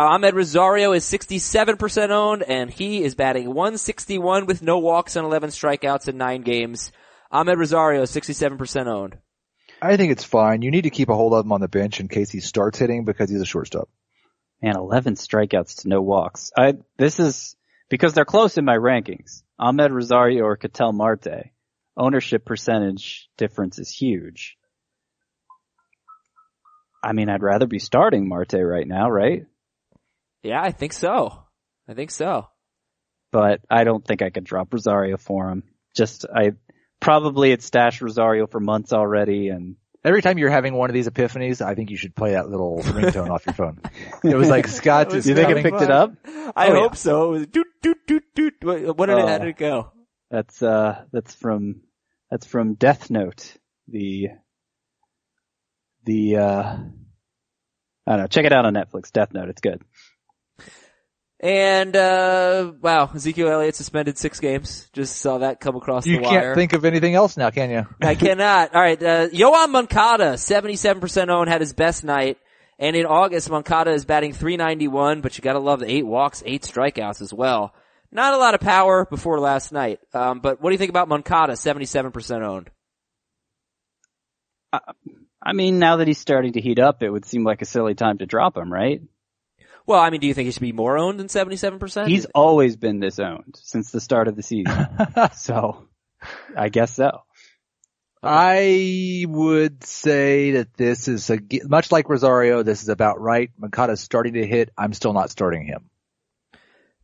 Amed 0.00 0.32
Rosario 0.32 0.90
is 0.90 1.04
67% 1.04 2.10
owned, 2.10 2.42
and 2.42 2.68
he 2.68 3.04
is 3.04 3.14
batting 3.14 3.46
161 3.46 4.46
with 4.46 4.60
no 4.60 4.78
walks 4.78 5.14
and 5.14 5.24
11 5.24 5.50
strikeouts 5.50 6.08
in 6.08 6.16
nine 6.16 6.42
games. 6.42 6.90
Amed 7.32 7.56
Rosario 7.56 8.02
is 8.02 8.10
67% 8.10 8.86
owned. 8.88 9.16
I 9.80 9.96
think 9.96 10.10
it's 10.10 10.24
fine. 10.24 10.62
You 10.62 10.72
need 10.72 10.82
to 10.82 10.90
keep 10.90 11.08
a 11.08 11.14
hold 11.14 11.34
of 11.34 11.44
him 11.44 11.52
on 11.52 11.60
the 11.60 11.68
bench 11.68 12.00
in 12.00 12.08
case 12.08 12.30
he 12.30 12.40
starts 12.40 12.80
hitting 12.80 13.04
because 13.04 13.30
he's 13.30 13.40
a 13.40 13.46
shortstop. 13.46 13.88
Man, 14.60 14.76
11 14.76 15.14
strikeouts 15.14 15.82
to 15.82 15.88
no 15.88 16.02
walks. 16.02 16.50
I 16.58 16.74
this 16.96 17.20
is 17.20 17.54
because 17.88 18.12
they're 18.12 18.24
close 18.24 18.58
in 18.58 18.64
my 18.64 18.76
rankings. 18.76 19.44
Amed 19.60 19.92
Rosario 19.92 20.44
or 20.44 20.56
Ketel 20.56 20.92
Marte. 20.92 21.50
Ownership 21.96 22.44
percentage 22.44 23.28
difference 23.36 23.78
is 23.78 23.90
huge. 23.90 24.56
I 27.02 27.12
mean, 27.12 27.28
I'd 27.28 27.42
rather 27.42 27.66
be 27.66 27.78
starting 27.78 28.28
Marte 28.28 28.54
right 28.54 28.86
now, 28.86 29.10
right? 29.10 29.44
Yeah, 30.42 30.62
I 30.62 30.70
think 30.72 30.92
so. 30.92 31.44
I 31.88 31.94
think 31.94 32.10
so. 32.10 32.48
But 33.32 33.60
I 33.70 33.84
don't 33.84 34.04
think 34.04 34.22
I 34.22 34.30
could 34.30 34.44
drop 34.44 34.72
Rosario 34.72 35.16
for 35.16 35.48
him. 35.50 35.64
Just 35.96 36.24
I 36.34 36.52
probably 37.00 37.50
had 37.50 37.62
stashed 37.62 38.00
Rosario 38.00 38.46
for 38.46 38.60
months 38.60 38.92
already 38.92 39.48
and 39.48 39.76
Every 40.04 40.20
time 40.20 40.36
you're 40.36 40.50
having 40.50 40.74
one 40.74 40.90
of 40.90 40.94
these 40.94 41.08
epiphanies, 41.08 41.64
I 41.64 41.76
think 41.76 41.90
you 41.90 41.96
should 41.96 42.16
play 42.16 42.32
that 42.32 42.48
little 42.50 42.78
ringtone 42.82 43.30
off 43.30 43.46
your 43.46 43.54
phone. 43.54 43.78
It 44.24 44.34
was 44.34 44.48
like 44.48 44.66
Scott 44.66 45.10
just 45.12 45.28
you 45.28 45.36
think 45.36 45.48
it 45.48 45.56
having 45.58 45.62
picked 45.62 45.80
it 45.80 45.92
up? 45.92 46.12
I 46.56 46.70
Oh, 46.70 46.74
hope 46.74 46.96
so. 46.96 47.26
It 47.26 47.30
was 47.38 47.46
doot 47.46 47.68
doot 47.82 47.98
doot 48.08 48.24
doot. 48.34 48.54
What 48.64 48.98
what 48.98 49.06
did 49.06 49.18
it, 49.18 49.28
how 49.28 49.34
Oh. 49.36 49.38
did 49.38 49.46
it 49.48 49.56
go? 49.56 49.91
That's 50.32 50.62
uh 50.62 51.04
that's 51.12 51.34
from 51.34 51.82
that's 52.30 52.46
from 52.46 52.72
Death 52.72 53.10
Note. 53.10 53.54
The 53.86 54.28
the 56.04 56.36
uh 56.38 56.62
I 58.06 58.10
don't 58.10 58.18
know, 58.18 58.26
check 58.28 58.46
it 58.46 58.52
out 58.52 58.64
on 58.64 58.72
Netflix, 58.72 59.12
Death 59.12 59.34
Note, 59.34 59.50
it's 59.50 59.60
good. 59.60 59.82
And 61.38 61.94
uh 61.94 62.72
wow, 62.80 63.10
Ezekiel 63.14 63.48
Elliott 63.48 63.76
suspended 63.76 64.16
six 64.16 64.40
games. 64.40 64.88
Just 64.94 65.18
saw 65.18 65.38
that 65.38 65.60
come 65.60 65.76
across 65.76 66.06
You 66.06 66.20
the 66.20 66.24
can't 66.24 66.54
think 66.54 66.72
of 66.72 66.86
anything 66.86 67.14
else 67.14 67.36
now, 67.36 67.50
can 67.50 67.68
you? 67.68 67.86
I 68.00 68.14
cannot. 68.14 68.74
All 68.74 68.80
right, 68.80 69.02
uh, 69.02 69.28
Yoan 69.28 69.68
Moncada, 69.70 70.34
77% 70.34 71.28
owned, 71.28 71.50
had 71.50 71.60
his 71.60 71.74
best 71.74 72.04
night. 72.04 72.38
And 72.78 72.96
in 72.96 73.04
August, 73.04 73.50
Moncada 73.50 73.90
is 73.92 74.06
batting 74.06 74.32
391, 74.32 75.20
but 75.20 75.36
you 75.36 75.42
gotta 75.42 75.58
love 75.58 75.80
the 75.80 75.92
eight 75.92 76.06
walks, 76.06 76.42
eight 76.46 76.62
strikeouts 76.62 77.20
as 77.20 77.34
well. 77.34 77.74
Not 78.12 78.34
a 78.34 78.36
lot 78.36 78.54
of 78.54 78.60
power 78.60 79.06
before 79.06 79.40
last 79.40 79.72
night. 79.72 79.98
Um, 80.12 80.40
but 80.40 80.60
what 80.60 80.68
do 80.68 80.74
you 80.74 80.78
think 80.78 80.90
about 80.90 81.08
Moncada, 81.08 81.54
77% 81.54 82.42
owned? 82.42 82.70
I 85.42 85.52
mean, 85.54 85.78
now 85.78 85.96
that 85.96 86.06
he's 86.06 86.18
starting 86.18 86.52
to 86.52 86.60
heat 86.60 86.78
up, 86.78 87.02
it 87.02 87.10
would 87.10 87.24
seem 87.24 87.42
like 87.42 87.62
a 87.62 87.66
silly 87.66 87.94
time 87.94 88.18
to 88.18 88.26
drop 88.26 88.56
him, 88.56 88.72
right? 88.72 89.00
Well, 89.86 89.98
I 89.98 90.10
mean, 90.10 90.20
do 90.20 90.26
you 90.26 90.34
think 90.34 90.46
he 90.46 90.52
should 90.52 90.60
be 90.60 90.72
more 90.72 90.96
owned 90.96 91.18
than 91.18 91.26
77%? 91.26 92.06
He's 92.06 92.26
always 92.26 92.76
been 92.76 93.00
this 93.00 93.18
owned 93.18 93.56
since 93.60 93.90
the 93.90 94.00
start 94.00 94.28
of 94.28 94.36
the 94.36 94.42
season. 94.42 94.86
so, 95.34 95.88
I 96.56 96.68
guess 96.68 96.94
so. 96.94 97.22
I 98.22 99.24
would 99.28 99.82
say 99.82 100.52
that 100.52 100.74
this 100.74 101.08
is 101.08 101.28
a, 101.30 101.40
much 101.64 101.90
like 101.90 102.08
Rosario, 102.08 102.62
this 102.62 102.82
is 102.82 102.88
about 102.88 103.20
right. 103.20 103.50
Moncada's 103.58 104.00
starting 104.00 104.34
to 104.34 104.46
hit. 104.46 104.70
I'm 104.78 104.92
still 104.92 105.12
not 105.12 105.30
starting 105.30 105.64
him. 105.64 105.90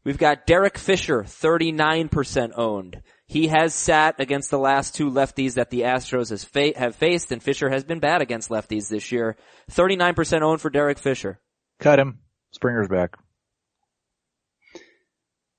We've 0.05 0.18
got 0.18 0.46
Derek 0.46 0.78
Fisher, 0.78 1.22
39% 1.22 2.53
owned. 2.57 3.03
He 3.26 3.49
has 3.49 3.74
sat 3.74 4.18
against 4.20 4.51
the 4.51 4.59
last 4.59 4.94
two 4.94 5.11
lefties 5.11 5.55
that 5.55 5.70
the 5.70 5.82
Astros 5.82 6.30
has 6.30 6.44
fa- 6.44 6.78
have 6.78 6.96
faced, 6.96 7.30
and 7.30 7.42
Fisher 7.42 7.68
has 7.68 7.84
been 7.84 7.99
bad 7.99 8.22
against 8.22 8.49
lefties 8.49 8.88
this 8.88 9.12
year. 9.12 9.36
39% 9.70 10.40
owned 10.40 10.61
for 10.61 10.70
Derek 10.70 10.99
Fisher. 10.99 11.38
Cut 11.78 11.99
him. 11.99 12.20
Springer's 12.53 12.88
back. 12.88 13.16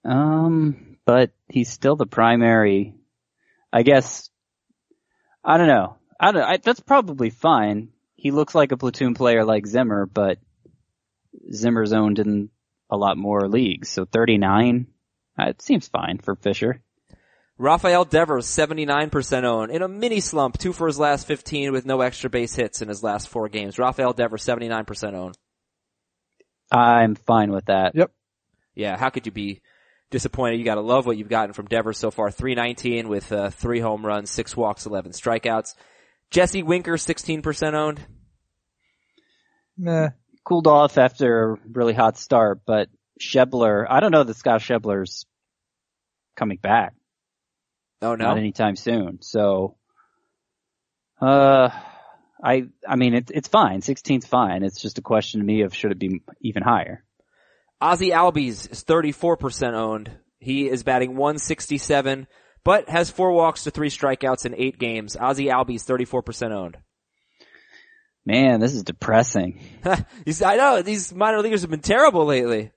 Um, 0.04 0.98
but 1.06 1.32
he's 1.48 1.70
still 1.70 1.96
the 1.96 2.08
primary. 2.08 2.96
I 3.72 3.84
guess. 3.84 4.30
I 5.44 5.58
don't 5.58 5.68
know. 5.68 5.98
I 6.20 6.32
don't. 6.32 6.44
I, 6.44 6.58
that's 6.58 6.80
probably 6.80 7.30
fine. 7.30 7.90
He 8.16 8.32
looks 8.32 8.56
like 8.56 8.72
a 8.72 8.78
platoon 8.78 9.14
player 9.14 9.46
like 9.46 9.68
Zimmer, 9.68 10.06
but 10.06 10.40
Zimmer's 11.54 11.94
owned 11.94 12.20
in 12.20 12.50
a 12.90 12.98
lot 12.98 13.18
more 13.18 13.48
leagues. 13.48 13.90
So 13.90 14.06
39, 14.06 14.88
uh, 15.40 15.50
it 15.50 15.62
seems 15.62 15.88
fine 15.88 16.18
for 16.18 16.36
Fisher. 16.36 16.82
Rafael 17.58 18.06
Devers, 18.06 18.48
79% 18.48 19.44
owned. 19.44 19.72
In 19.72 19.82
a 19.82 19.88
mini 19.88 20.22
slump, 20.22 20.58
two 20.58 20.72
for 20.72 20.88
his 20.88 20.98
last 20.98 21.28
15 21.28 21.74
with 21.74 21.86
no 21.86 22.00
extra 22.00 22.30
base 22.30 22.56
hits 22.56 22.82
in 22.82 22.88
his 22.88 23.04
last 23.04 23.28
four 23.28 23.50
games. 23.50 23.78
Rafael 23.78 24.14
Devers, 24.14 24.46
79% 24.46 25.14
owned. 25.14 25.38
I'm 26.72 27.16
fine 27.16 27.52
with 27.52 27.66
that. 27.66 27.96
Yep. 27.96 28.12
Yeah, 28.76 28.98
how 28.98 29.10
could 29.10 29.26
you 29.26 29.34
be 29.34 29.62
disappointed? 30.10 30.58
You 30.58 30.64
gotta 30.64 30.82
love 30.82 31.06
what 31.06 31.18
you've 31.18 31.28
gotten 31.28 31.54
from 31.54 31.66
Devers 31.66 31.98
so 31.98 32.12
far. 32.12 32.32
319 32.32 33.10
with, 33.10 33.30
uh, 33.34 33.50
three 33.50 33.82
home 33.82 34.06
runs, 34.06 34.30
six 34.30 34.56
walks, 34.56 34.86
11 34.86 35.12
strikeouts. 35.12 35.76
Jesse 36.32 36.64
Winker, 36.64 36.94
16% 36.94 37.74
owned. 37.74 38.00
Meh. 39.78 40.10
Cooled 40.44 40.68
off 40.68 40.98
after 40.98 41.54
a 41.54 41.58
really 41.72 41.94
hot 41.94 42.18
start, 42.18 42.62
but 42.66 42.90
Schebler, 43.22 43.86
I 43.90 44.00
don't 44.00 44.12
know 44.12 44.24
that 44.24 44.38
Scott 44.38 44.62
Schebler's 44.62 45.26
coming 46.36 46.58
back. 46.58 46.94
Oh 48.02 48.16
no? 48.16 48.26
not 48.26 48.38
anytime 48.38 48.76
soon. 48.76 49.22
So, 49.22 49.76
uh, 51.22 51.70
I, 52.42 52.68
I 52.88 52.96
mean, 52.96 53.14
it's, 53.14 53.32
it's 53.32 53.48
fine. 53.48 53.82
16's 53.82 54.26
fine. 54.26 54.64
It's 54.64 54.82
just 54.82 54.98
a 54.98 55.02
question 55.02 55.42
to 55.42 55.46
me 55.46 55.62
of 55.64 55.76
should 55.76 55.92
it 55.92 56.00
be 56.00 56.22
even 56.42 56.64
higher. 56.64 57.04
Ozzy 57.82 58.12
Albies 58.12 58.72
is 58.72 58.84
34% 58.84 59.74
owned. 59.74 60.12
He 60.40 60.70
is 60.70 60.84
batting 60.84 61.16
167, 61.16 62.28
but 62.64 62.90
has 62.90 63.10
four 63.10 63.32
walks 63.32 63.64
to 63.64 63.72
three 63.72 63.90
strikeouts 63.90 64.46
in 64.46 64.56
eight 64.56 64.80
games. 64.80 65.18
Ozzy 65.18 65.52
Albies, 65.52 65.86
34% 65.86 66.52
owned. 66.52 66.78
Man, 68.26 68.59
this 68.59 68.74
is 68.74 68.84
depressing. 68.84 69.61
He's, 70.26 70.41
I 70.41 70.55
know, 70.55 70.82
these 70.82 71.13
minor 71.13 71.41
leaguers 71.41 71.61
have 71.61 71.72
been 71.72 71.80
terrible 71.80 72.26
lately. 72.26 72.72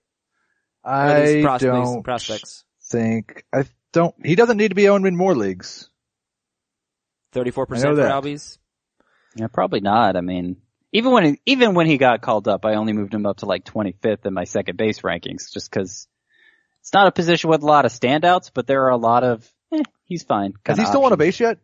Or 0.84 0.92
I 0.92 1.20
these 1.20 1.44
prospects, 1.44 1.72
don't 1.72 2.02
prospects. 2.02 2.64
think, 2.90 3.44
I 3.52 3.64
don't, 3.92 4.14
he 4.24 4.34
doesn't 4.34 4.56
need 4.56 4.68
to 4.68 4.74
be 4.74 4.88
owned 4.88 5.06
in 5.06 5.16
more 5.16 5.34
leagues. 5.34 5.88
34% 7.34 7.66
for. 7.66 7.76
Albies. 7.76 8.58
Yeah, 9.36 9.46
probably 9.48 9.80
not. 9.80 10.16
I 10.16 10.20
mean, 10.20 10.56
even 10.92 11.12
when, 11.12 11.38
even 11.46 11.74
when 11.74 11.86
he 11.86 11.98
got 11.98 12.20
called 12.20 12.48
up, 12.48 12.64
I 12.64 12.74
only 12.74 12.92
moved 12.92 13.14
him 13.14 13.26
up 13.26 13.38
to 13.38 13.46
like 13.46 13.64
25th 13.64 14.26
in 14.26 14.34
my 14.34 14.44
second 14.44 14.76
base 14.76 15.00
rankings 15.00 15.52
just 15.52 15.70
cause 15.70 16.06
it's 16.80 16.92
not 16.92 17.06
a 17.06 17.12
position 17.12 17.48
with 17.48 17.62
a 17.62 17.66
lot 17.66 17.84
of 17.84 17.92
standouts, 17.92 18.50
but 18.52 18.66
there 18.66 18.84
are 18.84 18.90
a 18.90 18.96
lot 18.96 19.22
of, 19.22 19.48
eh, 19.72 19.82
he's 20.04 20.24
fine. 20.24 20.54
Has 20.66 20.76
kinda 20.76 20.82
he 20.82 20.86
still 20.86 21.04
on 21.04 21.12
a 21.12 21.16
base 21.16 21.38
yet? 21.38 21.58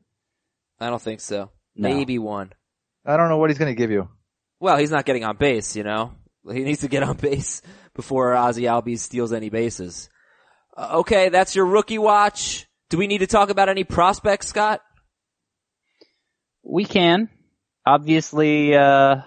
I 0.81 0.91
don't 0.91 1.03
think 1.03 1.21
so. 1.21 1.51
No. 1.75 1.89
Maybe 1.89 2.19
one. 2.19 2.53
I 3.09 3.17
don't 3.17 3.31
know 3.31 3.39
what 3.39 3.49
he's 3.49 3.59
going 3.59 3.75
to 3.75 3.79
give 3.79 3.91
you. 3.91 4.07
Well, 4.61 4.77
he's 4.77 4.91
not 4.91 5.07
getting 5.07 5.25
on 5.25 5.39
base, 5.39 5.75
you 5.75 5.83
know? 5.83 6.13
He 6.53 6.61
needs 6.61 6.83
to 6.83 6.89
get 6.89 7.03
on 7.03 7.17
base 7.21 7.63
before 7.95 8.35
Ozzy 8.35 8.65
Albies 8.65 8.99
steals 8.99 9.33
any 9.33 9.49
bases. 9.49 10.11
Uh, 10.77 10.99
okay, 10.99 11.31
that's 11.31 11.57
your 11.57 11.65
rookie 11.65 11.99
watch. 11.99 12.67
Do 12.91 12.99
we 12.99 13.07
need 13.07 13.19
to 13.19 13.27
talk 13.27 13.49
about 13.49 13.71
any 13.71 13.85
prospects, 13.85 14.49
Scott? 14.49 14.83
We 16.63 16.85
can. 16.85 17.31
Obviously, 17.87 18.75
uh, 18.75 19.23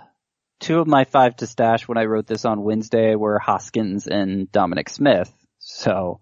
two 0.59 0.79
of 0.79 0.85
my 0.85 1.05
five 1.05 1.35
to 1.37 1.47
stash 1.47 1.87
when 1.87 1.97
I 1.97 2.05
wrote 2.05 2.27
this 2.27 2.45
on 2.45 2.61
Wednesday 2.61 3.15
were 3.15 3.39
Hoskins 3.39 4.05
and 4.05 4.51
Dominic 4.51 4.89
Smith. 4.89 5.33
So, 5.57 6.21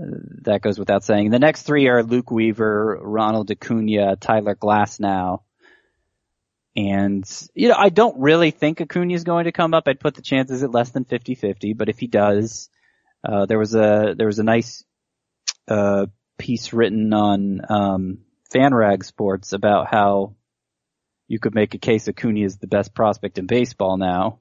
uh, 0.00 0.04
that 0.42 0.62
goes 0.62 0.80
without 0.80 1.04
saying. 1.04 1.30
The 1.30 1.38
next 1.38 1.62
three 1.62 1.86
are 1.86 2.02
Luke 2.02 2.32
Weaver, 2.32 2.98
Ronald 3.00 3.52
Acuna, 3.52 4.16
Tyler 4.16 4.56
Glasnow. 4.56 5.42
And, 6.76 7.24
you 7.54 7.68
know, 7.68 7.76
I 7.78 7.88
don't 7.88 8.20
really 8.20 8.50
think 8.50 8.80
Acuna 8.80 9.14
is 9.14 9.24
going 9.24 9.44
to 9.44 9.52
come 9.52 9.72
up. 9.72 9.84
I'd 9.86 10.00
put 10.00 10.14
the 10.14 10.22
chances 10.22 10.62
at 10.62 10.70
less 10.70 10.90
than 10.90 11.06
50-50, 11.06 11.76
but 11.76 11.88
if 11.88 11.98
he 11.98 12.06
does, 12.06 12.68
uh, 13.26 13.46
there 13.46 13.58
was 13.58 13.74
a, 13.74 14.14
there 14.16 14.26
was 14.26 14.38
a 14.38 14.44
nice, 14.44 14.84
uh, 15.68 16.06
piece 16.36 16.74
written 16.74 17.14
on, 17.14 17.62
um, 17.68 18.18
FanRag 18.54 19.04
Sports 19.04 19.52
about 19.52 19.88
how 19.90 20.34
you 21.28 21.38
could 21.38 21.54
make 21.54 21.74
a 21.74 21.78
case 21.78 22.08
Acuna 22.08 22.40
is 22.40 22.58
the 22.58 22.66
best 22.66 22.94
prospect 22.94 23.38
in 23.38 23.46
baseball 23.46 23.96
now. 23.96 24.38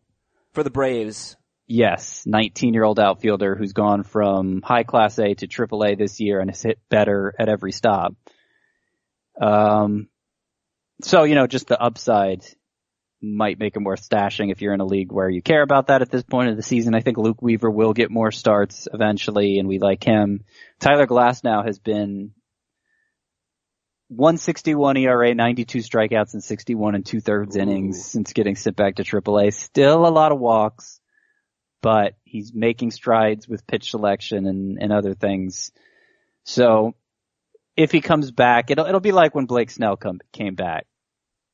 For 0.53 0.63
the 0.63 0.69
Braves. 0.69 1.35
Yes, 1.67 2.23
19 2.27 2.73
year 2.73 2.83
old 2.83 2.99
outfielder 2.99 3.55
who's 3.55 3.73
gone 3.73 4.03
from 4.03 4.61
high 4.61 4.83
class 4.83 5.17
A 5.17 5.33
to 5.35 5.47
triple 5.47 5.83
A 5.83 5.95
this 5.95 6.19
year 6.19 6.39
and 6.39 6.49
has 6.49 6.61
hit 6.61 6.79
better 6.89 7.33
at 7.39 7.49
every 7.49 7.71
stop. 7.71 8.13
Um, 9.41 10.07
so, 11.01 11.23
you 11.23 11.35
know, 11.35 11.47
just 11.47 11.67
the 11.67 11.81
upside 11.81 12.45
might 13.21 13.59
make 13.59 13.75
him 13.75 13.83
worth 13.83 14.07
stashing 14.07 14.51
if 14.51 14.61
you're 14.61 14.73
in 14.73 14.81
a 14.81 14.85
league 14.85 15.11
where 15.11 15.29
you 15.29 15.41
care 15.41 15.61
about 15.61 15.87
that 15.87 16.01
at 16.01 16.11
this 16.11 16.23
point 16.23 16.49
of 16.49 16.57
the 16.57 16.63
season. 16.63 16.93
I 16.93 17.01
think 17.01 17.17
Luke 17.17 17.41
Weaver 17.41 17.69
will 17.69 17.93
get 17.93 18.11
more 18.11 18.31
starts 18.31 18.87
eventually 18.91 19.57
and 19.59 19.67
we 19.67 19.79
like 19.79 20.03
him. 20.03 20.43
Tyler 20.79 21.07
Glasnow 21.07 21.65
has 21.65 21.79
been 21.79 22.31
161 24.09 24.97
ERA, 24.97 25.33
92 25.33 25.79
strikeouts 25.79 26.33
and 26.33 26.43
61 26.43 26.95
and 26.95 27.05
two 27.05 27.19
thirds 27.19 27.55
innings 27.55 28.05
since 28.05 28.33
getting 28.33 28.55
sent 28.55 28.75
back 28.75 28.95
to 28.95 29.03
AAA. 29.03 29.53
Still 29.53 30.05
a 30.05 30.09
lot 30.09 30.31
of 30.31 30.39
walks, 30.39 30.99
but 31.81 32.13
he's 32.23 32.53
making 32.53 32.91
strides 32.91 33.47
with 33.47 33.65
pitch 33.65 33.89
selection 33.91 34.45
and, 34.45 34.77
and 34.79 34.93
other 34.93 35.15
things. 35.15 35.71
So 36.43 36.93
if 37.77 37.91
he 37.91 38.01
comes 38.01 38.31
back, 38.31 38.71
it'll, 38.71 38.85
it'll 38.85 38.99
be 38.99 39.11
like 39.11 39.35
when 39.35 39.45
Blake 39.45 39.69
Snell 39.69 39.97
come, 39.97 40.19
came 40.31 40.55
back. 40.55 40.85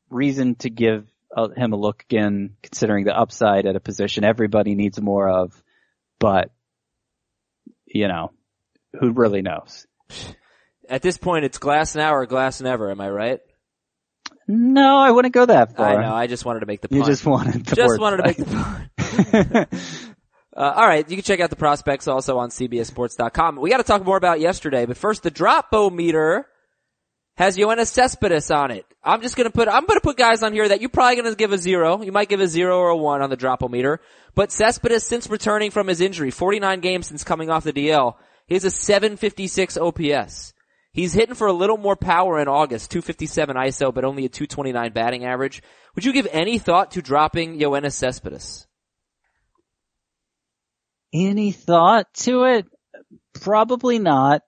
Reason 0.09 0.55
to 0.55 0.69
give 0.69 1.07
uh, 1.35 1.49
him 1.49 1.73
a 1.73 1.77
look 1.77 2.03
again, 2.03 2.55
considering 2.61 3.05
the 3.05 3.17
upside 3.17 3.65
at 3.65 3.75
a 3.75 3.79
position 3.79 4.23
everybody 4.23 4.75
needs 4.75 4.99
more 4.99 5.27
of, 5.27 5.61
but 6.19 6.51
you 7.85 8.07
know, 8.07 8.31
who 8.99 9.11
really 9.11 9.41
knows? 9.41 9.85
At 10.89 11.01
this 11.01 11.17
point, 11.17 11.45
it's 11.45 11.57
glass 11.57 11.95
now 11.95 12.13
or 12.13 12.25
glass 12.25 12.61
never, 12.61 12.91
am 12.91 13.01
I 13.01 13.09
right? 13.09 13.39
No, 14.47 14.97
I 14.97 15.11
wouldn't 15.11 15.33
go 15.33 15.45
that 15.45 15.77
far. 15.77 15.99
I 15.99 16.01
know, 16.01 16.13
I 16.13 16.27
just 16.27 16.43
wanted 16.43 16.61
to 16.61 16.65
make 16.65 16.81
the 16.81 16.89
You 16.91 17.05
just 17.05 17.25
wanted 17.25 17.65
the 17.65 17.75
Just 17.75 17.99
wanted 17.99 18.17
to 18.17 18.23
make 18.23 18.37
the 18.37 19.67
point. 19.69 20.10
Uh, 20.61 20.73
all 20.75 20.85
right, 20.85 21.09
you 21.09 21.17
can 21.17 21.23
check 21.23 21.39
out 21.39 21.49
the 21.49 21.55
prospects 21.55 22.07
also 22.07 22.37
on 22.37 22.49
CBSSports.com. 22.49 23.55
We 23.55 23.71
got 23.71 23.77
to 23.77 23.83
talk 23.83 24.05
more 24.05 24.15
about 24.15 24.39
yesterday, 24.39 24.85
but 24.85 24.95
first 24.95 25.23
the 25.23 25.31
Dropo 25.31 25.91
meter 25.91 26.45
has 27.35 27.57
Yoenis 27.57 27.87
Cespedes 27.87 28.51
on 28.51 28.69
it. 28.69 28.85
I'm 29.03 29.23
just 29.23 29.35
gonna 29.35 29.49
put, 29.49 29.67
I'm 29.67 29.87
gonna 29.87 30.01
put 30.01 30.17
guys 30.17 30.43
on 30.43 30.53
here 30.53 30.69
that 30.69 30.79
you're 30.79 30.91
probably 30.91 31.15
gonna 31.15 31.33
give 31.33 31.51
a 31.51 31.57
zero. 31.57 32.03
You 32.03 32.11
might 32.11 32.29
give 32.29 32.41
a 32.41 32.47
zero 32.47 32.77
or 32.77 32.89
a 32.89 32.95
one 32.95 33.23
on 33.23 33.31
the 33.31 33.37
dropometer. 33.37 33.97
But 34.35 34.51
Cespedes, 34.51 35.03
since 35.03 35.27
returning 35.27 35.71
from 35.71 35.87
his 35.87 35.99
injury, 35.99 36.29
49 36.29 36.79
games 36.81 37.07
since 37.07 37.23
coming 37.23 37.49
off 37.49 37.63
the 37.63 37.73
DL, 37.73 38.13
he 38.45 38.53
has 38.53 38.63
a 38.63 38.69
756 38.69 39.77
OPS. 39.77 40.53
He's 40.91 41.13
hitting 41.13 41.33
for 41.33 41.47
a 41.47 41.53
little 41.53 41.77
more 41.77 41.95
power 41.95 42.39
in 42.39 42.47
August, 42.47 42.91
257 42.91 43.55
ISO, 43.55 43.91
but 43.91 44.05
only 44.05 44.25
a 44.25 44.29
229 44.29 44.93
batting 44.93 45.25
average. 45.25 45.63
Would 45.95 46.05
you 46.05 46.13
give 46.13 46.27
any 46.29 46.59
thought 46.59 46.91
to 46.91 47.01
dropping 47.01 47.57
Yoenis 47.57 47.93
Cespedes? 47.93 48.67
Any 51.13 51.51
thought 51.51 52.13
to 52.15 52.43
it? 52.45 52.67
Probably 53.33 53.99
not. 53.99 54.43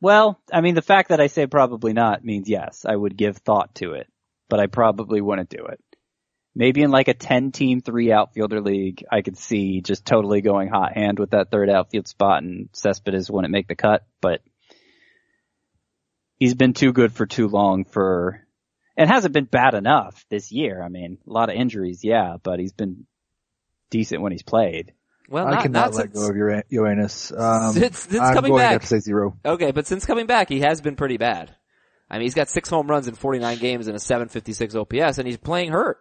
Well, 0.00 0.40
I 0.52 0.60
mean, 0.60 0.74
the 0.74 0.82
fact 0.82 1.10
that 1.10 1.20
I 1.20 1.28
say 1.28 1.46
probably 1.46 1.92
not 1.92 2.24
means 2.24 2.48
yes, 2.48 2.84
I 2.86 2.94
would 2.94 3.16
give 3.16 3.38
thought 3.38 3.74
to 3.76 3.92
it, 3.92 4.08
but 4.48 4.60
I 4.60 4.66
probably 4.66 5.20
wouldn't 5.20 5.48
do 5.48 5.64
it. 5.66 5.80
Maybe 6.54 6.82
in 6.82 6.90
like 6.90 7.08
a 7.08 7.14
10 7.14 7.52
team 7.52 7.80
three 7.80 8.12
outfielder 8.12 8.60
league, 8.60 9.04
I 9.10 9.22
could 9.22 9.38
see 9.38 9.80
just 9.80 10.04
totally 10.04 10.40
going 10.40 10.68
hot 10.68 10.92
hand 10.92 11.18
with 11.18 11.30
that 11.30 11.50
third 11.50 11.70
outfield 11.70 12.06
spot 12.06 12.42
and 12.42 12.68
Cespedes 12.72 13.30
wouldn't 13.30 13.52
make 13.52 13.66
the 13.66 13.74
cut, 13.74 14.04
but 14.20 14.40
he's 16.38 16.54
been 16.54 16.74
too 16.74 16.92
good 16.92 17.12
for 17.12 17.26
too 17.26 17.48
long 17.48 17.84
for, 17.84 18.46
and 18.96 19.10
hasn't 19.10 19.34
been 19.34 19.46
bad 19.46 19.74
enough 19.74 20.24
this 20.28 20.52
year. 20.52 20.82
I 20.82 20.88
mean, 20.88 21.18
a 21.26 21.32
lot 21.32 21.48
of 21.48 21.56
injuries, 21.56 22.04
yeah, 22.04 22.36
but 22.42 22.60
he's 22.60 22.72
been 22.72 23.06
decent 23.90 24.22
when 24.22 24.32
he's 24.32 24.42
played. 24.42 24.92
Well, 25.28 25.46
I 25.46 25.50
not, 25.52 25.62
cannot 25.62 25.80
not 25.80 25.94
let 25.94 26.02
since, 26.04 26.14
go 26.14 26.30
of 26.30 26.36
your 26.36 26.62
Uranus. 26.68 27.32
Um, 27.32 27.72
Since- 27.72 27.98
since 28.00 28.20
I'm 28.20 28.34
coming 28.34 28.50
going 28.50 28.62
back. 28.62 28.80
to 28.82 28.86
say 28.86 28.98
zero. 28.98 29.38
Okay, 29.44 29.70
but 29.70 29.86
since 29.86 30.04
coming 30.04 30.26
back, 30.26 30.48
he 30.48 30.60
has 30.60 30.80
been 30.80 30.96
pretty 30.96 31.16
bad. 31.16 31.54
I 32.10 32.18
mean, 32.18 32.26
he's 32.26 32.34
got 32.34 32.48
six 32.48 32.68
home 32.68 32.86
runs 32.86 33.08
in 33.08 33.14
49 33.14 33.58
games 33.58 33.86
and 33.86 33.96
a 33.96 33.98
756 33.98 34.74
OPS, 34.74 35.18
and 35.18 35.26
he's 35.26 35.38
playing 35.38 35.70
hurt. 35.70 35.98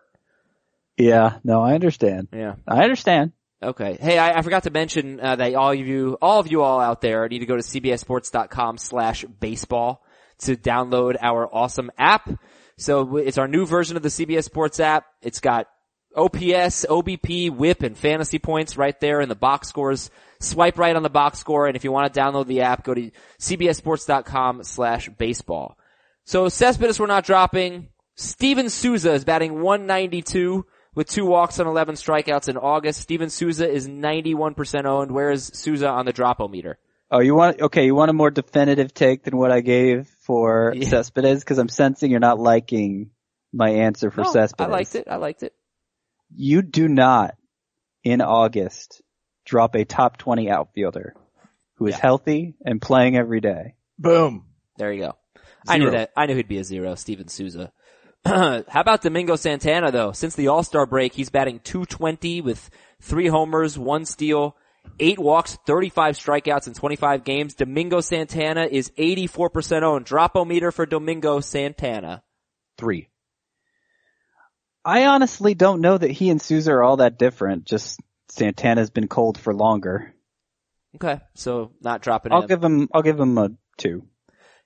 Yeah, 0.98 1.38
no, 1.44 1.62
I 1.62 1.74
understand. 1.74 2.28
Yeah. 2.34 2.56
I 2.68 2.84
understand. 2.84 3.32
Okay. 3.64 3.98
Hey, 4.00 4.18
I, 4.18 4.38
I 4.38 4.42
forgot 4.42 4.64
to 4.64 4.70
mention 4.72 5.20
uh, 5.20 5.38
that 5.38 5.56
all 5.56 5.72
of 5.72 5.78
you, 5.80 6.18
all 6.22 6.40
of 6.40 6.52
you 6.52 6.62
all 6.62 6.80
out 6.80 7.02
there, 7.02 7.28
need 7.30 7.40
to 7.40 7.46
go 7.46 7.56
to 7.56 7.64
cbssports.com 7.64 8.78
slash 8.78 9.24
baseball 9.40 10.04
to 10.40 10.56
download 10.56 11.16
our 11.22 11.48
awesome 11.52 11.90
app. 11.98 12.30
So 12.78 13.18
it's 13.18 13.38
our 13.38 13.48
new 13.48 13.66
version 13.66 13.96
of 13.96 14.04
the 14.04 14.10
CBS 14.10 14.44
Sports 14.44 14.80
app. 14.80 15.06
It's 15.22 15.40
got 15.40 15.68
OPS, 16.16 16.86
OBP, 16.90 17.50
WHIP, 17.52 17.84
and 17.84 17.98
fantasy 17.98 18.40
points 18.40 18.78
right 18.78 19.00
there 19.00 19.22
in 19.22 19.30
the 19.30 19.36
box 19.36 19.68
scores. 19.70 20.10
Swipe 20.40 20.78
right 20.78 20.96
on 20.96 21.04
the 21.04 21.10
box 21.10 21.40
score, 21.40 21.68
and 21.68 21.76
if 21.76 21.84
you 21.84 21.92
want 21.92 22.14
to 22.14 22.20
download 22.20 22.48
the 22.48 22.62
app, 22.62 22.84
go 22.84 22.94
to 22.94 23.12
cbssports.com 23.40 24.64
slash 24.64 25.10
baseball. 25.18 25.78
So 26.26 26.50
Cespedes 26.50 27.00
we're 27.00 27.08
not 27.08 27.26
dropping. 27.26 27.90
Steven 28.16 28.70
Souza 28.70 29.14
is 29.14 29.26
batting 29.26 29.62
192 29.62 30.66
with 30.96 31.10
two 31.10 31.26
walks 31.26 31.60
and 31.60 31.68
11 31.68 31.96
strikeouts 31.96 32.48
in 32.48 32.58
August. 32.58 33.02
Steven 33.02 33.30
Souza 33.30 33.70
is 33.70 33.88
91% 33.88 34.86
owned. 34.86 35.12
Where 35.12 35.32
is 35.32 35.50
Souza 35.54 35.90
on 35.90 36.06
the 36.06 36.14
dropometer? 36.14 36.76
Oh, 37.10 37.20
you 37.20 37.36
want 37.36 37.62
okay? 37.62 37.86
You 37.86 37.96
want 37.96 38.10
a 38.10 38.14
more 38.14 38.32
definitive 38.32 38.94
take 38.94 39.24
than 39.24 39.38
what 39.38 39.52
I 39.52 39.62
gave 39.62 40.08
for 40.22 40.74
Yeah. 40.76 40.90
Cespedes 40.90 41.40
because 41.42 41.58
I'm 41.60 41.70
sensing 41.70 42.10
you're 42.12 42.20
not 42.20 42.40
liking 42.40 43.12
my 43.52 43.70
answer 43.70 44.10
for 44.10 44.22
No, 44.22 44.32
Cespedes. 44.32 44.68
I 44.68 44.72
liked 44.72 44.96
it. 44.96 45.08
I 45.10 45.16
liked 45.18 45.44
it. 45.44 45.54
You 46.36 46.62
do 46.62 46.88
not 46.88 47.36
in 48.04 48.22
August 48.22 49.02
drop 49.46 49.76
a 49.76 49.86
top 49.86 50.18
20 50.18 50.50
outfielder 50.50 51.14
who 51.76 51.88
is 51.88 51.94
Yeah. 51.96 52.02
healthy 52.02 52.56
and 52.66 52.82
playing 52.82 53.16
every 53.18 53.42
day. 53.42 53.76
Boom. 54.00 54.46
There 54.78 54.92
you 54.92 55.02
go. 55.02 55.14
I 55.68 55.78
knew 55.78 55.92
that. 55.92 56.12
I 56.16 56.26
knew 56.26 56.36
he'd 56.36 56.48
be 56.48 56.58
a 56.58 56.64
zero. 56.64 56.96
Steven 56.96 57.28
Souza. 57.28 57.72
How 58.26 58.64
about 58.74 59.02
Domingo 59.02 59.36
Santana 59.36 59.92
though? 59.92 60.12
Since 60.12 60.36
the 60.36 60.48
All-Star 60.48 60.86
break, 60.86 61.14
he's 61.14 61.30
batting 61.30 61.60
220 61.60 62.42
with 62.42 62.70
three 63.02 63.28
homers, 63.28 63.78
one 63.78 64.06
steal, 64.06 64.56
eight 65.00 65.20
walks, 65.20 65.58
35 65.68 66.16
strikeouts 66.16 66.68
in 66.68 66.74
25 66.74 67.24
games. 67.24 67.54
Domingo 67.54 68.02
Santana 68.02 68.68
is 68.70 68.92
84% 68.98 69.84
owned. 69.84 70.06
Dropometer 70.06 70.74
for 70.74 70.86
Domingo 70.86 71.40
Santana. 71.42 72.24
Three. 72.78 73.10
I 74.86 75.06
honestly 75.06 75.54
don't 75.54 75.82
know 75.82 75.98
that 75.98 76.12
he 76.12 76.30
and 76.30 76.42
Souza 76.42 76.72
are 76.74 76.84
all 76.84 76.98
that 76.98 77.18
different. 77.18 77.66
Just 77.66 78.00
Santana's 78.30 78.90
been 78.90 79.08
cold 79.08 79.38
for 79.38 79.54
longer. 79.54 80.14
Okay, 80.96 81.22
so 81.36 81.72
not 81.82 82.02
dropping 82.02 82.32
I'll 82.34 82.42
him. 82.42 82.48
give 82.48 82.64
him. 82.64 82.90
I'll 82.94 83.02
give 83.02 83.20
him 83.20 83.38
a 83.38 83.52
two. 83.78 84.08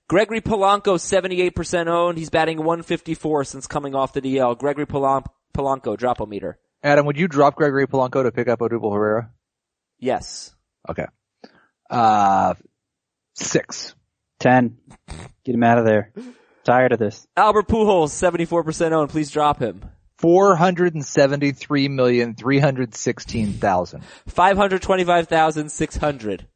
Gregory 0.08 0.40
Polanco, 0.40 0.96
78% 0.96 1.86
owned. 1.86 2.16
He's 2.16 2.30
batting 2.30 2.58
154 2.58 3.44
since 3.44 3.66
coming 3.66 3.94
off 3.94 4.14
the 4.14 4.22
DL. 4.22 4.56
Gregory 4.58 4.86
Polan- 4.86 5.26
Polanco, 5.52 6.28
meter. 6.28 6.58
Adam, 6.82 7.04
would 7.04 7.18
you 7.18 7.28
drop 7.28 7.56
Gregory 7.56 7.86
Polanco 7.86 8.22
to 8.22 8.32
pick 8.32 8.48
up 8.48 8.60
Odubel 8.60 8.94
Herrera? 8.94 9.30
Yes. 9.98 10.54
Okay. 10.88 11.04
Uh, 11.90 12.54
six. 13.34 13.94
Ten. 14.38 14.78
Get 15.44 15.54
him 15.54 15.62
out 15.62 15.78
of 15.78 15.84
there. 15.84 16.12
Tired 16.64 16.92
of 16.92 16.98
this. 16.98 17.26
Albert 17.36 17.68
Pujols, 17.68 18.10
74% 18.10 18.92
owned. 18.92 19.10
Please 19.10 19.30
drop 19.30 19.58
him. 19.58 19.84
Four 20.18 20.56
hundred 20.56 20.94
and 20.94 21.06
seventy-three 21.06 21.88
million 21.88 22.34
three 22.34 22.58
hundred 22.58 22.94
sixteen 22.94 23.52
thousand. 23.52 24.02
525,600. 24.26 26.46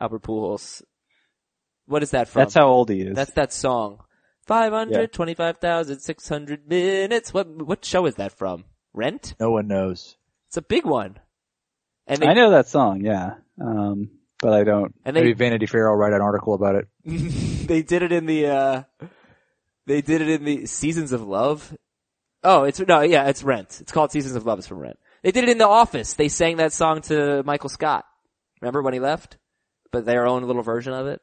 Albert 0.00 0.22
Pujols. 0.22 0.82
What 1.86 2.02
is 2.02 2.10
that 2.12 2.28
from? 2.28 2.40
That's 2.40 2.54
how 2.54 2.68
old 2.68 2.88
he 2.88 3.02
is. 3.02 3.14
That's 3.14 3.32
that 3.32 3.52
song. 3.52 3.98
525,600 4.46 6.68
minutes. 6.68 7.32
What, 7.32 7.46
what 7.62 7.84
show 7.84 8.06
is 8.06 8.16
that 8.16 8.32
from? 8.32 8.64
Rent? 8.92 9.36
No 9.38 9.50
one 9.50 9.68
knows. 9.68 10.16
It's 10.48 10.56
a 10.56 10.62
big 10.62 10.84
one. 10.84 11.20
And 12.06 12.20
they, 12.20 12.26
I 12.26 12.34
know 12.34 12.50
that 12.50 12.66
song. 12.66 13.04
Yeah. 13.04 13.34
Um, 13.60 14.10
but 14.40 14.52
I 14.52 14.64
don't. 14.64 14.92
and 15.04 15.14
Maybe 15.14 15.34
they, 15.34 15.38
Vanity 15.38 15.66
Fair 15.66 15.88
will 15.88 15.96
write 15.96 16.12
an 16.12 16.20
article 16.20 16.54
about 16.54 16.74
it. 16.74 16.88
they 17.68 17.82
did 17.82 18.02
it 18.02 18.10
in 18.10 18.26
the, 18.26 18.48
uh, 18.48 18.82
they 19.86 20.00
did 20.00 20.20
it 20.20 20.28
in 20.28 20.44
the 20.44 20.66
Seasons 20.66 21.12
of 21.12 21.22
Love. 21.22 21.72
Oh, 22.42 22.64
it's, 22.64 22.80
no, 22.80 23.00
yeah, 23.00 23.28
it's 23.28 23.42
Rent. 23.42 23.78
It's 23.80 23.92
called 23.92 24.12
Seasons 24.12 24.34
of 24.34 24.46
Love. 24.46 24.58
It's 24.58 24.68
from 24.68 24.78
Rent. 24.78 24.98
They 25.22 25.32
did 25.32 25.44
it 25.44 25.50
in 25.50 25.58
The 25.58 25.68
Office. 25.68 26.14
They 26.14 26.28
sang 26.28 26.56
that 26.56 26.72
song 26.72 27.02
to 27.02 27.42
Michael 27.44 27.68
Scott. 27.68 28.04
Remember 28.60 28.82
when 28.82 28.94
he 28.94 29.00
left? 29.00 29.36
But 29.92 30.06
their 30.06 30.26
own 30.26 30.42
a 30.42 30.46
little 30.46 30.62
version 30.62 30.92
of 30.92 31.06
it. 31.06 31.20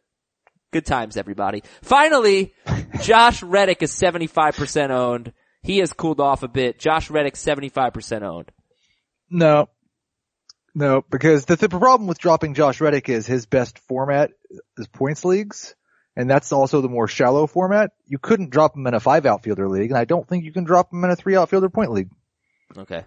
Good 0.72 0.86
times, 0.86 1.18
everybody. 1.18 1.64
Finally, 1.82 2.54
Josh 3.02 3.42
Reddick 3.42 3.82
is 3.82 3.92
75% 3.92 4.90
owned. 4.90 5.34
He 5.64 5.80
has 5.80 5.94
cooled 5.94 6.20
off 6.20 6.44
a 6.44 6.48
bit. 6.48 6.80
Josh 6.80 7.10
Reddick, 7.10 7.36
75% 7.36 8.22
owned. 8.22 8.52
No. 9.30 9.70
No, 10.76 11.04
because 11.10 11.46
the, 11.46 11.56
the 11.56 11.70
problem 11.70 12.08
with 12.08 12.20
dropping 12.20 12.54
Josh 12.54 12.80
Reddick 12.80 13.10
is 13.10 13.26
his 13.26 13.48
best 13.48 13.80
format 13.80 14.32
is 14.78 14.88
points 14.88 15.26
leagues, 15.26 15.76
and 16.18 16.28
that's 16.28 16.52
also 16.52 16.82
the 16.82 16.90
more 16.90 17.08
shallow 17.08 17.46
format. 17.46 17.92
You 18.08 18.18
couldn't 18.18 18.50
drop 18.50 18.76
him 18.76 18.88
in 18.88 18.96
a 18.96 19.00
five 19.00 19.28
outfielder 19.28 19.70
league, 19.70 19.92
and 19.92 19.98
I 20.00 20.06
don't 20.06 20.28
think 20.28 20.46
you 20.46 20.52
can 20.52 20.64
drop 20.64 20.92
him 20.92 21.04
in 21.04 21.12
a 21.12 21.16
three 21.16 21.36
outfielder 21.36 21.70
point 21.70 21.92
league. 21.92 22.10
Okay. 22.76 23.06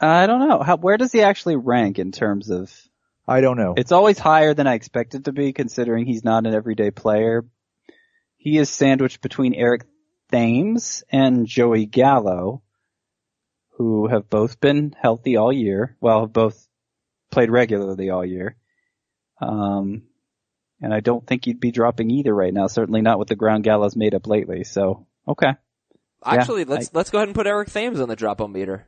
I 0.00 0.26
don't 0.26 0.48
know. 0.48 0.62
How, 0.62 0.78
where 0.78 0.96
does 0.96 1.12
he 1.12 1.20
actually 1.20 1.56
rank 1.56 1.98
in 1.98 2.12
terms 2.12 2.48
of? 2.48 2.72
I 3.28 3.42
don't 3.42 3.58
know. 3.58 3.74
It's 3.76 3.92
always 3.92 4.18
higher 4.18 4.54
than 4.54 4.66
I 4.66 4.72
expected 4.72 5.26
to 5.26 5.32
be, 5.32 5.52
considering 5.52 6.06
he's 6.06 6.24
not 6.24 6.46
an 6.46 6.54
everyday 6.54 6.90
player. 6.90 7.44
He 8.38 8.56
is 8.56 8.70
sandwiched 8.70 9.20
between 9.20 9.54
Eric 9.54 9.84
Thames 10.32 11.04
and 11.12 11.46
Joey 11.46 11.84
Gallo, 11.84 12.62
who 13.76 14.08
have 14.08 14.30
both 14.30 14.60
been 14.60 14.96
healthy 14.98 15.36
all 15.36 15.52
year. 15.52 15.94
Well, 16.00 16.22
have 16.22 16.32
both 16.32 16.66
played 17.30 17.50
regularly 17.50 18.08
all 18.08 18.24
year. 18.24 18.56
Um, 19.42 20.04
and 20.80 20.94
I 20.94 21.00
don't 21.00 21.26
think 21.26 21.46
you'd 21.46 21.60
be 21.60 21.70
dropping 21.70 22.10
either 22.10 22.34
right 22.34 22.52
now. 22.52 22.66
Certainly 22.66 23.02
not 23.02 23.18
with 23.18 23.28
the 23.28 23.36
ground 23.36 23.64
Gallo's 23.64 23.96
made 23.96 24.14
up 24.14 24.26
lately. 24.26 24.64
So, 24.64 25.06
okay. 25.28 25.52
Actually, 26.24 26.62
Yeah, 26.62 26.70
let's, 26.70 26.90
let's 26.94 27.10
go 27.10 27.18
ahead 27.18 27.28
and 27.28 27.34
put 27.34 27.46
Eric 27.46 27.70
Thames 27.70 28.00
on 28.00 28.08
the 28.08 28.16
drop 28.16 28.40
on 28.40 28.52
meter. 28.52 28.86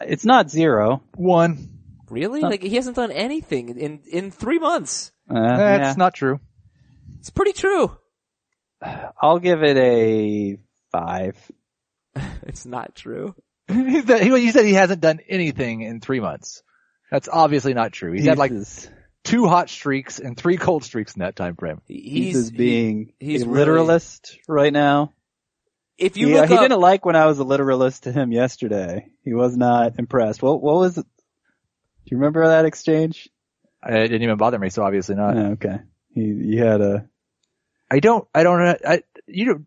It's 0.00 0.24
not 0.24 0.50
zero. 0.50 1.02
One. 1.14 1.68
Really? 2.08 2.40
Like, 2.40 2.62
he 2.62 2.76
hasn't 2.76 2.96
done 2.96 3.10
anything 3.10 3.78
in, 3.78 4.00
in 4.10 4.30
three 4.30 4.58
months. 4.58 5.12
Uh, 5.30 5.34
That's 5.34 5.82
yeah. 5.82 5.94
not 5.96 6.14
true. 6.14 6.40
It's 7.20 7.30
pretty 7.30 7.52
true. 7.52 7.96
I'll 9.22 9.38
give 9.38 9.62
it 9.62 9.76
a 9.76 10.58
five. 10.90 11.36
It's 12.44 12.66
not 12.66 12.94
true. 12.94 13.34
he 13.68 14.02
he 14.02 14.50
said 14.50 14.66
he 14.66 14.74
hasn't 14.74 15.00
done 15.00 15.20
anything 15.28 15.80
in 15.80 16.00
three 16.00 16.20
months. 16.20 16.62
That's 17.12 17.28
obviously 17.30 17.74
not 17.74 17.92
true. 17.92 18.12
He's 18.12 18.24
had 18.24 18.38
like 18.38 18.50
Jesus. 18.52 18.88
two 19.22 19.46
hot 19.46 19.68
streaks 19.68 20.18
and 20.18 20.36
three 20.36 20.56
cold 20.56 20.82
streaks 20.82 21.14
in 21.14 21.20
that 21.20 21.36
time 21.36 21.56
frame. 21.56 21.80
He's, 21.86 22.02
He's, 22.12 22.34
just 22.34 22.56
being 22.56 23.12
he- 23.20 23.32
he's 23.32 23.42
a 23.42 23.46
really- 23.46 23.58
literalist 23.58 24.38
right 24.48 24.72
now. 24.72 25.12
if 25.98 26.16
you 26.16 26.28
yeah, 26.28 26.40
look 26.40 26.48
he 26.48 26.54
up, 26.56 26.62
didn't 26.62 26.80
like 26.80 27.04
when 27.04 27.14
I 27.14 27.26
was 27.26 27.38
a 27.38 27.44
literalist 27.44 28.04
to 28.04 28.12
him 28.12 28.32
yesterday. 28.32 29.08
He 29.24 29.34
was 29.34 29.56
not 29.56 29.98
impressed. 29.98 30.42
What 30.42 30.62
what 30.62 30.76
was 30.76 30.96
it? 30.98 31.04
Do 31.04 32.08
you 32.10 32.16
remember 32.16 32.46
that 32.48 32.64
exchange? 32.64 33.28
Uh, 33.86 33.94
It 33.94 34.08
didn't 34.08 34.22
even 34.22 34.36
bother 34.38 34.58
me, 34.58 34.70
so 34.70 34.82
obviously 34.82 35.14
not. 35.14 35.36
Oh, 35.36 35.46
okay. 35.52 35.80
He, 36.14 36.22
he 36.52 36.56
had 36.56 36.80
a, 36.80 37.08
I 37.90 38.00
don't, 38.00 38.26
I 38.34 38.42
don't, 38.42 38.60
I, 38.86 39.02
you 39.26 39.44
don't, 39.44 39.66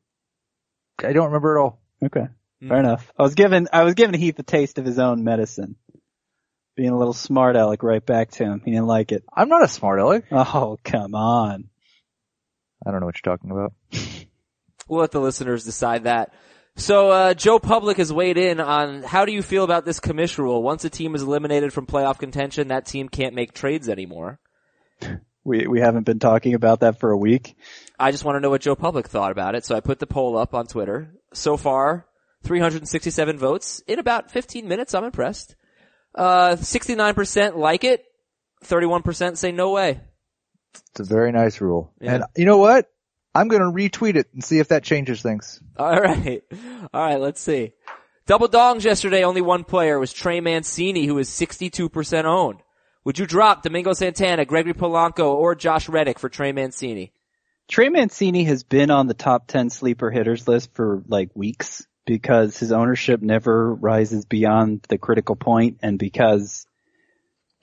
I 1.03 1.13
don't 1.13 1.25
remember 1.27 1.57
at 1.57 1.61
all. 1.61 1.79
okay. 2.03 2.27
Hmm. 2.61 2.69
Fair 2.69 2.79
enough. 2.79 3.11
I 3.19 3.23
was 3.23 3.35
giving, 3.35 3.67
I 3.71 3.83
was 3.83 3.93
giving 3.93 4.19
Heath 4.19 4.39
a 4.39 4.43
taste 4.43 4.77
of 4.79 4.85
his 4.85 4.97
own 4.99 5.23
medicine. 5.23 5.75
Being 6.75 6.89
a 6.89 6.97
little 6.97 7.13
smart 7.13 7.55
aleck 7.55 7.83
right 7.83 8.05
back 8.05 8.31
to 8.31 8.43
him. 8.43 8.61
He 8.63 8.71
didn't 8.71 8.87
like 8.87 9.11
it. 9.11 9.23
I'm 9.33 9.49
not 9.49 9.63
a 9.63 9.67
smart 9.67 9.99
aleck. 9.99 10.25
Oh, 10.31 10.77
come 10.83 11.15
on. 11.15 11.69
I 12.85 12.91
don't 12.91 12.99
know 12.99 13.05
what 13.05 13.15
you're 13.15 13.37
talking 13.37 13.51
about. 13.51 13.73
We'll 14.87 15.01
let 15.01 15.09
the 15.09 15.19
listeners 15.19 15.63
decide 15.63 16.03
that. 16.03 16.31
So, 16.75 17.09
uh, 17.09 17.33
Joe 17.33 17.57
Public 17.57 17.97
has 17.97 18.13
weighed 18.13 18.37
in 18.37 18.59
on 18.59 19.01
how 19.01 19.25
do 19.25 19.31
you 19.31 19.41
feel 19.41 19.63
about 19.63 19.83
this 19.85 19.99
commission 19.99 20.43
rule? 20.43 20.61
Once 20.61 20.85
a 20.85 20.91
team 20.91 21.15
is 21.15 21.23
eliminated 21.23 21.73
from 21.73 21.87
playoff 21.87 22.19
contention, 22.19 22.67
that 22.67 22.85
team 22.85 23.09
can't 23.09 23.33
make 23.33 23.53
trades 23.53 23.89
anymore. 23.89 24.39
We, 25.47 25.67
we 25.67 25.79
haven't 25.79 26.07
been 26.07 26.17
talking 26.17 26.55
about 26.55 26.79
that 26.79 26.99
for 26.99 27.11
a 27.11 27.17
week. 27.17 27.55
I 27.99 28.09
just 28.09 28.25
want 28.25 28.35
to 28.35 28.39
know 28.39 28.49
what 28.49 28.61
Joe 28.61 28.75
Public 28.75 29.07
thought 29.07 29.31
about 29.31 29.53
it, 29.53 29.63
so 29.63 29.75
I 29.75 29.79
put 29.79 29.99
the 29.99 30.07
poll 30.07 30.35
up 30.39 30.55
on 30.55 30.65
Twitter. 30.65 31.13
So 31.33 31.55
far, 31.55 32.07
367 32.41 33.37
votes 33.37 33.83
in 33.85 33.99
about 33.99 34.31
15 34.31 34.67
minutes. 34.67 34.95
I'm 34.95 35.03
impressed. 35.03 35.55
Uh, 36.15 36.55
69% 36.55 37.55
like 37.55 37.83
it. 37.83 38.05
31% 38.63 39.37
say 39.37 39.51
no 39.51 39.71
way. 39.71 39.99
It's 40.91 40.99
a 40.99 41.03
very 41.03 41.31
nice 41.31 41.61
rule. 41.61 41.93
Yeah. 41.99 42.15
And 42.15 42.23
you 42.35 42.45
know 42.45 42.57
what? 42.57 42.89
I'm 43.33 43.49
going 43.49 43.61
to 43.61 43.67
retweet 43.71 44.15
it 44.15 44.27
and 44.33 44.43
see 44.43 44.59
if 44.59 44.69
that 44.69 44.83
changes 44.83 45.21
things. 45.21 45.61
All 45.77 45.99
right. 45.99 46.41
All 46.93 47.05
right, 47.05 47.19
let's 47.19 47.41
see. 47.41 47.73
Double 48.27 48.47
dongs 48.47 48.83
yesterday, 48.83 49.23
only 49.23 49.41
one 49.41 49.63
player 49.65 49.99
was 49.99 50.13
Trey 50.13 50.39
Mancini, 50.39 51.05
who 51.05 51.17
is 51.19 51.29
62% 51.29 52.23
owned. 52.23 52.59
Would 53.03 53.19
you 53.19 53.27
drop 53.27 53.61
Domingo 53.61 53.93
Santana, 53.93 54.45
Gregory 54.45 54.73
Polanco, 54.73 55.35
or 55.35 55.53
Josh 55.53 55.87
Reddick 55.87 56.17
for 56.17 56.27
Trey 56.27 56.51
Mancini? 56.53 57.13
Trey 57.67 57.89
Mancini 57.89 58.45
has 58.45 58.63
been 58.63 58.89
on 58.89 59.07
the 59.07 59.13
top 59.13 59.47
10 59.47 59.69
sleeper 59.69 60.09
hitters 60.09 60.47
list 60.47 60.73
for 60.73 61.03
like 61.07 61.29
weeks 61.35 61.85
because 62.05 62.57
his 62.57 62.71
ownership 62.71 63.21
never 63.21 63.73
rises 63.73 64.25
beyond 64.25 64.85
the 64.89 64.97
critical 64.97 65.35
point 65.35 65.79
and 65.81 65.97
because, 65.97 66.67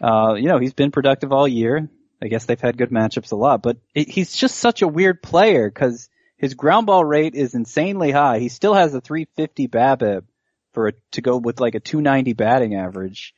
uh, 0.00 0.34
you 0.34 0.48
know, 0.48 0.58
he's 0.58 0.74
been 0.74 0.90
productive 0.90 1.32
all 1.32 1.46
year. 1.46 1.88
I 2.20 2.28
guess 2.28 2.44
they've 2.44 2.60
had 2.60 2.76
good 2.76 2.90
matchups 2.90 3.32
a 3.32 3.36
lot, 3.36 3.62
but 3.62 3.78
it, 3.94 4.08
he's 4.08 4.34
just 4.34 4.56
such 4.56 4.82
a 4.82 4.88
weird 4.88 5.22
player 5.22 5.68
because 5.68 6.08
his 6.36 6.54
ground 6.54 6.86
ball 6.86 7.04
rate 7.04 7.34
is 7.34 7.54
insanely 7.54 8.10
high. 8.10 8.38
He 8.38 8.48
still 8.48 8.74
has 8.74 8.94
a 8.94 9.00
350 9.00 9.68
BABIP 9.68 10.24
for 10.72 10.88
a, 10.88 10.92
to 11.12 11.20
go 11.20 11.36
with 11.36 11.60
like 11.60 11.74
a 11.74 11.80
290 11.80 12.32
batting 12.32 12.74
average. 12.74 13.34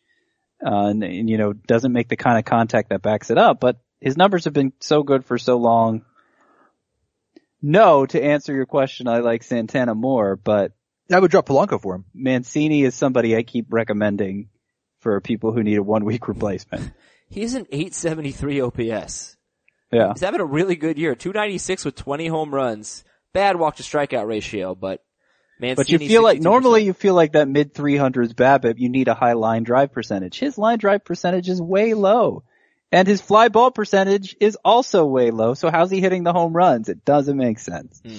Uh, 0.64 0.88
and, 0.88 1.04
and, 1.04 1.28
you 1.28 1.36
know, 1.36 1.52
doesn't 1.52 1.92
make 1.92 2.08
the 2.08 2.16
kind 2.16 2.38
of 2.38 2.44
contact 2.44 2.90
that 2.90 3.02
backs 3.02 3.30
it 3.30 3.36
up, 3.36 3.60
but 3.60 3.78
his 4.00 4.16
numbers 4.16 4.44
have 4.44 4.54
been 4.54 4.72
so 4.80 5.02
good 5.02 5.24
for 5.24 5.36
so 5.36 5.56
long. 5.56 6.04
No, 7.60 8.06
to 8.06 8.22
answer 8.22 8.54
your 8.54 8.66
question, 8.66 9.08
I 9.08 9.18
like 9.18 9.42
Santana 9.42 9.94
more, 9.94 10.36
but 10.36 10.72
I 11.10 11.18
would 11.18 11.30
drop 11.30 11.46
Polanco 11.46 11.80
for 11.80 11.96
him. 11.96 12.04
Mancini 12.14 12.82
is 12.82 12.94
somebody 12.94 13.36
I 13.36 13.42
keep 13.42 13.66
recommending 13.70 14.48
for 15.00 15.20
people 15.20 15.52
who 15.52 15.62
need 15.62 15.76
a 15.76 15.82
one 15.82 16.04
week 16.04 16.28
replacement. 16.28 16.92
He's 17.28 17.54
an 17.54 17.66
873 17.70 18.60
OPS. 18.60 19.36
Yeah. 19.92 20.12
He's 20.12 20.22
having 20.22 20.40
a 20.40 20.46
really 20.46 20.76
good 20.76 20.98
year. 20.98 21.14
296 21.14 21.84
with 21.84 21.94
20 21.94 22.26
home 22.26 22.54
runs. 22.54 23.04
Bad 23.32 23.56
walk 23.56 23.76
to 23.76 23.82
strikeout 23.82 24.26
ratio, 24.26 24.74
but 24.74 25.04
Mancini. 25.60 25.74
But 25.76 25.88
you 25.90 25.98
feel 25.98 26.22
like 26.22 26.38
62%. 26.38 26.42
normally 26.42 26.84
you 26.84 26.92
feel 26.92 27.14
like 27.14 27.32
that 27.32 27.48
mid 27.48 27.74
300s 27.74 28.34
BABIP, 28.34 28.74
you 28.78 28.88
need 28.88 29.08
a 29.08 29.14
high 29.14 29.34
line 29.34 29.62
drive 29.62 29.92
percentage. 29.92 30.38
His 30.38 30.56
line 30.58 30.78
drive 30.78 31.04
percentage 31.04 31.48
is 31.48 31.60
way 31.60 31.94
low. 31.94 32.44
And 32.92 33.08
his 33.08 33.20
fly 33.20 33.48
ball 33.48 33.72
percentage 33.72 34.36
is 34.40 34.56
also 34.64 35.04
way 35.04 35.32
low. 35.32 35.54
So 35.54 35.70
how's 35.70 35.90
he 35.90 36.00
hitting 36.00 36.22
the 36.22 36.32
home 36.32 36.52
runs? 36.52 36.88
It 36.88 37.04
doesn't 37.04 37.36
make 37.36 37.58
sense. 37.58 38.00
Hmm. 38.04 38.18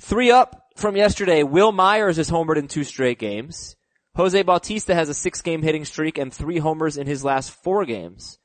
Three 0.00 0.30
up 0.30 0.65
from 0.76 0.96
yesterday. 0.96 1.42
Wil 1.42 1.72
Myers 1.72 2.18
is 2.18 2.30
homered 2.30 2.56
in 2.56 2.68
two 2.68 2.84
straight 2.84 3.18
games. 3.18 3.76
Jose 4.14 4.42
Bautista 4.42 4.94
has 4.94 5.08
a 5.08 5.14
six 5.14 5.42
game 5.42 5.62
hitting 5.62 5.84
streak 5.84 6.16
and 6.16 6.32
three 6.32 6.58
homers 6.58 6.96
in 6.96 7.06
his 7.06 7.24
last 7.24 7.50
four 7.50 7.84
games. 7.84 8.38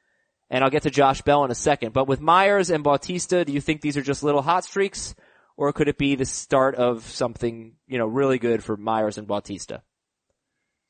And 0.50 0.64
I'll 0.64 0.70
get 0.70 0.84
to 0.84 0.90
Josh 0.90 1.22
Bell 1.22 1.46
in 1.46 1.52
a 1.52 1.56
second. 1.56 1.94
But 1.94 2.08
with 2.10 2.20
Myers 2.20 2.70
and 2.70 2.84
Bautista, 2.84 3.46
do 3.46 3.54
you 3.54 3.62
think 3.62 3.80
these 3.80 3.96
are 3.96 4.02
just 4.02 4.22
little 4.22 4.42
hot 4.42 4.66
streaks? 4.66 5.16
Or 5.56 5.72
could 5.72 5.88
it 5.88 5.98
be 5.98 6.16
the 6.16 6.26
start 6.26 6.76
of 6.76 7.04
something, 7.04 7.76
you 7.88 7.98
know, 7.98 8.06
really 8.06 8.38
good 8.38 8.64
for 8.64 8.76
Myers 8.76 9.18
and 9.18 9.28
Bautista? 9.28 9.82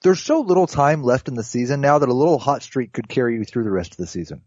There's 0.02 0.22
so 0.22 0.42
little 0.42 0.66
time 0.66 1.04
left 1.04 1.28
in 1.28 1.36
the 1.36 1.44
season 1.44 1.80
now 1.80 2.00
that 2.00 2.10
a 2.10 2.14
little 2.14 2.40
hot 2.40 2.64
streak 2.64 2.92
could 2.92 3.08
carry 3.08 3.36
you 3.36 3.44
through 3.44 3.66
the 3.66 3.72
rest 3.72 3.92
of 3.92 3.98
the 3.98 4.08
season. 4.08 4.42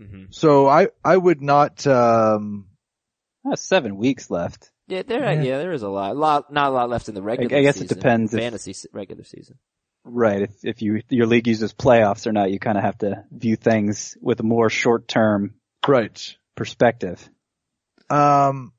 Mm-hmm. 0.00 0.26
So 0.30 0.68
I, 0.68 0.88
I 1.04 1.16
would 1.16 1.42
not, 1.42 1.84
um, 1.88 2.67
That's 3.48 3.62
seven 3.62 3.96
weeks 3.96 4.30
left. 4.30 4.70
Yeah, 4.86 5.02
there, 5.02 5.20
Yeah. 5.20 5.42
yeah. 5.42 5.58
there 5.58 5.72
is 5.72 5.82
a 5.82 5.88
lot, 5.88 6.16
lot, 6.16 6.52
not 6.52 6.68
a 6.68 6.70
lot 6.70 6.88
left 6.88 7.08
in 7.08 7.14
the 7.14 7.22
regular 7.22 7.56
I 7.56 7.62
guess 7.62 7.80
it 7.80 7.88
depends 7.88 8.32
if- 8.32 8.40
Fantasy 8.40 8.72
se- 8.72 8.88
regular 8.92 9.24
season. 9.24 9.58
Right. 10.04 10.42
If, 10.42 10.64
if 10.64 10.82
you, 10.82 11.02
your 11.10 11.26
league 11.26 11.46
uses 11.46 11.74
playoffs 11.74 12.26
or 12.26 12.32
not, 12.32 12.50
you 12.50 12.58
kind 12.58 12.78
of 12.78 12.84
have 12.84 12.98
to 12.98 13.24
view 13.30 13.56
things 13.56 14.16
with 14.22 14.40
a 14.40 14.44
more 14.44 14.70
short 14.70 15.06
term 15.06 15.54
right. 15.86 16.36
perspective. 16.54 17.28
Um, 18.08 18.72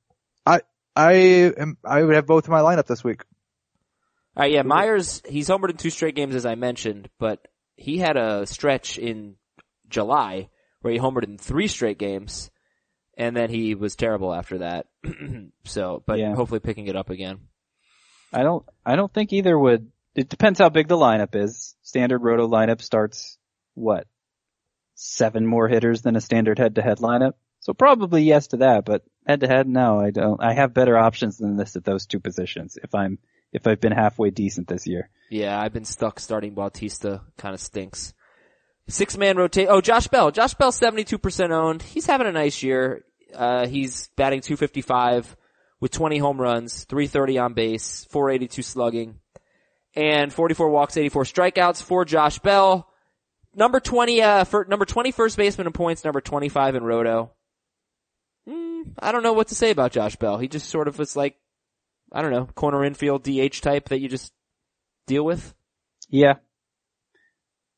I, 0.46 0.62
I 0.96 1.14
am, 1.14 1.78
I 1.86 2.02
would 2.02 2.16
have 2.16 2.26
both 2.26 2.48
in 2.48 2.52
my 2.52 2.62
lineup 2.62 2.88
this 2.88 3.04
week. 3.04 3.22
All 4.36 4.44
right, 4.44 4.52
yeah, 4.52 4.64
Myers, 4.64 5.22
he's 5.28 5.50
homered 5.50 5.70
in 5.70 5.78
two 5.78 5.90
straight 5.90 6.16
games 6.16 6.34
as 6.34 6.46
I 6.46 6.56
mentioned, 6.56 7.10
but 7.20 7.48
he 7.76 7.98
had 7.98 8.18
a 8.18 8.48
stretch 8.48 8.98
in 8.98 9.36
July 9.88 10.50
where 10.82 10.94
he 10.94 11.00
homered 11.00 11.26
in 11.26 11.38
three 11.38 11.68
straight 11.68 12.00
games, 12.00 12.50
and 13.20 13.36
then 13.36 13.52
he 13.52 13.76
was 13.76 13.96
terrible 13.96 14.34
after 14.34 14.60
that. 14.60 14.88
so, 15.66 16.02
but 16.08 16.18
Yeah. 16.18 16.34
hopefully 16.34 16.60
picking 16.62 16.88
it 16.88 16.96
up 16.96 17.12
again. 17.12 17.42
I 18.34 18.42
don't, 18.44 18.66
I 18.86 18.96
don't 18.96 19.14
think 19.14 19.32
either 19.34 19.58
would, 19.58 19.92
it 20.16 20.30
depends 20.30 20.58
how 20.60 20.70
big 20.70 20.88
the 20.88 20.98
lineup 20.98 21.36
is. 21.36 21.76
Standard 21.84 22.20
roto 22.24 22.48
lineup 22.48 22.82
starts, 22.82 23.38
what? 23.76 24.08
Seven 24.96 25.46
more 25.46 25.68
hitters 25.68 26.02
than 26.02 26.16
a 26.16 26.22
standard 26.22 26.58
head 26.60 26.76
to 26.76 26.82
head 26.82 26.98
lineup? 26.98 27.34
So 27.60 27.74
probably 27.74 28.24
yes 28.24 28.48
to 28.48 28.58
that, 28.58 28.86
but 28.86 29.04
head 29.28 29.42
to 29.42 29.48
head, 29.48 29.68
no, 29.68 30.00
I 30.00 30.12
don't. 30.12 30.42
I 30.42 30.54
have 30.54 30.74
better 30.74 30.98
options 30.98 31.38
than 31.38 31.58
this 31.58 31.76
at 31.76 31.84
those 31.84 32.06
two 32.06 32.20
positions 32.20 32.78
if 32.82 32.96
I'm, 32.96 33.20
if 33.52 33.68
I've 33.68 33.82
been 33.82 33.92
halfway 33.92 34.30
decent 34.30 34.68
this 34.68 34.88
year. 34.88 35.10
Yeah, 35.30 35.60
I've 35.60 35.74
been 35.74 35.86
stuck 35.86 36.20
starting 36.20 36.54
Bautista. 36.54 37.22
Kind 37.38 37.54
of 37.54 37.60
stinks. 37.62 38.14
Six 38.88 39.18
man 39.18 39.38
rotate. 39.38 39.68
Oh, 39.70 39.82
Josh 39.82 40.08
Bell. 40.08 40.32
Josh 40.32 40.54
Bell, 40.56 40.72
72% 40.72 41.52
owned. 41.52 41.82
He's 41.84 42.06
having 42.08 42.28
a 42.28 42.32
nice 42.32 42.64
year. 42.64 43.04
Uh, 43.34 43.68
he's 43.68 44.10
batting 44.16 44.42
255 44.42 45.36
with 45.80 45.92
20 45.92 46.18
home 46.18 46.40
runs, 46.40 46.84
330 46.86 47.38
on 47.38 47.54
base, 47.54 48.06
482 48.12 48.62
slugging, 48.62 49.20
and 49.96 50.32
44 50.34 50.70
walks, 50.70 50.98
84 50.98 51.24
strikeouts 51.24 51.82
for 51.82 52.06
Josh 52.06 52.40
Bell. 52.40 52.88
Number 53.56 53.80
20, 53.80 54.22
uh, 54.22 54.44
for 54.44 54.66
number 54.66 54.86
20 54.86 55.12
first 55.12 55.38
baseman 55.38 55.68
in 55.68 55.74
points, 55.74 56.04
number 56.04 56.22
25 56.22 56.76
in 56.76 56.84
roto. 56.84 57.32
Mm, 58.48 58.94
I 59.00 59.12
don't 59.12 59.24
know 59.24 59.34
what 59.34 59.48
to 59.48 59.56
say 59.56 59.72
about 59.72 59.92
Josh 59.92 60.16
Bell. 60.16 60.38
He 60.38 60.48
just 60.48 60.70
sort 60.70 60.88
of 60.88 61.00
was 61.00 61.16
like, 61.16 61.36
I 62.12 62.22
don't 62.22 62.32
know, 62.32 62.46
corner 62.46 62.84
infield 62.84 63.24
DH 63.24 63.62
type 63.62 63.90
that 63.90 64.00
you 64.00 64.10
just 64.10 64.32
deal 65.08 65.24
with. 65.24 65.54
Yeah. 66.10 66.36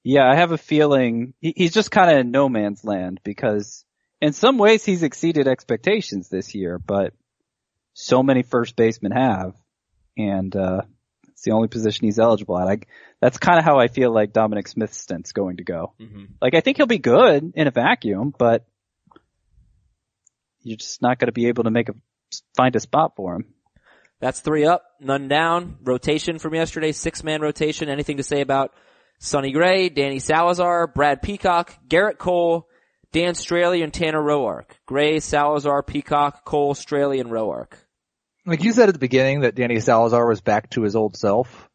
Yeah, 0.04 0.30
I 0.30 0.36
have 0.36 0.52
a 0.52 0.58
feeling 0.58 1.34
he, 1.40 1.54
he's 1.56 1.74
just 1.74 1.92
kind 1.92 2.10
of 2.10 2.18
in 2.18 2.32
no 2.32 2.50
man's 2.50 2.84
land 2.84 3.20
because 3.24 3.86
in 4.22 4.34
some 4.34 4.58
ways 4.58 4.86
he's 4.86 5.04
exceeded 5.04 5.48
expectations 5.48 6.30
this 6.30 6.54
year, 6.54 6.78
but 6.78 7.14
so 7.94 8.24
many 8.24 8.44
first 8.44 8.76
basemen 8.76 9.12
have, 9.12 9.56
and 10.18 10.56
uh, 10.56 10.82
it's 11.30 11.42
the 11.44 11.52
only 11.52 11.68
position 11.68 12.06
he's 12.06 12.20
eligible 12.20 12.58
at. 12.58 12.68
I, 12.68 12.78
that's 13.20 13.38
kind 13.38 13.58
of 13.58 13.66
how 13.66 13.80
I 13.80 13.88
feel 13.88 14.14
like 14.14 14.32
Dominic 14.32 14.68
Smith's 14.68 14.98
stint's 14.98 15.32
going 15.32 15.58
to 15.58 15.64
go. 15.64 15.94
Mm-hmm. 16.00 16.26
Like 16.42 16.54
I 16.54 16.62
think 16.62 16.78
he'll 16.78 16.86
be 16.86 17.00
good 17.00 17.54
in 17.56 17.68
a 17.68 17.72
vacuum, 17.72 18.34
but 18.38 18.66
you're 20.62 20.78
just 20.78 21.02
not 21.02 21.18
going 21.18 21.28
to 21.28 21.34
be 21.34 21.48
able 21.48 21.64
to 21.64 21.72
make 21.72 21.90
a 21.90 21.94
find 22.56 22.76
a 22.76 22.80
spot 22.80 23.14
for 23.16 23.36
him. 23.36 23.46
That's 24.20 24.40
three 24.40 24.66
up, 24.66 24.84
none 25.00 25.28
down. 25.28 25.78
Rotation 25.82 26.38
from 26.38 26.54
yesterday, 26.54 26.92
six 26.92 27.24
man 27.24 27.42
rotation. 27.42 27.90
Anything 27.90 28.18
to 28.18 28.24
say 28.24 28.42
about 28.42 28.72
Sonny 29.18 29.52
Gray, 29.52 29.90
Danny 29.90 30.20
Salazar, 30.20 30.86
Brad 30.88 31.24
Peacock, 31.24 31.76
Gerrit 31.88 32.20
Cole, 32.20 32.68
Dan 33.12 33.34
Straily, 33.34 33.84
and 33.84 33.94
Tanner 33.94 34.22
Roark. 34.22 34.66
Gray, 34.86 35.20
Salazar, 35.20 35.84
Peacock, 35.84 36.46
Cole, 36.46 36.74
Straily, 36.74 37.20
and 37.20 37.30
Roark. 37.30 37.74
Like 38.46 38.64
you 38.64 38.72
said 38.74 38.90
at 38.90 38.94
the 38.96 39.00
beginning 39.00 39.42
that 39.42 39.56
Danny 39.56 39.80
Salazar 39.80 40.28
was 40.28 40.42
back 40.42 40.70
to 40.72 40.82
his 40.82 40.96
old 40.96 41.16
self, 41.16 41.70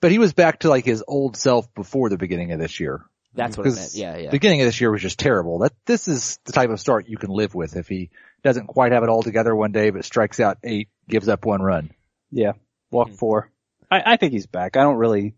but 0.00 0.10
he 0.10 0.18
was 0.18 0.32
back 0.34 0.60
to 0.60 0.68
like 0.68 0.84
his 0.84 1.02
old 1.06 1.36
self 1.36 1.72
before 1.74 2.08
the 2.10 2.18
beginning 2.18 2.52
of 2.52 2.58
this 2.58 2.78
year. 2.78 3.04
That's 3.34 3.56
what 3.56 3.66
I 3.66 3.70
meant. 3.70 3.76
Because 3.78 3.96
Yeah, 3.98 4.16
yeah. 4.18 4.30
Beginning 4.30 4.60
of 4.60 4.66
this 4.66 4.80
year 4.80 4.90
was 4.90 5.00
just 5.02 5.18
terrible. 5.18 5.60
That 5.60 5.72
this 5.86 6.06
is 6.08 6.38
the 6.44 6.52
type 6.52 6.70
of 6.70 6.78
start 6.78 7.08
you 7.08 7.16
can 7.16 7.30
live 7.30 7.54
with 7.54 7.76
if 7.76 7.88
he 7.88 8.10
doesn't 8.42 8.66
quite 8.66 8.92
have 8.92 9.02
it 9.02 9.08
all 9.08 9.22
together 9.22 9.54
one 9.56 9.72
day, 9.72 9.90
but 9.90 10.04
strikes 10.04 10.40
out 10.40 10.58
eight, 10.62 10.88
gives 11.08 11.28
up 11.28 11.44
one 11.46 11.62
run. 11.62 11.90
Yeah, 12.30 12.52
walk 12.90 13.08
Mhm. 13.10 13.16
four. 13.16 13.50
I, 13.90 14.02
I 14.12 14.16
think 14.18 14.32
he's 14.32 14.46
back. 14.46 14.76
I 14.76 14.82
don't 14.82 14.96
really 14.98 15.34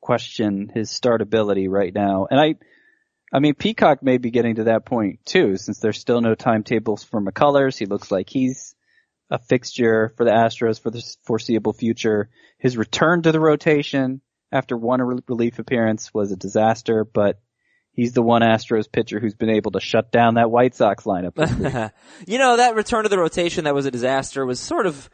question 0.00 0.70
his 0.72 0.90
startability 0.90 1.68
right 1.68 1.92
now. 1.94 2.26
And 2.30 2.40
I, 2.40 2.54
I 3.32 3.38
mean, 3.38 3.54
Peacock 3.54 4.02
may 4.02 4.18
be 4.18 4.30
getting 4.30 4.56
to 4.56 4.64
that 4.64 4.84
point 4.84 5.20
too, 5.24 5.56
since 5.56 5.78
there's 5.78 5.98
still 5.98 6.20
no 6.20 6.34
timetables 6.34 7.04
for 7.04 7.20
McCullers. 7.20 7.78
He 7.78 7.86
looks 7.86 8.10
like 8.10 8.28
he's 8.28 8.74
a 9.30 9.38
fixture 9.38 10.12
for 10.16 10.24
the 10.24 10.32
Astros 10.32 10.80
for 10.80 10.90
the 10.90 11.02
foreseeable 11.24 11.72
future. 11.72 12.28
His 12.58 12.76
return 12.76 13.22
to 13.22 13.32
the 13.32 13.40
rotation 13.40 14.20
after 14.50 14.76
one 14.76 15.00
relief 15.28 15.58
appearance 15.58 16.12
was 16.12 16.32
a 16.32 16.36
disaster, 16.36 17.04
but 17.04 17.40
he's 17.92 18.12
the 18.12 18.22
one 18.22 18.42
Astros 18.42 18.90
pitcher 18.90 19.20
who's 19.20 19.34
been 19.34 19.50
able 19.50 19.72
to 19.72 19.80
shut 19.80 20.10
down 20.10 20.34
that 20.34 20.50
White 20.50 20.74
Sox 20.74 21.04
lineup. 21.04 21.92
you 22.26 22.38
know, 22.38 22.56
that 22.56 22.74
return 22.74 23.04
to 23.04 23.08
the 23.08 23.18
rotation 23.18 23.64
that 23.64 23.74
was 23.74 23.86
a 23.86 23.92
disaster 23.92 24.44
was 24.44 24.58
sort 24.58 24.86
of 24.86 25.08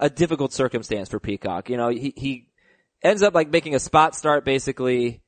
a 0.00 0.10
difficult 0.10 0.52
circumstance 0.52 1.08
for 1.08 1.20
Peacock. 1.20 1.70
You 1.70 1.76
know, 1.76 1.90
he, 1.90 2.12
he 2.16 2.48
ends 3.02 3.22
up 3.22 3.34
like 3.34 3.50
making 3.50 3.76
a 3.76 3.80
spot 3.80 4.16
start 4.16 4.44
basically, 4.44 5.22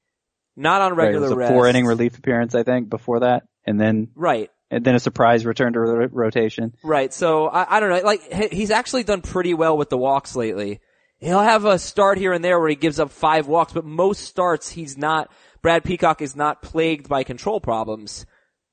not 0.57 0.80
on 0.82 0.94
Right, 0.94 1.05
it 1.05 1.18
regular 1.18 1.36
was 1.36 1.50
a 1.50 1.53
four 1.53 1.66
inning 1.66 1.86
relief 1.86 2.18
appearance, 2.18 2.55
I 2.55 2.62
think, 2.62 2.88
before 2.88 3.20
that, 3.20 3.44
and 3.66 3.80
then 3.80 4.09
Right. 4.14 4.50
and 4.70 4.84
then 4.84 4.94
a 4.94 5.00
surprise 5.00 5.44
return 5.46 5.72
to 5.72 5.80
ro- 5.80 6.09
rotation. 6.12 6.74
Right. 6.82 7.12
So 7.12 7.48
I, 7.48 7.76
I 7.76 7.80
don't 7.80 7.90
know. 7.90 8.00
Like 8.00 8.53
he's 8.53 8.70
actually 8.70 9.05
done 9.05 9.20
pretty 9.22 9.55
well 9.55 9.76
with 9.76 9.90
the 9.90 9.98
walks 9.98 10.36
lately. 10.36 10.80
He'll 11.18 11.40
have 11.40 11.64
a 11.64 11.78
start 11.78 12.18
here 12.18 12.32
and 12.32 12.44
there 12.44 12.59
where 12.59 12.68
he 12.68 12.74
gives 12.74 12.98
up 12.98 13.11
five 13.11 13.46
walks, 13.46 13.72
but 13.72 13.84
most 13.84 14.24
starts 14.24 14.70
he's 14.70 14.98
not. 14.98 15.30
Brad 15.62 15.84
Peacock 15.84 16.20
is 16.20 16.34
not 16.34 16.62
plagued 16.62 17.09
by 17.09 17.22
control 17.22 17.61
problems. 17.61 18.26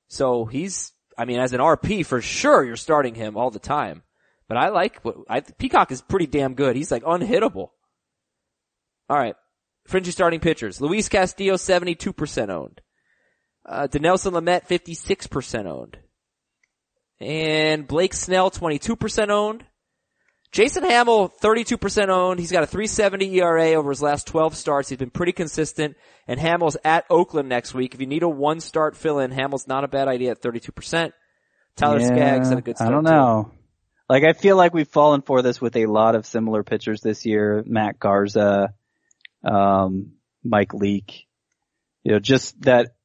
So 0.07 0.45
he's. 0.45 0.91
I 1.17 1.25
mean, 1.25 1.39
as 1.39 1.53
an 1.53 1.59
RP 1.59 2.05
for 2.05 2.21
sure, 2.21 2.63
you're 2.63 2.75
starting 2.77 3.13
him 3.13 3.35
all 3.37 3.51
the 3.51 3.59
time. 3.59 4.03
But 4.47 4.57
I 4.57 4.69
like 4.69 4.99
what 5.03 5.17
I, 5.29 5.41
Peacock 5.41 5.91
is 5.91 6.01
pretty 6.01 6.25
damn 6.25 6.55
good. 6.55 6.75
He's 6.75 6.91
like 6.91 7.03
unhittable. 7.03 7.69
All 9.09 9.17
right. 9.17 9.35
Fringy 9.89 10.11
starting 10.11 10.39
pitchers. 10.39 10.79
Luis 10.79 11.09
Castillo, 11.09 11.55
72% 11.55 12.49
owned. 12.49 12.81
Uh, 13.65 13.87
Dinelson 13.87 14.31
Lamet, 14.33 14.67
56% 14.67 15.65
owned. 15.65 15.97
And 17.19 17.87
Blake 17.87 18.13
Snell, 18.13 18.49
22% 18.49 19.29
owned. 19.29 19.65
Jason 20.51 20.83
Hammel, 20.83 21.29
32% 21.41 22.07
owned. 22.09 22.39
He's 22.39 22.51
got 22.51 22.63
a 22.63 22.67
370 22.67 23.35
ERA 23.39 23.73
over 23.73 23.89
his 23.91 24.01
last 24.01 24.25
12 24.27 24.55
starts. 24.55 24.89
He's 24.89 24.97
been 24.97 25.11
pretty 25.11 25.31
consistent. 25.31 25.95
And 26.27 26.39
Hammel's 26.39 26.77
at 26.83 27.05
Oakland 27.09 27.49
next 27.49 27.73
week. 27.73 27.93
If 27.93 28.01
you 28.01 28.07
need 28.07 28.23
a 28.23 28.29
one 28.29 28.59
start 28.59 28.95
fill 28.95 29.19
in, 29.19 29.31
Hammel's 29.31 29.67
not 29.67 29.83
a 29.83 29.87
bad 29.87 30.07
idea 30.07 30.31
at 30.31 30.41
32%. 30.41 31.11
Tyler 31.75 31.99
Yeah, 31.99 32.07
Skaggs 32.07 32.49
had 32.49 32.57
a 32.57 32.61
good 32.61 32.77
start. 32.77 32.89
I 32.89 32.93
don't 32.93 33.05
too. 33.05 33.11
know. 33.11 33.51
Like 34.09 34.23
I 34.23 34.33
feel 34.33 34.57
like 34.57 34.73
we've 34.73 34.87
fallen 34.87 35.21
for 35.21 35.43
this 35.43 35.61
with 35.61 35.75
a 35.75 35.85
lot 35.85 36.15
of 36.15 36.25
similar 36.25 36.63
pitchers 36.63 37.01
this 37.01 37.27
year. 37.27 37.63
Matt 37.67 37.99
Garza, 37.99 38.73
um, 39.43 40.13
Mike 40.43 40.73
Leake. 40.73 41.27
You 42.03 42.13
know, 42.13 42.19
just 42.19 42.59
that 42.61 42.95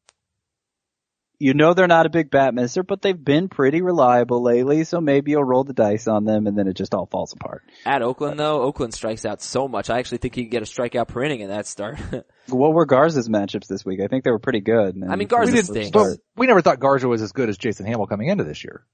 you 1.40 1.52
know 1.52 1.74
they're 1.74 1.88
not 1.88 2.06
a 2.06 2.10
big 2.10 2.30
bat 2.30 2.54
misser, 2.54 2.84
but 2.84 3.02
they've 3.02 3.22
been 3.22 3.48
pretty 3.48 3.82
reliable 3.82 4.40
lately, 4.42 4.84
so 4.84 5.00
maybe 5.00 5.32
you'll 5.32 5.42
roll 5.44 5.64
the 5.64 5.72
dice 5.72 6.06
on 6.06 6.24
them 6.24 6.46
and 6.46 6.56
then 6.56 6.68
it 6.68 6.74
just 6.74 6.94
all 6.94 7.06
falls 7.06 7.32
apart. 7.32 7.62
At 7.84 8.02
Oakland 8.02 8.38
though, 8.38 8.62
Oakland 8.62 8.94
strikes 8.94 9.26
out 9.26 9.42
so 9.42 9.66
much. 9.66 9.90
I 9.90 9.98
actually 9.98 10.18
think 10.18 10.36
he 10.36 10.42
can 10.42 10.50
get 10.50 10.62
a 10.62 10.64
strikeout 10.64 11.08
per 11.08 11.24
inning 11.24 11.40
in 11.40 11.48
that 11.50 11.66
start. 11.66 11.98
What 12.48 12.74
were 12.74 12.84
Garza's 12.84 13.28
matchups 13.28 13.66
this 13.68 13.86
week? 13.86 14.00
I 14.02 14.06
think 14.06 14.22
they 14.22 14.30
were 14.30 14.38
pretty 14.38 14.60
good. 14.60 14.94
I 15.02 15.16
mean, 15.16 15.22
And- 15.22 15.28
Garza 15.30 15.50
We 15.50 15.56
didn't, 15.56 15.70
stinks. 15.74 15.90
but 15.90 16.18
we 16.36 16.46
never 16.46 16.60
thought 16.60 16.78
Garza 16.78 17.08
was 17.08 17.22
as 17.22 17.32
good 17.32 17.48
as 17.48 17.56
Jason 17.56 17.86
Hammel 17.86 18.06
coming 18.06 18.28
into 18.28 18.44
this 18.44 18.62
year. 18.62 18.84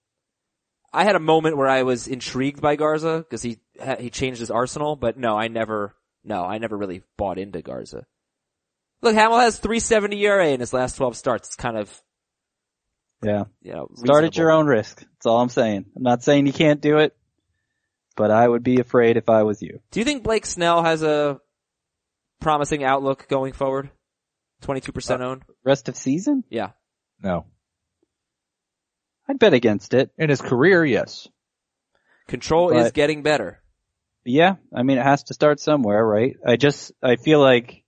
I 0.93 1.03
had 1.03 1.17
a 1.17 1.21
moment 1.21 1.57
where 1.57 1.67
I 1.69 1.83
was 1.83 2.07
intrigued 2.07 2.61
by 2.63 2.77
Garza 2.77 3.19
because 3.19 3.43
he 3.43 3.59
he 3.99 4.09
changed 4.09 4.39
his 4.41 4.53
arsenal, 4.53 4.95
but 4.97 5.19
no, 5.19 5.37
I 5.37 5.49
never 5.49 5.95
no, 6.25 6.45
I 6.45 6.59
never 6.59 6.77
really 6.77 7.03
bought 7.17 7.39
into 7.39 7.63
Garza. 7.63 8.07
Look, 9.03 9.15
Hammel 9.15 9.41
has 9.41 9.59
370 9.59 10.21
ERA 10.25 10.49
in 10.49 10.61
his 10.61 10.73
last 10.73 10.97
12 10.97 11.17
starts. 11.17 11.49
It's 11.49 11.57
kind 11.57 11.77
of 11.77 12.03
yeah. 13.23 13.45
you 13.63 13.73
know 13.73 13.89
Start 13.95 14.25
at 14.25 14.37
your 14.37 14.51
own 14.51 14.67
risk. 14.67 15.01
That's 15.01 15.27
all 15.27 15.41
I'm 15.41 15.49
saying. 15.49 15.87
I'm 15.97 16.03
not 16.03 16.23
saying 16.23 16.47
you 16.47 16.53
can't 16.53 16.81
do 16.81 16.99
it, 16.99 17.17
but 18.17 18.31
I 18.31 18.47
would 18.47 18.63
be 18.63 18.81
afraid 18.81 19.17
if 19.17 19.29
I 19.29 19.43
was 19.43 19.63
you. 19.63 19.81
Do 19.91 20.01
you 20.01 20.05
think 20.05 20.23
Blake 20.23 20.47
Snell 20.47 20.83
has 20.83 21.03
a 21.03 21.39
promising 22.41 22.85
outlook 22.85 23.29
going 23.29 23.53
forward? 23.53 23.91
22% 24.63 25.21
uh, 25.21 25.25
owned. 25.25 25.43
Rest 25.65 25.89
of 25.89 25.97
season? 25.97 26.45
Yeah. 26.51 26.71
No. 27.23 27.47
I'd 29.29 29.39
bet 29.39 29.55
against 29.55 29.95
it. 29.95 30.11
In 30.19 30.29
his 30.29 30.41
career, 30.41 30.85
yes. 30.85 31.29
Control 32.29 32.77
is 32.77 32.93
getting 32.93 33.23
better. 33.23 33.60
Yeah, 34.31 34.57
I 34.75 34.83
mean 34.83 34.99
it 34.99 35.05
has 35.05 35.25
to 35.25 35.35
start 35.35 35.61
somewhere, 35.61 36.05
right? 36.07 36.37
I 36.47 36.57
just 36.57 36.93
I 37.03 37.17
feel 37.17 37.41
like 37.41 37.85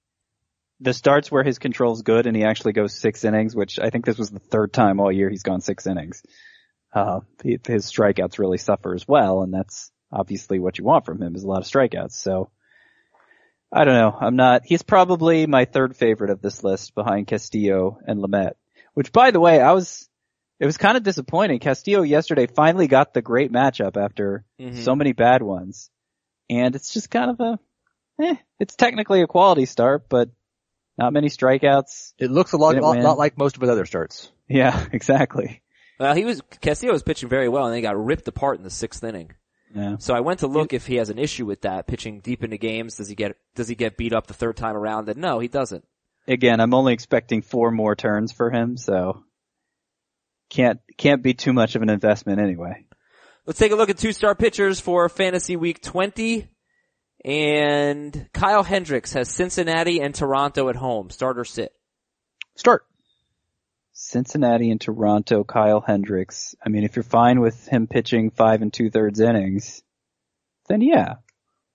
the 0.80 0.92
starts 0.92 1.30
where 1.30 1.44
his 1.44 1.58
control's 1.58 2.02
good 2.02 2.26
and 2.26 2.36
he 2.36 2.44
actually 2.44 2.72
goes 2.72 2.98
six 2.98 3.24
innings, 3.24 3.54
which 3.54 3.78
I 3.78 3.90
think 3.90 4.04
this 4.04 4.18
was 4.18 4.30
the 4.30 4.40
third 4.40 4.72
time 4.72 4.98
all 5.00 5.12
year 5.12 5.30
he's 5.30 5.44
gone 5.44 5.60
six 5.60 5.86
innings. 5.86 6.22
Uh, 6.92 7.20
his 7.42 7.86
strikeouts 7.90 8.38
really 8.38 8.58
suffer 8.58 8.94
as 8.94 9.06
well, 9.06 9.42
and 9.42 9.54
that's 9.54 9.90
obviously 10.12 10.58
what 10.58 10.78
you 10.78 10.84
want 10.84 11.06
from 11.06 11.22
him 11.22 11.34
is 11.36 11.42
a 11.44 11.46
lot 11.48 11.60
of 11.62 11.64
strikeouts. 11.66 12.12
So 12.12 12.50
I 13.72 13.84
don't 13.84 13.94
know. 13.94 14.14
I'm 14.20 14.36
not. 14.36 14.62
He's 14.66 14.82
probably 14.82 15.46
my 15.46 15.64
third 15.64 15.96
favorite 15.96 16.30
of 16.30 16.42
this 16.42 16.62
list 16.62 16.94
behind 16.94 17.26
Castillo 17.28 17.98
and 18.06 18.20
Lamet. 18.20 18.52
Which, 18.94 19.12
by 19.12 19.30
the 19.30 19.40
way, 19.40 19.60
I 19.60 19.72
was. 19.72 20.08
It 20.60 20.66
was 20.66 20.76
kind 20.76 20.96
of 20.96 21.02
disappointing. 21.02 21.58
Castillo 21.58 22.02
yesterday 22.02 22.46
finally 22.46 22.86
got 22.86 23.14
the 23.14 23.22
great 23.22 23.50
matchup 23.50 23.96
after 23.96 24.44
Mhm. 24.60 24.76
so 24.84 24.94
many 24.94 25.12
bad 25.12 25.42
ones. 25.42 25.90
And 26.52 26.76
it's 26.76 26.92
just 26.92 27.10
kind 27.10 27.30
of 27.30 27.40
a, 27.40 27.58
eh, 28.22 28.36
it's 28.60 28.76
technically 28.76 29.22
a 29.22 29.26
quality 29.26 29.64
start, 29.64 30.08
but 30.10 30.28
not 30.98 31.14
many 31.14 31.28
strikeouts. 31.28 32.12
It 32.18 32.30
looks 32.30 32.52
a 32.52 32.58
lot, 32.58 32.72
Didn't 32.72 32.84
lot, 32.84 32.98
lot 32.98 33.18
like 33.18 33.38
most 33.38 33.56
of 33.56 33.62
his 33.62 33.70
other 33.70 33.86
starts. 33.86 34.30
Yeah, 34.48 34.86
exactly. 34.92 35.62
Well, 35.98 36.14
he 36.14 36.24
was, 36.24 36.42
Castillo 36.60 36.92
was 36.92 37.02
pitching 37.02 37.30
very 37.30 37.48
well 37.48 37.66
and 37.66 37.74
he 37.74 37.80
got 37.80 37.96
ripped 37.96 38.28
apart 38.28 38.58
in 38.58 38.64
the 38.64 38.70
sixth 38.70 39.02
inning. 39.02 39.32
Yeah. 39.74 39.96
So 39.98 40.14
I 40.14 40.20
went 40.20 40.40
to 40.40 40.46
look 40.46 40.74
if 40.74 40.86
he 40.86 40.96
has 40.96 41.08
an 41.08 41.18
issue 41.18 41.46
with 41.46 41.62
that, 41.62 41.86
pitching 41.86 42.20
deep 42.20 42.44
into 42.44 42.58
games. 42.58 42.96
Does 42.96 43.08
he 43.08 43.14
get, 43.14 43.36
does 43.54 43.68
he 43.68 43.74
get 43.74 43.96
beat 43.96 44.12
up 44.12 44.26
the 44.26 44.34
third 44.34 44.58
time 44.58 44.76
around? 44.76 45.08
And 45.08 45.18
no, 45.18 45.38
he 45.38 45.48
doesn't. 45.48 45.86
Again, 46.28 46.60
I'm 46.60 46.74
only 46.74 46.92
expecting 46.92 47.40
four 47.40 47.70
more 47.70 47.96
turns 47.96 48.30
for 48.30 48.50
him, 48.50 48.76
so 48.76 49.24
can't, 50.50 50.80
can't 50.98 51.22
be 51.22 51.32
too 51.32 51.54
much 51.54 51.74
of 51.74 51.82
an 51.82 51.88
investment 51.88 52.40
anyway. 52.40 52.84
Let's 53.46 53.58
take 53.58 53.72
a 53.72 53.76
look 53.76 53.90
at 53.90 53.98
two-star 53.98 54.34
pitchers 54.34 54.80
for 54.80 55.08
Fantasy 55.08 55.56
Week 55.56 55.80
20. 55.82 56.48
And 57.24 58.28
Kyle 58.32 58.62
Hendricks 58.64 59.12
has 59.12 59.28
Cincinnati 59.28 60.00
and 60.00 60.14
Toronto 60.14 60.68
at 60.68 60.76
home. 60.76 61.10
Start 61.10 61.38
or 61.38 61.44
sit. 61.44 61.72
Start. 62.56 62.84
Cincinnati 63.92 64.70
and 64.70 64.80
Toronto, 64.80 65.44
Kyle 65.44 65.80
Hendricks. 65.80 66.54
I 66.64 66.68
mean, 66.68 66.82
if 66.84 66.96
you're 66.96 67.02
fine 67.04 67.40
with 67.40 67.66
him 67.68 67.86
pitching 67.86 68.30
five 68.30 68.62
and 68.62 68.72
two 68.72 68.90
thirds 68.90 69.20
innings, 69.20 69.82
then 70.68 70.80
yeah. 70.80 71.16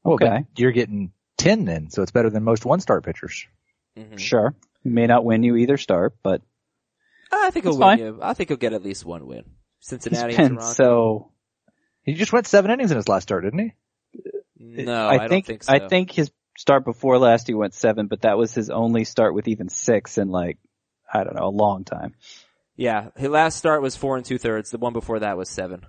Well, 0.04 0.16
Okay. 0.16 0.26
but 0.50 0.60
you're 0.60 0.72
getting 0.72 1.12
10 1.38 1.66
then, 1.66 1.90
so 1.90 2.02
it's 2.02 2.12
better 2.12 2.30
than 2.30 2.44
most 2.44 2.66
one-star 2.66 3.02
pitchers. 3.02 3.46
Mhm. 3.98 4.20
Sure. 4.20 4.56
He 4.84 4.90
may 4.90 5.06
not 5.08 5.24
win 5.26 5.44
you 5.44 5.56
either 5.56 5.78
start, 5.78 6.18
but 6.24 6.42
I 7.32 7.52
think 7.52 7.66
he'll 7.66 7.74
win 7.74 7.82
fine. 7.82 8.00
you. 8.00 8.20
I 8.22 8.34
think 8.34 8.50
he'll 8.50 8.58
get 8.58 8.74
at 8.74 8.84
least 8.84 9.06
one 9.06 9.26
win. 9.28 9.44
he's 9.80 9.90
Cincinnati 9.90 10.36
and 10.36 10.50
been 10.50 10.56
Toronto. 10.58 10.74
so 10.74 11.32
He 12.08 12.14
just 12.14 12.32
went 12.32 12.48
seven 12.48 12.72
innings 12.72 12.90
in 12.90 12.96
his 12.96 13.10
last 13.10 13.24
start, 13.24 13.44
didn't 13.44 13.60
he? 13.60 13.74
no, 14.58 15.08
I, 15.08 15.28
think, 15.28 15.30
don't 15.30 15.46
think 15.46 15.64
so. 15.64 15.74
I 15.74 15.88
think 15.88 16.12
his 16.12 16.32
start 16.58 16.86
before 16.86 17.20
last 17.20 17.48
he 17.48 17.54
went 17.54 17.74
seven, 17.74 18.08
but 18.08 18.22
that 18.22 18.38
was 18.38 18.54
his 18.54 18.70
only 18.70 19.04
start 19.04 19.34
with 19.34 19.50
even 19.50 19.68
six 19.68 20.18
in 20.18 20.30
like 20.30 20.58
I 21.14 21.26
don't 21.26 21.36
know 21.36 21.48
a 21.48 21.50
long 21.50 21.84
time. 21.84 22.16
Yeah, 22.78 23.10
his 23.18 23.30
last 23.30 23.58
start 23.58 23.82
was 23.82 23.98
four 23.98 24.16
and 24.16 24.26
two 24.26 24.38
thirds. 24.38 24.72
The 24.72 24.78
one 24.78 24.94
before 24.94 25.20
that 25.20 25.38
was 25.38 25.50
seven. 25.50 25.86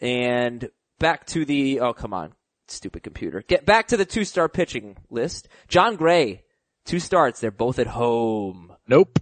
And 0.00 0.70
back 1.00 1.26
to 1.26 1.44
the, 1.44 1.80
oh 1.80 1.92
come 1.92 2.14
on, 2.14 2.32
stupid 2.68 3.02
computer. 3.02 3.42
Get 3.46 3.66
back 3.66 3.88
to 3.88 3.96
the 3.96 4.04
two 4.04 4.24
star 4.24 4.48
pitching 4.48 4.96
list. 5.10 5.48
Jon 5.66 5.96
Gray, 5.96 6.44
two 6.84 7.00
starts. 7.00 7.40
They're 7.40 7.50
both 7.50 7.80
at 7.80 7.88
home. 7.88 8.72
Nope. 8.86 9.18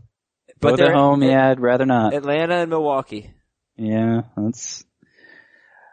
But 0.60 0.70
Both 0.70 0.78
they're 0.80 0.92
at 0.92 0.98
home, 0.98 1.22
at- 1.22 1.30
yeah, 1.30 1.50
I'd 1.50 1.60
rather 1.60 1.86
not. 1.86 2.12
Atlanta 2.12 2.56
and 2.56 2.70
Milwaukee. 2.70 3.30
yeah, 3.76 4.22
that's. 4.36 4.84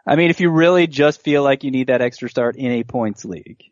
I 0.06 0.16
mean, 0.16 0.30
if 0.30 0.40
you 0.40 0.50
really 0.50 0.86
just 0.86 1.22
feel 1.22 1.42
like 1.42 1.64
you 1.64 1.70
need 1.70 1.88
that 1.88 2.00
extra 2.00 2.28
start 2.28 2.56
in 2.56 2.70
a 2.72 2.84
points 2.84 3.24
league, 3.24 3.62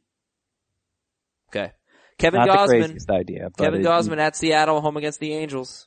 Okay. 1.48 1.72
Kevin 2.18 2.40
Gausman, 2.40 2.46
not 2.46 2.66
the 2.68 2.74
Gausman. 2.74 2.78
craziest 2.80 3.10
idea. 3.10 3.50
But 3.56 3.64
Kevin 3.64 3.80
it- 3.80 3.84
Gausman 3.84 4.18
at 4.18 4.36
Seattle, 4.36 4.80
home 4.80 4.96
against 4.96 5.20
the 5.20 5.32
Angels. 5.34 5.86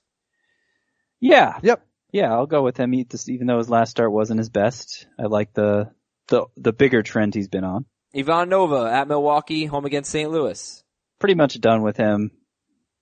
Yeah, 1.20 1.58
Yep. 1.64 1.86
yeah, 2.12 2.32
I'll 2.32 2.46
go 2.46 2.62
with 2.64 2.78
him. 2.78 2.92
He, 2.92 3.04
just, 3.04 3.28
even 3.30 3.48
though 3.48 3.58
his 3.58 3.70
last 3.70 3.92
start 3.92 4.12
wasn't 4.12 4.38
his 4.38 4.50
best, 4.50 5.08
I 5.20 5.24
like 5.24 5.54
the 5.54 5.92
the 6.28 6.46
the 6.58 6.74
bigger 6.74 7.02
trend 7.04 7.34
he's 7.34 7.48
been 7.48 7.64
on. 7.64 7.86
Ivan 8.16 8.50
Nova 8.50 8.90
at 8.92 9.08
Milwaukee, 9.08 9.66
home 9.66 9.86
against 9.86 10.12
St. 10.12 10.30
Louis. 10.30 10.84
Pretty 11.20 11.36
much 11.36 11.60
done 11.60 11.82
with 11.82 11.98
him. 11.98 12.32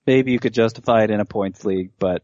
Maybe 0.06 0.32
you 0.32 0.38
could 0.38 0.54
justify 0.54 1.02
it 1.02 1.10
in 1.10 1.18
a 1.20 1.24
points 1.24 1.64
league, 1.64 1.90
but 1.98 2.22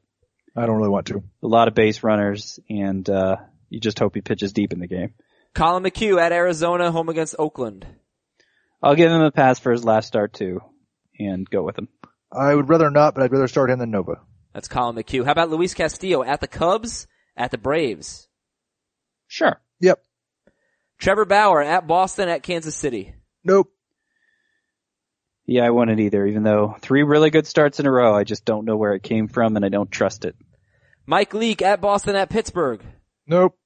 I 0.57 0.65
don't 0.67 0.77
really 0.77 0.89
want 0.91 1.09
to. 1.09 1.23
a 1.43 1.47
lot 1.49 1.67
of 1.69 1.75
base 1.75 2.03
runners, 2.05 2.59
and 2.71 3.09
uh, 3.11 3.37
you 3.73 3.81
just 3.81 3.99
hope 3.99 4.15
he 4.15 4.21
pitches 4.21 4.53
deep 4.53 4.73
in 4.73 4.81
the 4.81 4.87
game. 4.87 5.15
Colin 5.55 5.83
McHugh 5.83 6.21
at 6.21 6.33
Arizona, 6.33 6.91
home 6.91 7.09
against 7.09 7.37
Oakland. 7.39 7.87
I'll 8.83 8.95
give 8.95 9.11
him 9.11 9.23
a 9.23 9.31
pass 9.31 9.59
for 9.59 9.73
his 9.73 9.85
last 9.85 10.07
start 10.07 10.35
too, 10.35 10.61
and 11.19 11.49
go 11.49 11.63
with 11.63 11.79
him. 11.79 11.89
I 12.31 12.55
would 12.55 12.69
rather 12.69 12.91
not, 12.91 13.15
but 13.15 13.25
I'd 13.25 13.33
rather 13.33 13.49
start 13.49 13.71
him 13.71 13.79
than 13.79 13.91
Nova. 13.91 14.21
That's 14.53 14.69
Colin 14.69 14.97
McHugh. 14.97 15.25
How 15.25 15.33
about 15.33 15.51
Luis 15.51 15.73
Castillo 15.73 16.23
at 16.23 16.41
the 16.41 16.49
Cubs, 16.49 17.07
at 17.37 17.51
the 17.51 17.59
Braves? 17.59 18.29
Sure. 19.27 19.61
Yep. 19.81 20.03
Trevor 20.99 21.25
Bauer 21.25 21.63
at 21.63 21.87
Boston, 21.87 22.29
at 22.29 22.43
Kansas 22.43 22.77
City. 22.77 23.15
Nope. 23.43 23.73
Yeah, 25.47 25.65
I 25.65 25.71
wouldn't 25.71 25.99
either, 25.99 26.27
even 26.27 26.43
though 26.43 26.77
three 26.81 27.03
really 27.03 27.31
good 27.31 27.47
starts 27.47 27.81
in 27.81 27.87
a 27.87 27.91
row, 27.91 28.15
I 28.15 28.25
just 28.25 28.45
don't 28.45 28.65
know 28.65 28.77
where 28.77 28.95
it 28.95 29.03
came 29.03 29.29
from 29.29 29.57
and 29.57 29.65
I 29.65 29.71
don't 29.71 29.91
trust 29.91 30.25
it. 30.25 30.37
Mike 31.07 31.35
Leake 31.35 31.63
at 31.63 31.81
Boston, 31.81 32.15
at 32.15 32.31
Pittsburgh. 32.31 32.83
Nope. 33.27 33.59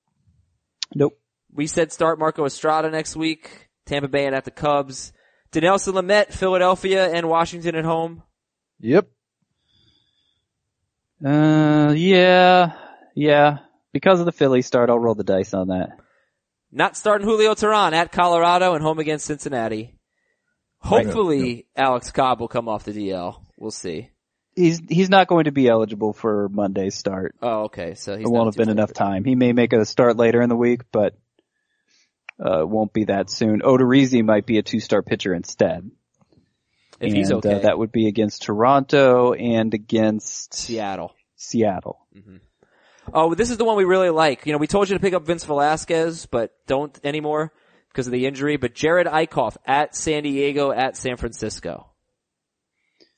Nope. 0.95 1.19
We 1.53 1.67
said 1.67 1.93
start 1.93 2.19
Marco 2.19 2.45
Estrada 2.45 2.91
next 2.91 3.17
week. 3.17 3.69
Tampa 3.87 4.09
Bay 4.09 4.27
and 4.27 4.35
at 4.35 4.45
the 4.45 4.51
Cubs. 4.51 5.13
Dinelson 5.53 5.95
Lamet, 5.95 6.33
Philadelphia 6.33 7.11
and 7.11 7.29
Washington 7.29 7.77
at 7.77 7.85
home. 7.85 8.23
Yep. 8.81 9.09
Uh, 11.25 11.95
yeah, 11.97 12.73
yeah. 13.15 13.59
Because 13.93 14.21
of 14.21 14.27
the 14.27 14.33
Philly 14.33 14.61
start, 14.61 14.91
I'll 14.91 14.99
roll 14.99 15.15
the 15.15 15.25
dice 15.25 15.55
on 15.55 15.69
that. 15.69 15.99
Not 16.71 16.97
starting 16.97 17.27
Julio 17.27 17.55
Teheran 17.55 17.93
at 17.93 18.13
Colorado 18.13 18.75
and 18.75 18.83
home 18.83 18.99
against 18.99 19.25
Cincinnati. 19.25 19.95
Hopefully 20.79 21.67
Alex 21.75 22.11
Cobb 22.11 22.41
will 22.41 22.49
come 22.49 22.69
off 22.69 22.85
the 22.85 22.93
DL. 22.93 23.41
We'll 23.57 23.71
see. 23.71 24.11
He's, 24.57 24.81
he's 24.89 25.09
not 25.09 25.29
going 25.29 25.45
to 25.45 25.53
be 25.53 25.69
eligible 25.69 26.13
for 26.13 26.49
Monday's 26.49 26.97
start. 26.97 27.37
Oh, 27.41 27.65
okay. 27.65 27.95
So 27.95 28.17
he's 28.17 28.25
There 28.25 28.33
won't 28.33 28.47
have 28.47 28.57
been 28.57 28.71
enough 28.71 28.93
time. 28.93 29.25
He 29.25 29.37
may 29.37 29.53
make 29.53 29.73
a 29.73 29.85
start 29.85 30.17
later 30.17 30.43
in 30.43 30.49
the 30.49 30.57
week, 30.57 30.81
but, 30.91 31.15
uh, 32.45 32.63
it 32.63 32.69
won't 32.69 32.93
be 32.93 33.05
that 33.05 33.31
soon. 33.31 33.61
Odorizzi 33.61 34.25
might 34.25 34.47
be 34.47 34.59
a 34.59 34.63
two-star 34.63 35.03
pitcher 35.03 35.33
instead. 35.35 35.91
If 36.99 37.13
he's 37.13 37.31
okay. 37.31 37.57
Uh, 37.57 37.59
that 37.61 37.79
would 37.79 37.93
be 37.93 38.09
against 38.09 38.43
Toronto 38.43 39.35
and 39.35 39.75
against 39.75 40.55
Seattle. 40.55 41.15
Seattle. 41.37 42.07
Oh, 43.13 43.35
this 43.35 43.51
is 43.51 43.59
the 43.59 43.65
one 43.65 43.77
we 43.77 43.85
really 43.85 44.11
like. 44.11 44.47
You 44.47 44.53
know, 44.53 44.59
we 44.59 44.67
told 44.67 44.89
you 44.89 44.97
to 44.97 45.01
pick 45.01 45.13
up 45.13 45.27
Vince 45.27 45.45
Velasquez, 45.45 46.27
but 46.27 46.55
don't 46.67 46.99
anymore 47.05 47.53
because 47.91 48.07
of 48.07 48.13
the 48.13 48.27
injury. 48.27 48.57
But 48.57 48.75
Jerad 48.75 49.07
Eickhoff 49.07 49.57
at 49.67 49.95
San 49.95 50.23
Diego, 50.23 50.73
at 50.73 50.97
San 50.97 51.17
Francisco. 51.19 51.91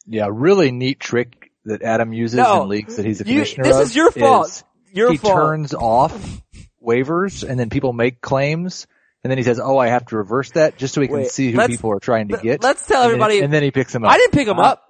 Yeah, 0.09 0.29
really 0.33 0.71
neat 0.73 0.99
trick 1.01 1.51
that 1.65 1.83
Adam 1.83 2.13
uses 2.13 2.39
No. 2.39 2.63
in 2.63 2.69
leagues 2.69 2.97
that 2.97 3.05
he's 3.07 3.21
a 3.21 3.25
You- 3.27 3.35
commissioner 3.35 3.65
this 3.65 3.77
of 3.77 3.83
is 3.83 3.97
your 3.97 4.11
fault. 4.11 4.47
is 4.49 4.65
Your 4.93 5.11
he 5.13 5.17
fault. 5.19 5.35
turns 5.35 5.75
off 5.75 6.41
waivers 6.85 7.49
and 7.49 7.59
then 7.61 7.71
people 7.71 7.93
make 7.93 8.21
claims 8.21 8.87
and 9.25 9.31
then 9.31 9.37
he 9.37 9.45
says, 9.45 9.59
"Oh, 9.61 9.77
I 9.77 9.89
have 9.89 10.07
to 10.07 10.17
reverse 10.17 10.53
that 10.53 10.77
just 10.79 10.95
so 10.95 11.01
he 11.01 11.09
can 11.09 11.17
Wait, 11.19 11.31
see 11.31 11.51
who 11.51 11.67
people 11.67 11.91
are 11.93 11.99
trying 12.01 12.29
to 12.29 12.37
get." 12.39 12.63
let's 12.63 12.87
tell 12.87 13.03
And 13.03 13.11
then- 13.13 13.21
everybody- 13.21 13.41
and 13.45 13.53
then 13.53 13.63
he 13.65 13.71
picks 13.71 13.93
them 13.93 14.05
up. 14.05 14.13
I 14.13 14.17
didn't 14.17 14.33
pick 14.33 14.47
him 14.49 14.59
Uh, 14.59 14.63
up. 14.63 14.83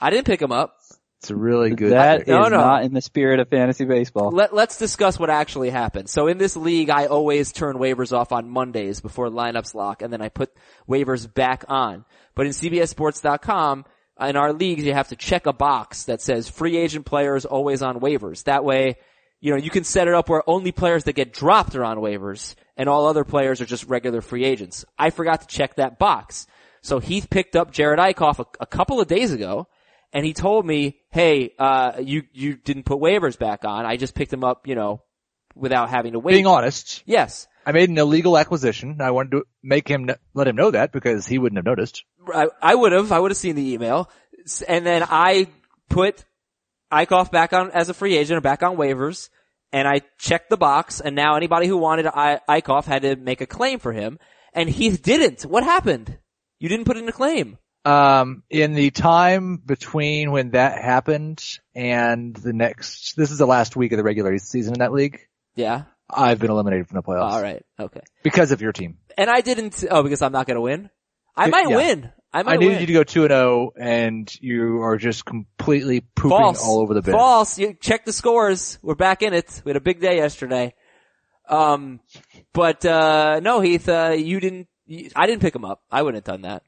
I 0.00 0.10
didn't 0.10 0.26
pick 0.26 0.42
him 0.42 0.52
up. 0.52 0.74
It's 1.20 1.30
a 1.30 1.36
really 1.36 1.70
good. 1.70 1.92
That 1.92 2.16
trick. 2.16 2.28
is 2.28 2.32
No, 2.32 2.42
no. 2.48 2.58
not 2.58 2.82
in 2.84 2.92
the 2.92 3.00
spirit 3.00 3.40
of 3.40 3.48
fantasy 3.48 3.86
baseball. 3.86 4.30
Let, 4.30 4.52
let's 4.54 4.76
discuss 4.76 5.18
what 5.18 5.30
actually 5.30 5.70
happened. 5.70 6.10
So 6.10 6.26
in 6.26 6.36
this 6.36 6.54
league, 6.54 6.90
I 6.90 7.06
always 7.06 7.50
turn 7.50 7.76
waivers 7.76 8.12
off 8.12 8.30
on 8.32 8.50
Mondays 8.50 9.00
before 9.00 9.30
lineups 9.30 9.72
lock, 9.74 10.02
and 10.02 10.12
then 10.12 10.20
I 10.20 10.28
put 10.28 10.50
waivers 10.86 11.32
back 11.32 11.64
on. 11.68 12.04
But 12.34 12.44
in 12.46 12.52
CBSSports.com, 12.52 13.86
in 14.20 14.36
our 14.36 14.52
leagues, 14.52 14.84
you 14.84 14.94
have 14.94 15.08
to 15.08 15.16
check 15.16 15.46
a 15.46 15.52
box 15.52 16.04
that 16.04 16.22
says 16.22 16.48
free 16.48 16.76
agent 16.76 17.06
players 17.06 17.44
always 17.44 17.82
on 17.82 18.00
waivers. 18.00 18.44
That 18.44 18.64
way, 18.64 18.96
you 19.40 19.50
know, 19.50 19.56
you 19.56 19.70
can 19.70 19.84
set 19.84 20.08
it 20.08 20.14
up 20.14 20.28
where 20.28 20.48
only 20.48 20.72
players 20.72 21.04
that 21.04 21.14
get 21.14 21.32
dropped 21.32 21.74
are 21.74 21.84
on 21.84 21.98
waivers, 21.98 22.54
and 22.76 22.88
all 22.88 23.06
other 23.06 23.24
players 23.24 23.60
are 23.60 23.66
just 23.66 23.84
regular 23.86 24.20
free 24.20 24.44
agents. 24.44 24.84
I 24.98 25.10
forgot 25.10 25.42
to 25.42 25.46
check 25.46 25.76
that 25.76 25.98
box. 25.98 26.46
So 26.82 26.98
Heath 26.98 27.28
picked 27.30 27.56
up 27.56 27.72
Jerad 27.72 27.98
Eickhoff 27.98 28.38
a, 28.38 28.46
a 28.60 28.66
couple 28.66 29.00
of 29.00 29.08
days 29.08 29.32
ago, 29.32 29.68
and 30.12 30.24
he 30.24 30.32
told 30.32 30.64
me, 30.64 31.00
"Hey, 31.10 31.52
uh, 31.58 31.94
you 32.00 32.22
you 32.32 32.56
didn't 32.56 32.84
put 32.84 33.00
waivers 33.00 33.38
back 33.38 33.64
on. 33.64 33.84
I 33.84 33.96
just 33.96 34.14
picked 34.14 34.32
him 34.32 34.44
up, 34.44 34.66
you 34.66 34.74
know, 34.74 35.02
without 35.54 35.90
having 35.90 36.12
to 36.12 36.18
wait." 36.18 36.34
Being 36.34 36.46
honest, 36.46 37.02
yes, 37.04 37.46
I 37.66 37.72
made 37.72 37.88
an 37.88 37.98
illegal 37.98 38.36
acquisition. 38.36 38.98
I 39.00 39.10
wanted 39.10 39.30
to 39.32 39.44
make 39.62 39.88
him 39.88 40.08
let 40.34 40.48
him 40.48 40.56
know 40.56 40.70
that 40.70 40.92
because 40.92 41.26
he 41.26 41.38
wouldn't 41.38 41.58
have 41.58 41.64
noticed. 41.64 42.04
I, 42.32 42.48
I 42.60 42.74
would 42.74 42.92
have. 42.92 43.12
I 43.12 43.18
would 43.18 43.30
have 43.30 43.38
seen 43.38 43.56
the 43.56 43.72
email, 43.72 44.10
and 44.68 44.84
then 44.84 45.04
I 45.08 45.48
put 45.88 46.24
Eickhoff 46.92 47.30
back 47.30 47.52
on 47.52 47.70
as 47.70 47.88
a 47.88 47.94
free 47.94 48.16
agent, 48.16 48.38
or 48.38 48.40
back 48.40 48.62
on 48.62 48.76
waivers, 48.76 49.30
and 49.72 49.88
I 49.88 50.02
checked 50.18 50.50
the 50.50 50.56
box. 50.56 51.00
And 51.00 51.16
now 51.16 51.36
anybody 51.36 51.66
who 51.66 51.76
wanted 51.76 52.06
I, 52.06 52.40
Eickhoff 52.48 52.84
had 52.84 53.02
to 53.02 53.16
make 53.16 53.40
a 53.40 53.46
claim 53.46 53.78
for 53.78 53.92
him, 53.92 54.18
and 54.52 54.68
he 54.68 54.90
didn't. 54.90 55.42
What 55.42 55.64
happened? 55.64 56.18
You 56.58 56.68
didn't 56.68 56.86
put 56.86 56.96
in 56.96 57.08
a 57.08 57.12
claim. 57.12 57.58
Um, 57.84 58.44
in 58.48 58.72
the 58.72 58.90
time 58.90 59.58
between 59.58 60.30
when 60.30 60.52
that 60.52 60.82
happened 60.82 61.44
and 61.74 62.34
the 62.34 62.54
next, 62.54 63.14
this 63.14 63.30
is 63.30 63.36
the 63.36 63.46
last 63.46 63.76
week 63.76 63.92
of 63.92 63.98
the 63.98 64.02
regular 64.02 64.38
season 64.38 64.74
in 64.74 64.78
that 64.78 64.92
league. 64.92 65.20
Yeah. 65.54 65.82
I've 66.10 66.38
been 66.38 66.50
eliminated 66.50 66.86
from 66.88 66.96
the 66.96 67.02
playoffs 67.02 67.32
All 67.32 67.42
right. 67.42 67.62
Okay. 67.80 68.00
because 68.22 68.52
of 68.52 68.60
your 68.60 68.72
team. 68.72 68.98
And 69.16 69.30
I 69.30 69.40
didn't. 69.40 69.84
Oh, 69.90 70.02
because 70.02 70.22
I'm 70.22 70.32
not 70.32 70.46
going 70.46 70.56
to 70.56 70.60
win. 70.60 70.90
I 71.36 71.48
might 71.48 71.68
Yeah. 71.68 71.76
win. 71.76 72.12
I 72.32 72.42
might 72.42 72.54
I 72.54 72.56
needed 72.56 72.72
win. 72.72 72.80
you 72.80 72.86
to 72.88 72.92
go 72.94 73.04
two 73.04 73.22
and 73.22 73.30
zero, 73.30 73.70
and 73.78 74.34
you 74.40 74.82
are 74.82 74.96
just 74.96 75.24
completely 75.24 76.00
pooping 76.00 76.30
False. 76.36 76.64
all 76.64 76.80
over 76.80 76.92
the 76.94 77.02
bed. 77.02 77.12
False. 77.12 77.58
You 77.58 77.74
check 77.80 78.04
the 78.04 78.12
scores. 78.12 78.78
We're 78.82 78.96
back 78.96 79.22
in 79.22 79.32
it. 79.34 79.62
We 79.64 79.70
had 79.70 79.76
a 79.76 79.80
big 79.80 80.00
day 80.00 80.16
yesterday. 80.16 80.74
Um, 81.48 82.00
but 82.52 82.84
uh, 82.84 83.40
no, 83.40 83.60
Heath, 83.60 83.88
uh, 83.88 84.14
you 84.16 84.40
didn't. 84.40 84.66
You, 84.86 85.10
I 85.14 85.26
didn't 85.26 85.42
pick 85.42 85.54
him 85.54 85.64
up. 85.64 85.82
I 85.90 86.02
wouldn't 86.02 86.26
have 86.26 86.32
done 86.34 86.42
that. 86.42 86.62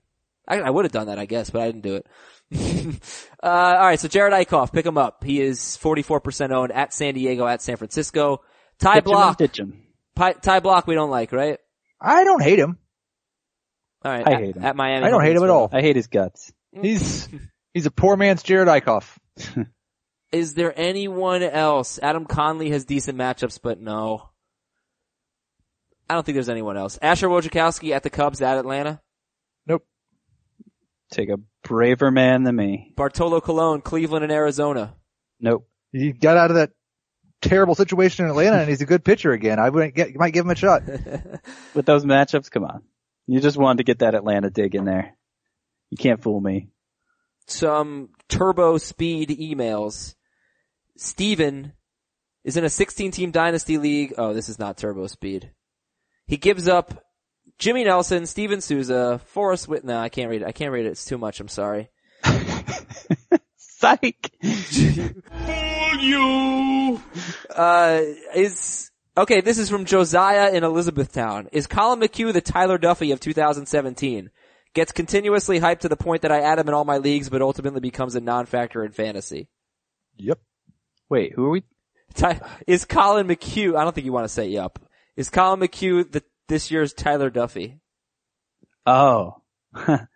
I, 0.49 0.61
I 0.61 0.71
would 0.71 0.85
have 0.85 0.93
done 0.93 1.09
that, 1.09 1.19
I 1.19 1.27
guess, 1.27 1.51
but 1.51 1.63
I 1.63 1.67
didn't 1.67 1.83
do 1.83 1.97
it. 1.97 2.07
uh, 3.43 3.47
all 3.47 3.87
right. 3.87 3.99
So 3.99 4.07
Jerad 4.09 4.31
Eickhoff, 4.33 4.73
pick 4.73 4.87
him 4.87 4.97
up. 4.97 5.25
He 5.25 5.41
is 5.41 5.59
44% 5.83 6.53
owned 6.53 6.71
at 6.71 6.95
San 6.95 7.15
Diego, 7.15 7.47
at 7.47 7.61
San 7.61 7.77
Francisco. 7.77 8.41
Ty 8.81 8.95
Ditch 8.97 9.05
'em 9.07 9.11
Block. 9.11 9.39
ditch 9.39 9.61
'em. 9.61 9.83
Pi- 10.15 10.33
Ty 10.35 10.61
Blach, 10.61 10.87
we 10.87 10.95
don't 10.95 11.11
like, 11.11 11.33
right? 11.33 11.59
I 12.01 12.25
don't 12.25 12.43
hate 12.43 12.59
him. 12.59 12.79
All 14.05 14.13
right. 14.13 14.27
I 14.27 14.33
at, 14.33 14.41
hate 14.41 14.57
him. 14.57 14.65
At 14.65 14.77
Miami. 14.77 15.07
I 15.07 15.11
don't 15.11 15.23
hate 15.23 15.37
him 15.37 15.43
at 15.45 15.51
all. 15.51 15.69
I 15.73 15.81
hate 15.81 15.97
his 15.97 16.07
guts. 16.07 16.53
Mm. 16.75 16.85
He's 16.85 17.29
he's 17.75 17.87
a 17.87 17.91
poor 17.91 18.17
man's 18.17 18.43
Jerad 18.43 18.67
Eickhoff. 18.67 19.17
Is 20.33 20.55
there 20.55 20.73
anyone 20.79 21.43
else? 21.43 21.99
Adam 22.03 22.27
Conley 22.27 22.71
has 22.71 22.85
decent 22.85 23.17
matchups, 23.19 23.61
but 23.63 23.81
no. 23.81 24.31
I 26.09 26.15
don't 26.15 26.25
think 26.25 26.35
there's 26.37 26.49
anyone 26.49 26.77
else. 26.77 26.99
Asher 27.03 27.29
Wojciechowski 27.29 27.91
at 27.93 28.03
the 28.03 28.11
Cubs 28.11 28.41
at 28.43 28.59
Atlanta. 28.59 29.01
Nope. 29.67 29.85
Take 31.11 31.29
a 31.31 31.39
braver 31.65 32.11
man 32.11 32.45
than 32.45 32.55
me. 32.57 32.93
Bartolo 32.97 33.41
Colon, 33.41 33.81
Cleveland 33.81 34.23
and 34.25 34.33
Arizona. 34.33 34.95
Nope. 35.41 35.69
He 35.93 36.13
got 36.13 36.37
out 36.37 36.51
of 36.51 36.57
that 36.57 36.71
terrible 37.41 37.75
situation 37.75 38.25
in 38.25 38.31
Atlanta, 38.31 38.59
and 38.59 38.69
he's 38.69 38.83
a 38.83 38.87
good 38.87 39.05
pitcher 39.05 39.33
again. 39.33 39.59
I 39.59 39.71
wouldn't 39.71 39.95
get, 39.95 40.15
might 40.17 40.33
give 40.33 40.45
him 40.45 40.51
a 40.51 40.57
shot. 40.57 40.83
With 41.75 41.87
those 41.87 42.05
matchups, 42.05 42.51
come 42.51 42.65
on. 42.65 42.83
You 43.27 43.41
just 43.41 43.57
wanted 43.57 43.79
to 43.79 43.85
get 43.85 44.01
that 44.01 44.15
Atlanta 44.15 44.51
dig 44.51 44.75
in 44.75 44.85
there. 44.85 45.17
You 45.91 45.97
can't 45.97 46.23
fool 46.23 46.41
me. 46.41 46.69
Some 47.47 48.11
turbo 48.29 48.79
speed 48.79 49.31
emails. 49.31 50.15
Steven 50.97 51.73
is 52.45 52.57
in 52.57 52.65
a 52.65 52.71
16 52.71 53.11
team 53.11 53.31
dynasty 53.31 53.79
league. 53.79 54.15
Oh, 54.17 54.33
this 54.33 54.49
is 54.49 54.59
not 54.59 54.77
turbo 54.77 55.07
speed. 55.07 55.51
He 56.27 56.37
gives 56.37 56.69
up 56.69 57.05
Jimmy 57.59 57.85
Nelson, 57.85 58.27
Steven 58.27 58.61
Souza, 58.61 59.21
Forrest 59.27 59.69
Whit. 59.69 59.85
No, 59.85 59.99
I 59.99 60.09
can't 60.09 60.31
read 60.31 60.43
it. 60.43 60.49
I 60.49 60.53
can't 60.53 60.73
read 60.73 60.87
it. 60.87 60.91
It's 60.91 61.05
too 61.05 61.19
much. 61.19 61.41
I'm 61.41 61.49
sorry. 61.49 61.91
Psych! 63.57 64.33
Uh, 67.57 68.03
is, 68.35 68.91
okay, 69.17 69.41
this 69.41 69.59
is 69.59 69.71
from 69.71 69.87
Josiah 69.87 70.53
in 70.53 70.63
Elizabethtown. 70.63 71.49
Is 71.53 71.67
Colin 71.67 72.01
McHugh 72.01 72.33
the 72.33 72.41
Tyler 72.41 72.79
Duffey 72.79 73.13
of 73.13 73.21
2017? 73.21 74.31
Gets 74.75 74.93
continuously 74.93 75.59
hyped 75.59 75.81
to 75.81 75.89
the 75.89 75.97
point 75.97 76.23
that 76.23 76.31
I 76.31 76.41
add 76.41 76.59
him 76.59 76.69
in 76.69 76.75
all 76.75 76.85
my 76.85 76.99
leagues, 76.99 77.31
but 77.31 77.41
ultimately 77.41 77.81
becomes 77.81 78.15
a 78.15 78.21
non-factor 78.21 78.85
in 78.85 78.93
fantasy. 78.93 79.49
Yep. 80.17 80.39
Wait, 81.09 81.33
who 81.33 81.47
are 81.47 81.51
we? 81.51 81.65
Ty- 82.15 82.41
is 82.67 82.85
Colin 82.85 83.27
McHugh, 83.27 83.77
I 83.77 83.85
don't 83.85 83.95
think 83.95 84.05
you 84.05 84.13
want 84.13 84.25
to 84.25 84.33
say 84.33 84.49
yep. 84.49 84.79
Is 85.17 85.31
Colin 85.31 85.61
McHugh 85.61 86.11
the, 86.13 86.23
this 86.49 86.71
year's 86.71 86.93
Tyler 86.93 87.31
Duffey? 87.31 87.79
Oh. 88.85 89.43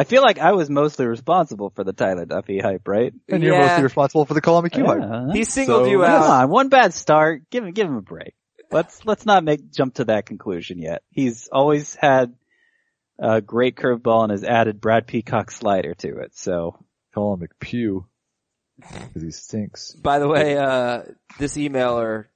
I 0.00 0.04
feel 0.04 0.22
like 0.22 0.38
I 0.38 0.52
was 0.52 0.70
mostly 0.70 1.06
responsible 1.06 1.70
for 1.70 1.82
the 1.82 1.92
Tyler 1.92 2.24
Duffey 2.24 2.62
hype, 2.62 2.86
right? 2.86 3.12
And 3.28 3.42
you're 3.42 3.54
Yeah. 3.54 3.66
mostly 3.66 3.82
responsible 3.82 4.24
for 4.26 4.34
the 4.34 4.40
Colin 4.40 4.64
McHugh. 4.70 4.86
hype. 4.86 5.28
Yeah. 5.28 5.32
He 5.32 5.44
singled 5.44 5.86
So- 5.86 5.90
you 5.90 5.98
Come 6.02 6.10
out. 6.10 6.42
on, 6.44 6.50
one 6.50 6.68
bad 6.68 6.94
start. 6.94 7.50
Give 7.50 7.64
him, 7.64 7.72
give 7.72 7.88
him 7.88 7.96
a 7.96 8.02
break. 8.02 8.34
Let's, 8.70 9.04
let's 9.06 9.26
not 9.26 9.44
make, 9.44 9.72
jump 9.72 9.94
to 9.94 10.04
that 10.04 10.26
conclusion 10.26 10.78
yet. 10.78 11.02
He's 11.10 11.48
always 11.50 11.94
had 11.96 12.34
a 13.18 13.40
great 13.40 13.76
curveball 13.76 14.22
and 14.24 14.30
has 14.30 14.44
added 14.44 14.80
Brad 14.80 15.06
Peacock 15.06 15.50
slider 15.50 15.94
to 15.94 16.18
it, 16.18 16.36
so. 16.36 16.78
Colin 17.14 17.40
McHugh. 17.40 18.04
Because 18.78 19.22
he 19.22 19.30
stinks. 19.32 19.92
By 19.94 20.20
the 20.20 20.28
way, 20.28 20.56
uh, 20.56 21.02
this 21.40 21.56
emailer, 21.56 22.26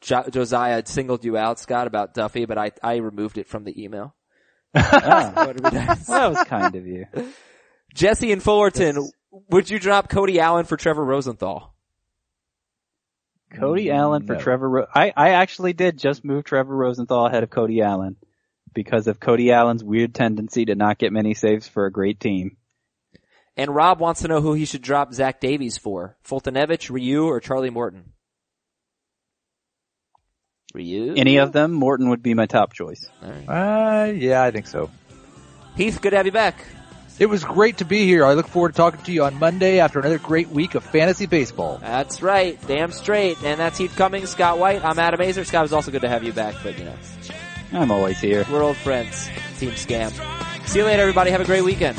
jo- 0.00 0.24
Josiah 0.30 0.82
singled 0.84 1.24
you 1.24 1.36
out, 1.36 1.60
Scott, 1.60 1.86
about 1.86 2.14
Duffey, 2.14 2.48
but 2.48 2.58
I, 2.58 2.72
I 2.82 2.96
removed 2.96 3.38
it 3.38 3.46
from 3.46 3.62
the 3.62 3.80
email. 3.84 4.16
Ah, 4.74 5.32
What 5.46 5.56
did 5.56 5.64
we 5.64 5.70
do? 5.70 5.76
well, 5.76 5.96
that 5.96 6.30
was 6.32 6.44
kind 6.44 6.74
of 6.74 6.86
you. 6.86 7.06
Jesse 7.94 8.32
in 8.32 8.40
Fullerton, 8.40 9.10
Would 9.50 9.68
you 9.70 9.78
drop 9.78 10.08
Cody 10.08 10.40
Allen 10.40 10.64
for 10.64 10.76
Trevor 10.76 11.04
Rosenthal? 11.04 11.74
Cody 13.54 13.90
Allen 13.90 14.26
for 14.26 14.34
No. 14.34 14.40
Trevor. 14.40 14.68
Ro- 14.68 14.86
I 14.94 15.12
I 15.14 15.30
actually 15.30 15.74
did 15.74 15.98
just 15.98 16.24
move 16.24 16.44
Trevor 16.44 16.74
Rosenthal 16.74 17.26
ahead 17.26 17.42
of 17.42 17.50
Cody 17.50 17.82
Allen 17.82 18.16
because 18.72 19.06
of 19.08 19.20
Cody 19.20 19.52
Allen's 19.52 19.84
weird 19.84 20.14
tendency 20.14 20.64
to 20.64 20.74
not 20.74 20.96
get 20.98 21.12
many 21.12 21.34
saves 21.34 21.68
for 21.68 21.84
a 21.84 21.92
great 21.92 22.18
team. 22.18 22.56
And 23.54 23.74
Rob 23.74 24.00
wants 24.00 24.22
to 24.22 24.28
know 24.28 24.40
who 24.40 24.54
he 24.54 24.64
should 24.64 24.80
drop 24.80 25.12
Zach 25.12 25.38
Davies 25.40 25.76
for. 25.76 26.16
Foltynewicz, 26.26 26.88
Ryu, 26.88 27.24
or 27.26 27.38
Charlie 27.40 27.68
Morton? 27.68 28.12
Ryu? 30.72 31.14
Any 31.16 31.36
of 31.38 31.52
them, 31.52 31.72
Morton 31.72 32.08
would 32.10 32.22
be 32.22 32.34
my 32.34 32.46
top 32.46 32.72
choice. 32.72 33.08
Uh, 33.22 34.12
yeah, 34.14 34.42
I 34.42 34.50
think 34.50 34.66
so. 34.66 34.90
Heath, 35.76 36.00
good 36.00 36.10
to 36.10 36.16
have 36.16 36.26
you 36.26 36.32
back. 36.32 36.64
It 37.18 37.26
was 37.26 37.44
great 37.44 37.78
to 37.78 37.84
be 37.84 38.04
here. 38.06 38.24
I 38.24 38.34
look 38.34 38.48
forward 38.48 38.72
to 38.72 38.76
talking 38.76 39.02
to 39.02 39.12
you 39.12 39.24
on 39.24 39.38
Monday 39.38 39.80
after 39.80 40.00
another 40.00 40.18
great 40.18 40.48
week 40.48 40.74
of 40.74 40.82
fantasy 40.82 41.26
baseball. 41.26 41.78
That's 41.78 42.22
right. 42.22 42.58
Damn 42.66 42.90
straight. 42.90 43.42
And 43.44 43.60
that's 43.60 43.78
Heath 43.78 43.94
Cummings, 43.96 44.30
Scott 44.30 44.58
White. 44.58 44.84
I'm 44.84 44.98
Adam 44.98 45.20
Aizer. 45.20 45.46
Scott, 45.46 45.60
it 45.60 45.62
was 45.62 45.72
also 45.72 45.90
good 45.90 46.02
to 46.02 46.08
have 46.08 46.24
you 46.24 46.32
back, 46.32 46.54
but 46.62 46.78
you 46.78 46.84
know, 46.84 46.94
I'm 47.72 47.90
always 47.90 48.18
here. 48.18 48.44
we're 48.50 48.62
old 48.62 48.76
friends. 48.78 49.28
Team 49.58 49.70
Scam. 49.72 50.10
See 50.66 50.78
you 50.78 50.84
later, 50.84 51.02
everybody. 51.02 51.30
Have 51.30 51.40
a 51.40 51.44
great 51.44 51.64
weekend. 51.64 51.98